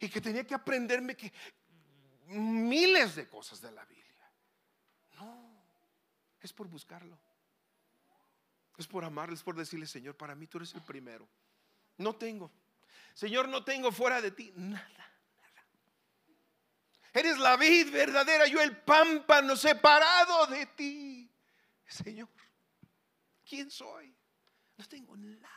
Y 0.01 0.09
que 0.09 0.21
tenía 0.21 0.47
que 0.47 0.55
aprenderme 0.55 1.17
que 1.17 1.33
miles 2.27 3.15
de 3.15 3.29
cosas 3.29 3.61
de 3.61 3.73
la 3.73 3.85
Biblia. 3.85 4.05
Es 6.45 6.53
por 6.53 6.68
buscarlo. 6.68 7.18
Es 8.76 8.86
por 8.86 9.03
amarle, 9.03 9.34
es 9.34 9.42
por 9.42 9.57
decirle, 9.57 9.86
Señor, 9.86 10.14
para 10.14 10.34
mí 10.34 10.47
tú 10.47 10.59
eres 10.59 10.74
el 10.74 10.82
primero. 10.82 11.26
No 11.97 12.14
tengo. 12.16 12.53
Señor, 13.14 13.49
no 13.49 13.64
tengo 13.64 13.90
fuera 13.90 14.20
de 14.20 14.30
ti 14.30 14.53
nada, 14.55 14.86
nada. 14.86 15.66
Eres 17.14 17.38
la 17.38 17.57
vid 17.57 17.90
verdadera, 17.90 18.47
yo 18.47 18.61
el 18.61 18.76
pámpano 18.76 19.57
separado 19.57 20.47
de 20.49 20.66
ti. 20.66 21.32
Señor, 21.86 22.28
¿quién 23.49 23.70
soy? 23.70 24.14
No 24.76 24.86
tengo 24.86 25.16
nada. 25.16 25.51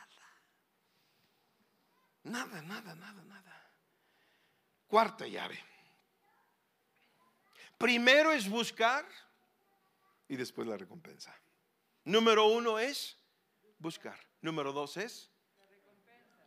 Nada, 2.22 2.62
nada, 2.62 2.94
nada, 2.94 3.24
nada. 3.24 3.74
Cuarta 4.86 5.26
llave. 5.26 5.62
Primero 7.76 8.32
es 8.32 8.48
buscar 8.48 9.06
y 10.28 10.36
después 10.36 10.68
la 10.68 10.76
recompensa. 10.76 11.34
Número 12.04 12.46
uno 12.46 12.78
es 12.78 13.16
buscar. 13.78 14.18
Número 14.40 14.72
dos 14.72 14.96
es 14.96 15.30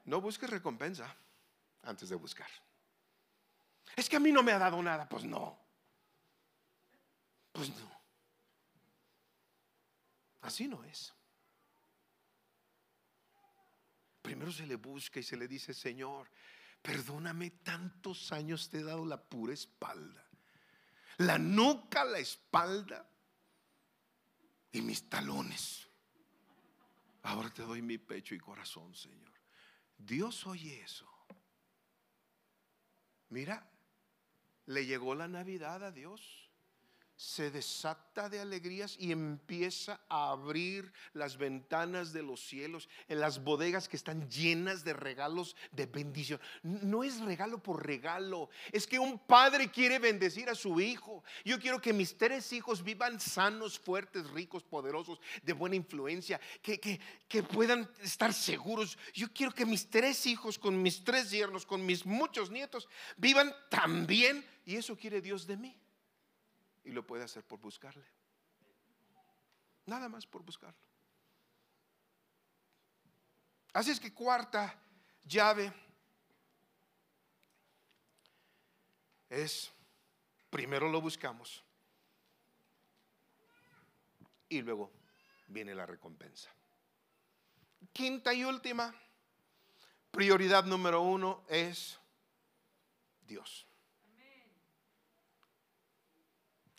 no 0.05 0.21
busques 0.21 0.49
recompensa 0.49 1.15
antes 1.83 2.09
de 2.09 2.15
buscar. 2.15 2.49
Es 3.95 4.09
que 4.09 4.15
a 4.15 4.19
mí 4.19 4.31
no 4.31 4.43
me 4.43 4.51
ha 4.51 4.59
dado 4.59 4.81
nada. 4.81 5.07
Pues 5.07 5.23
no. 5.23 5.59
Pues 7.51 7.69
no. 7.69 8.01
Así 10.41 10.67
no 10.67 10.83
es. 10.83 11.13
Primero 14.21 14.51
se 14.51 14.65
le 14.65 14.75
busca 14.75 15.19
y 15.19 15.23
se 15.23 15.35
le 15.35 15.47
dice, 15.47 15.73
Señor, 15.73 16.29
perdóname, 16.81 17.49
tantos 17.49 18.31
años 18.31 18.69
te 18.69 18.79
he 18.79 18.83
dado 18.83 19.05
la 19.05 19.21
pura 19.21 19.53
espalda. 19.53 20.25
La 21.17 21.37
nuca, 21.37 22.03
la 22.05 22.19
espalda 22.19 23.10
y 24.71 24.81
mis 24.81 25.09
talones. 25.09 25.87
Ahora 27.23 27.49
te 27.49 27.63
doy 27.63 27.81
mi 27.81 27.97
pecho 27.97 28.35
y 28.35 28.39
corazón, 28.39 28.95
Señor. 28.95 29.31
Dios 29.97 30.45
oye 30.47 30.81
eso. 30.81 31.07
Mira, 33.29 33.69
le 34.65 34.85
llegó 34.85 35.15
la 35.15 35.27
Navidad 35.27 35.83
a 35.83 35.91
Dios 35.91 36.50
se 37.21 37.51
desata 37.51 38.29
de 38.29 38.39
alegrías 38.39 38.95
y 38.97 39.11
empieza 39.11 40.01
a 40.09 40.31
abrir 40.31 40.91
las 41.13 41.37
ventanas 41.37 42.13
de 42.13 42.23
los 42.23 42.41
cielos 42.41 42.89
en 43.07 43.19
las 43.19 43.43
bodegas 43.43 43.87
que 43.87 43.95
están 43.95 44.27
llenas 44.27 44.83
de 44.83 44.93
regalos 44.93 45.55
de 45.71 45.85
bendición. 45.85 46.41
No 46.63 47.03
es 47.03 47.21
regalo 47.21 47.61
por 47.61 47.85
regalo, 47.85 48.49
es 48.71 48.87
que 48.87 48.97
un 48.97 49.19
padre 49.19 49.69
quiere 49.69 49.99
bendecir 49.99 50.49
a 50.49 50.55
su 50.55 50.81
hijo. 50.81 51.23
Yo 51.45 51.59
quiero 51.59 51.79
que 51.79 51.93
mis 51.93 52.17
tres 52.17 52.51
hijos 52.53 52.83
vivan 52.83 53.19
sanos, 53.19 53.77
fuertes, 53.77 54.27
ricos, 54.31 54.63
poderosos, 54.63 55.21
de 55.43 55.53
buena 55.53 55.75
influencia, 55.75 56.41
que, 56.63 56.79
que, 56.79 56.99
que 57.27 57.43
puedan 57.43 57.87
estar 58.01 58.33
seguros. 58.33 58.97
Yo 59.13 59.31
quiero 59.31 59.53
que 59.53 59.67
mis 59.67 59.87
tres 59.87 60.25
hijos, 60.25 60.57
con 60.57 60.81
mis 60.81 61.03
tres 61.03 61.29
yernos, 61.29 61.67
con 61.67 61.85
mis 61.85 62.03
muchos 62.03 62.49
nietos, 62.49 62.89
vivan 63.15 63.53
también. 63.69 64.43
Y 64.65 64.75
eso 64.75 64.97
quiere 64.97 65.21
Dios 65.21 65.45
de 65.45 65.57
mí. 65.57 65.80
Y 66.83 66.91
lo 66.91 67.05
puede 67.05 67.23
hacer 67.23 67.43
por 67.43 67.59
buscarle. 67.59 68.05
Nada 69.85 70.09
más 70.09 70.25
por 70.25 70.43
buscarlo. 70.43 70.79
Así 73.73 73.91
es 73.91 73.99
que 73.99 74.13
cuarta 74.13 74.77
llave 75.23 75.73
es, 79.29 79.71
primero 80.49 80.89
lo 80.89 80.99
buscamos 80.99 81.63
y 84.49 84.61
luego 84.61 84.91
viene 85.47 85.73
la 85.73 85.85
recompensa. 85.85 86.49
Quinta 87.93 88.33
y 88.33 88.43
última, 88.43 88.93
prioridad 90.11 90.65
número 90.65 91.01
uno 91.01 91.45
es 91.47 91.97
Dios. 93.25 93.65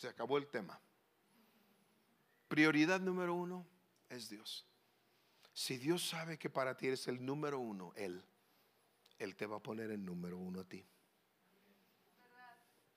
Se 0.03 0.09
acabó 0.09 0.37
el 0.37 0.47
tema. 0.47 0.77
Prioridad 2.49 2.99
número 2.99 3.35
uno 3.35 3.65
es 4.09 4.27
Dios. 4.27 4.67
Si 5.53 5.77
Dios 5.77 6.05
sabe 6.05 6.37
que 6.37 6.49
para 6.49 6.75
ti 6.75 6.87
eres 6.87 7.07
el 7.07 7.25
número 7.25 7.57
uno, 7.59 7.93
Él, 7.95 8.21
Él 9.17 9.33
te 9.37 9.45
va 9.45 9.55
a 9.55 9.63
poner 9.63 9.91
el 9.91 10.03
número 10.03 10.37
uno 10.37 10.59
a 10.59 10.63
ti. 10.65 10.85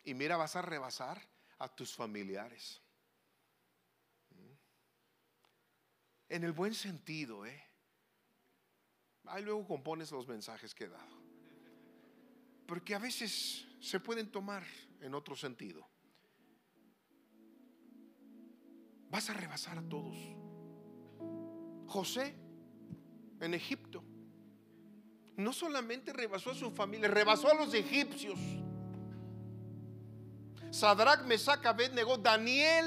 Y 0.03 0.15
mira, 0.15 0.37
vas 0.37 0.57
a 0.57 0.63
rebasar 0.63 1.23
a 1.61 1.69
tus 1.69 1.95
familiares. 1.95 2.83
En 6.29 6.43
el 6.43 6.51
buen 6.51 6.75
sentido, 6.75 7.47
¿eh? 7.47 7.65
Ahí 9.27 9.45
luego 9.45 9.65
compones 9.65 10.11
los 10.11 10.27
mensajes 10.27 10.75
que 10.75 10.87
he 10.87 10.89
dado. 10.89 11.17
Porque 12.67 12.97
a 12.97 12.99
veces 12.99 13.65
se 13.81 14.01
pueden 14.01 14.29
tomar 14.33 14.67
en 15.01 15.15
otro 15.15 15.37
sentido. 15.37 15.89
Vas 19.11 19.31
a 19.31 19.35
rebasar 19.35 19.79
a 19.79 19.83
todos. 19.83 20.17
José 21.87 22.35
en 23.41 23.55
Egipto 23.55 24.03
no 25.37 25.53
solamente 25.53 26.13
rebasó 26.13 26.51
a 26.51 26.55
su 26.55 26.71
familia, 26.71 27.09
rebasó 27.09 27.51
a 27.51 27.55
los 27.55 27.75
egipcios. 27.75 28.39
Sadrach, 30.71 31.25
Mesach, 31.25 31.65
Abednego, 31.65 32.17
Daniel, 32.17 32.87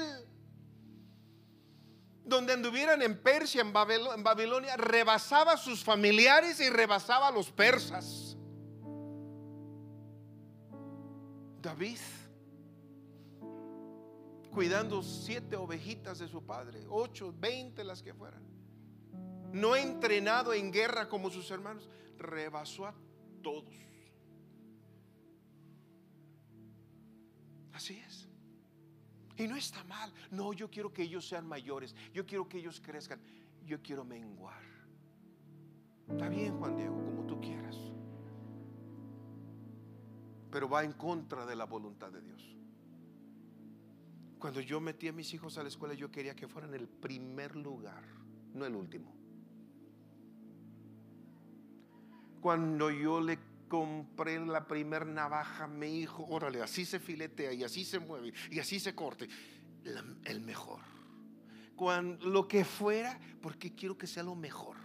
donde 2.24 2.52
anduvieran 2.52 3.02
en 3.02 3.20
Persia, 3.20 3.62
en 3.62 3.72
Babilonia, 3.72 4.76
rebasaba 4.76 5.52
a 5.52 5.56
sus 5.56 5.82
familiares 5.82 6.60
y 6.60 6.70
rebasaba 6.70 7.28
a 7.28 7.32
los 7.32 7.50
persas. 7.50 8.36
David, 11.60 11.98
cuidando 14.50 15.02
siete 15.02 15.56
ovejitas 15.56 16.18
de 16.18 16.28
su 16.28 16.42
padre, 16.42 16.84
ocho, 16.88 17.34
veinte 17.38 17.84
las 17.84 18.02
que 18.02 18.14
fueran. 18.14 18.42
No 19.52 19.74
entrenado 19.74 20.52
en 20.52 20.70
guerra 20.70 21.08
como 21.08 21.30
sus 21.30 21.50
hermanos, 21.50 21.88
rebasó 22.18 22.86
a 22.86 22.94
todos. 23.42 23.74
Así 27.72 27.96
es. 27.98 28.28
Y 29.36 29.48
no 29.48 29.56
está 29.56 29.82
mal. 29.84 30.12
No, 30.30 30.52
yo 30.52 30.70
quiero 30.70 30.92
que 30.92 31.02
ellos 31.02 31.26
sean 31.26 31.46
mayores. 31.46 31.94
Yo 32.12 32.26
quiero 32.26 32.48
que 32.48 32.58
ellos 32.58 32.80
crezcan. 32.80 33.20
Yo 33.64 33.80
quiero 33.80 34.04
menguar. 34.04 34.62
Está 36.08 36.28
bien, 36.28 36.58
Juan 36.58 36.76
Diego, 36.76 37.02
como 37.02 37.24
tú 37.26 37.40
quieras. 37.40 37.76
Pero 40.50 40.68
va 40.68 40.84
en 40.84 40.92
contra 40.92 41.46
de 41.46 41.56
la 41.56 41.64
voluntad 41.64 42.10
de 42.12 42.20
Dios. 42.20 42.56
Cuando 44.40 44.60
yo 44.60 44.80
metí 44.80 45.06
a 45.06 45.12
mis 45.12 45.32
hijos 45.34 45.58
a 45.58 45.62
la 45.62 45.68
escuela, 45.68 45.94
yo 45.94 46.10
quería 46.10 46.34
que 46.34 46.48
fueran 46.48 46.72
el 46.74 46.88
primer 46.88 47.54
lugar, 47.54 48.02
no 48.54 48.64
el 48.64 48.74
último. 48.74 49.14
Cuando 52.40 52.90
yo 52.90 53.20
le 53.20 53.38
compré 53.68 54.44
la 54.44 54.66
primer 54.66 55.06
navaja 55.06 55.64
a 55.64 55.68
mi 55.68 56.00
hijo, 56.00 56.26
órale, 56.28 56.62
así 56.62 56.86
se 56.86 56.98
filetea 56.98 57.52
y 57.52 57.62
así 57.62 57.84
se 57.84 57.98
mueve 58.00 58.32
y 58.50 58.58
así 58.58 58.80
se 58.80 58.94
corte. 58.94 59.28
el 60.24 60.40
mejor. 60.40 60.80
Lo 62.20 62.46
que 62.48 62.64
fuera, 62.64 63.18
porque 63.40 63.74
quiero 63.74 63.96
que 63.96 64.06
sea 64.06 64.22
lo 64.22 64.34
mejor. 64.34 64.76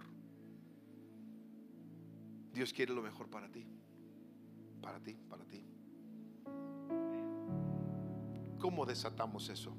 Dios 2.52 2.72
quiere 2.72 2.94
lo 2.94 3.02
mejor 3.02 3.28
para 3.28 3.50
ti. 3.50 3.66
Para 4.80 4.98
ti, 5.02 5.14
para 5.28 5.44
ti. 5.44 5.65
¿Cómo 8.58 8.86
desatamos 8.86 9.48
eso? 9.48 9.74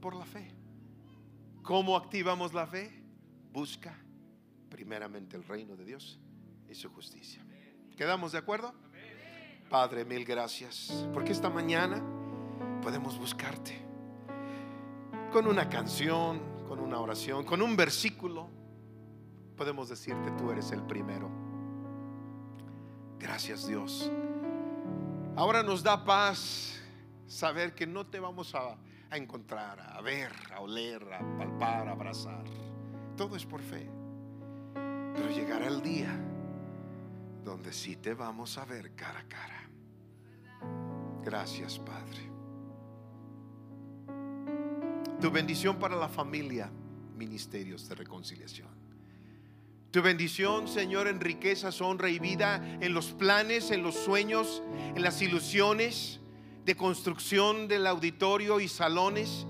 Por 0.00 0.14
la 0.14 0.24
fe. 0.24 0.54
¿Cómo 1.62 1.96
activamos 1.96 2.54
la 2.54 2.66
fe? 2.66 2.90
Busca 3.52 3.94
primeramente 4.70 5.36
el 5.36 5.44
reino 5.44 5.76
de 5.76 5.84
Dios 5.84 6.18
y 6.68 6.74
su 6.74 6.90
justicia. 6.90 7.44
¿Quedamos 7.96 8.32
de 8.32 8.38
acuerdo? 8.38 8.72
Padre, 9.68 10.04
mil 10.04 10.24
gracias. 10.24 11.08
Porque 11.12 11.32
esta 11.32 11.50
mañana 11.50 12.02
podemos 12.82 13.18
buscarte 13.18 13.78
con 15.32 15.46
una 15.46 15.68
canción, 15.68 16.40
con 16.66 16.80
una 16.80 17.00
oración, 17.00 17.44
con 17.44 17.60
un 17.60 17.76
versículo. 17.76 18.48
Podemos 19.56 19.88
decirte, 19.88 20.30
tú 20.38 20.50
eres 20.50 20.70
el 20.70 20.82
primero. 20.82 21.28
Gracias 23.18 23.66
Dios. 23.66 24.10
Ahora 25.36 25.62
nos 25.62 25.82
da 25.82 26.04
paz 26.04 26.77
saber 27.28 27.74
que 27.74 27.86
no 27.86 28.06
te 28.06 28.18
vamos 28.18 28.54
a, 28.54 28.76
a 29.10 29.16
encontrar, 29.16 29.78
a 29.80 30.00
ver, 30.00 30.32
a 30.52 30.60
oler, 30.60 31.02
a 31.12 31.20
palpar, 31.36 31.86
a 31.86 31.92
abrazar. 31.92 32.44
Todo 33.16 33.36
es 33.36 33.44
por 33.44 33.60
fe. 33.60 33.88
Pero 34.74 35.30
llegará 35.30 35.68
el 35.68 35.82
día 35.82 36.18
donde 37.44 37.72
sí 37.72 37.96
te 37.96 38.14
vamos 38.14 38.58
a 38.58 38.64
ver 38.64 38.94
cara 38.94 39.20
a 39.20 39.28
cara. 39.28 39.68
Gracias, 41.22 41.78
Padre. 41.78 42.30
Tu 45.20 45.30
bendición 45.30 45.78
para 45.78 45.96
la 45.96 46.08
familia, 46.08 46.70
ministerios 47.16 47.88
de 47.88 47.94
reconciliación. 47.94 48.68
Tu 49.90 50.00
bendición, 50.02 50.68
Señor, 50.68 51.08
en 51.08 51.20
riquezas, 51.20 51.80
honra 51.80 52.08
y 52.08 52.18
vida, 52.18 52.62
en 52.80 52.94
los 52.94 53.12
planes, 53.12 53.70
en 53.70 53.82
los 53.82 53.96
sueños, 53.96 54.62
en 54.94 55.02
las 55.02 55.20
ilusiones 55.22 56.20
de 56.68 56.76
construcción 56.76 57.66
del 57.66 57.86
auditorio 57.86 58.60
y 58.60 58.68
salones 58.68 59.46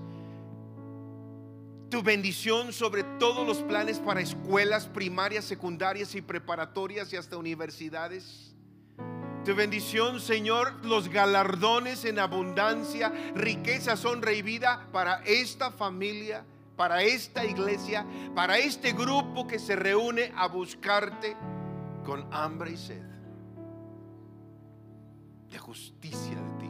tu 1.89 2.01
bendición 2.01 2.71
sobre 2.71 3.03
todos 3.03 3.45
los 3.45 3.57
planes 3.57 3.99
para 3.99 4.21
escuelas 4.21 4.87
primarias, 4.87 5.43
secundarias 5.43 6.15
y 6.15 6.21
preparatorias 6.21 7.11
y 7.11 7.17
hasta 7.17 7.35
universidades. 7.35 8.55
Tu 9.43 9.53
bendición, 9.53 10.21
Señor, 10.21 10.73
los 10.85 11.09
galardones 11.09 12.05
en 12.05 12.19
abundancia, 12.19 13.11
riqueza, 13.35 13.95
honra 14.07 14.31
y 14.31 14.41
vida 14.41 14.87
para 14.93 15.21
esta 15.25 15.71
familia, 15.71 16.45
para 16.77 17.03
esta 17.03 17.43
iglesia, 17.43 18.05
para 18.33 18.59
este 18.59 18.93
grupo 18.93 19.45
que 19.45 19.59
se 19.59 19.75
reúne 19.75 20.31
a 20.37 20.47
buscarte 20.47 21.35
con 22.05 22.25
hambre 22.31 22.71
y 22.71 22.77
sed 22.77 23.03
de 25.51 25.57
justicia 25.57 26.35
de 26.35 26.59
ti. 26.59 26.68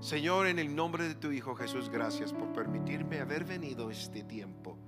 Señor, 0.00 0.46
en 0.46 0.60
el 0.60 0.74
nombre 0.74 1.08
de 1.08 1.16
tu 1.16 1.32
Hijo 1.32 1.56
Jesús, 1.56 1.88
gracias 1.88 2.32
por 2.32 2.52
permitirme 2.52 3.18
haber 3.18 3.44
venido 3.44 3.90
este 3.90 4.22
tiempo 4.22 4.78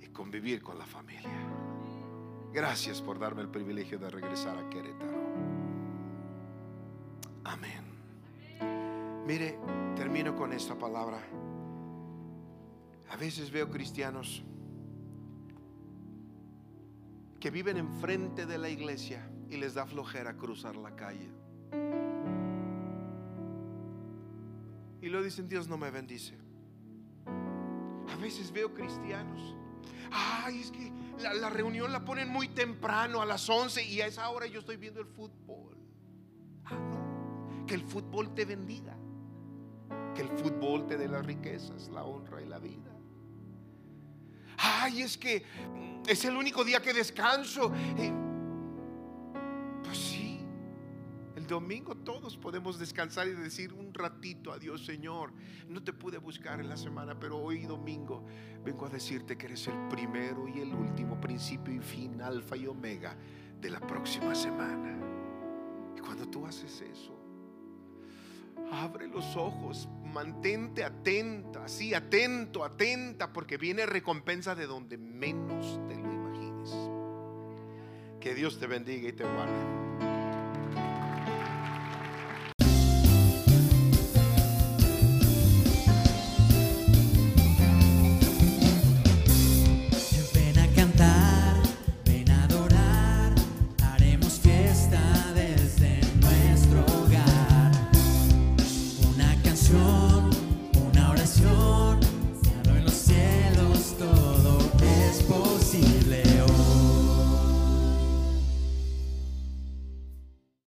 y 0.00 0.08
convivir 0.08 0.60
con 0.60 0.76
la 0.76 0.86
familia. 0.86 1.30
Gracias 2.52 3.00
por 3.00 3.18
darme 3.18 3.42
el 3.42 3.48
privilegio 3.48 3.98
de 3.98 4.10
regresar 4.10 4.58
a 4.58 4.68
Querétaro. 4.68 5.22
Amén. 7.44 7.84
Mire, 9.24 9.58
termino 9.94 10.34
con 10.34 10.52
esta 10.52 10.76
palabra. 10.76 11.18
A 13.08 13.16
veces 13.16 13.52
veo 13.52 13.70
cristianos 13.70 14.42
que 17.38 17.50
viven 17.50 17.76
enfrente 17.76 18.46
de 18.46 18.58
la 18.58 18.68
iglesia 18.68 19.28
y 19.48 19.58
les 19.58 19.74
da 19.74 19.86
flojera 19.86 20.36
cruzar 20.36 20.76
la 20.76 20.96
calle. 20.96 21.30
Y 25.02 25.08
lo 25.08 25.20
dicen, 25.20 25.48
Dios 25.48 25.66
no 25.68 25.76
me 25.76 25.90
bendice. 25.90 26.38
A 27.26 28.16
veces 28.16 28.52
veo 28.52 28.72
cristianos. 28.72 29.56
Ay, 30.12 30.60
es 30.60 30.70
que 30.70 30.92
la, 31.20 31.50
reunión 31.50 31.90
la 31.92 32.04
ponen 32.04 32.28
muy 32.28 32.48
temprano, 32.48 33.20
a 33.20 33.26
las 33.26 33.48
11, 33.50 33.84
y 33.84 34.00
a 34.00 34.06
esa 34.06 34.28
hora 34.30 34.46
yo 34.46 34.60
estoy 34.60 34.76
viendo 34.76 35.00
el 35.00 35.06
fútbol. 35.06 35.76
Ah, 36.66 36.74
no. 36.74 37.66
Que 37.66 37.74
el 37.74 37.82
fútbol 37.82 38.32
te 38.32 38.44
bendiga. 38.44 38.96
Que 40.14 40.22
el 40.22 40.28
fútbol 40.28 40.86
te 40.86 40.96
dé 40.96 41.08
las 41.08 41.26
riquezas, 41.26 41.88
la 41.88 42.04
honra 42.04 42.40
y 42.40 42.46
la 42.46 42.60
vida. 42.60 42.96
Ay, 44.58 45.02
es 45.02 45.18
que 45.18 45.42
es 46.06 46.24
el 46.24 46.36
único 46.36 46.62
día 46.62 46.80
que 46.80 46.92
descanso. 46.92 47.72
Eh, 47.98 48.12
domingo 51.52 51.94
todos 51.94 52.38
podemos 52.38 52.78
descansar 52.78 53.28
y 53.28 53.32
decir 53.32 53.74
un 53.74 53.92
ratito 53.92 54.52
a 54.52 54.58
Dios, 54.58 54.86
Señor. 54.86 55.32
No 55.68 55.82
te 55.82 55.92
pude 55.92 56.16
buscar 56.16 56.60
en 56.60 56.68
la 56.68 56.78
semana, 56.78 57.18
pero 57.18 57.36
hoy 57.36 57.66
domingo 57.66 58.24
vengo 58.64 58.86
a 58.86 58.88
decirte 58.88 59.36
que 59.36 59.46
eres 59.46 59.68
el 59.68 59.88
primero 59.88 60.48
y 60.48 60.60
el 60.60 60.74
último, 60.74 61.20
principio 61.20 61.74
y 61.74 61.80
fin, 61.80 62.22
alfa 62.22 62.56
y 62.56 62.66
omega 62.66 63.14
de 63.60 63.68
la 63.68 63.80
próxima 63.80 64.34
semana. 64.34 64.96
Y 65.94 66.00
cuando 66.00 66.26
tú 66.26 66.46
haces 66.46 66.80
eso, 66.80 67.14
abre 68.72 69.06
los 69.06 69.36
ojos, 69.36 69.90
mantente 70.02 70.82
atenta, 70.84 71.68
sí, 71.68 71.92
atento, 71.92 72.64
atenta, 72.64 73.30
porque 73.30 73.58
viene 73.58 73.84
recompensa 73.84 74.54
de 74.54 74.66
donde 74.66 74.96
menos 74.96 75.78
te 75.86 75.96
lo 75.96 76.12
imagines. 76.12 76.70
Que 78.20 78.34
Dios 78.34 78.58
te 78.58 78.66
bendiga 78.66 79.10
y 79.10 79.12
te 79.12 79.24
guarde. 79.24 80.11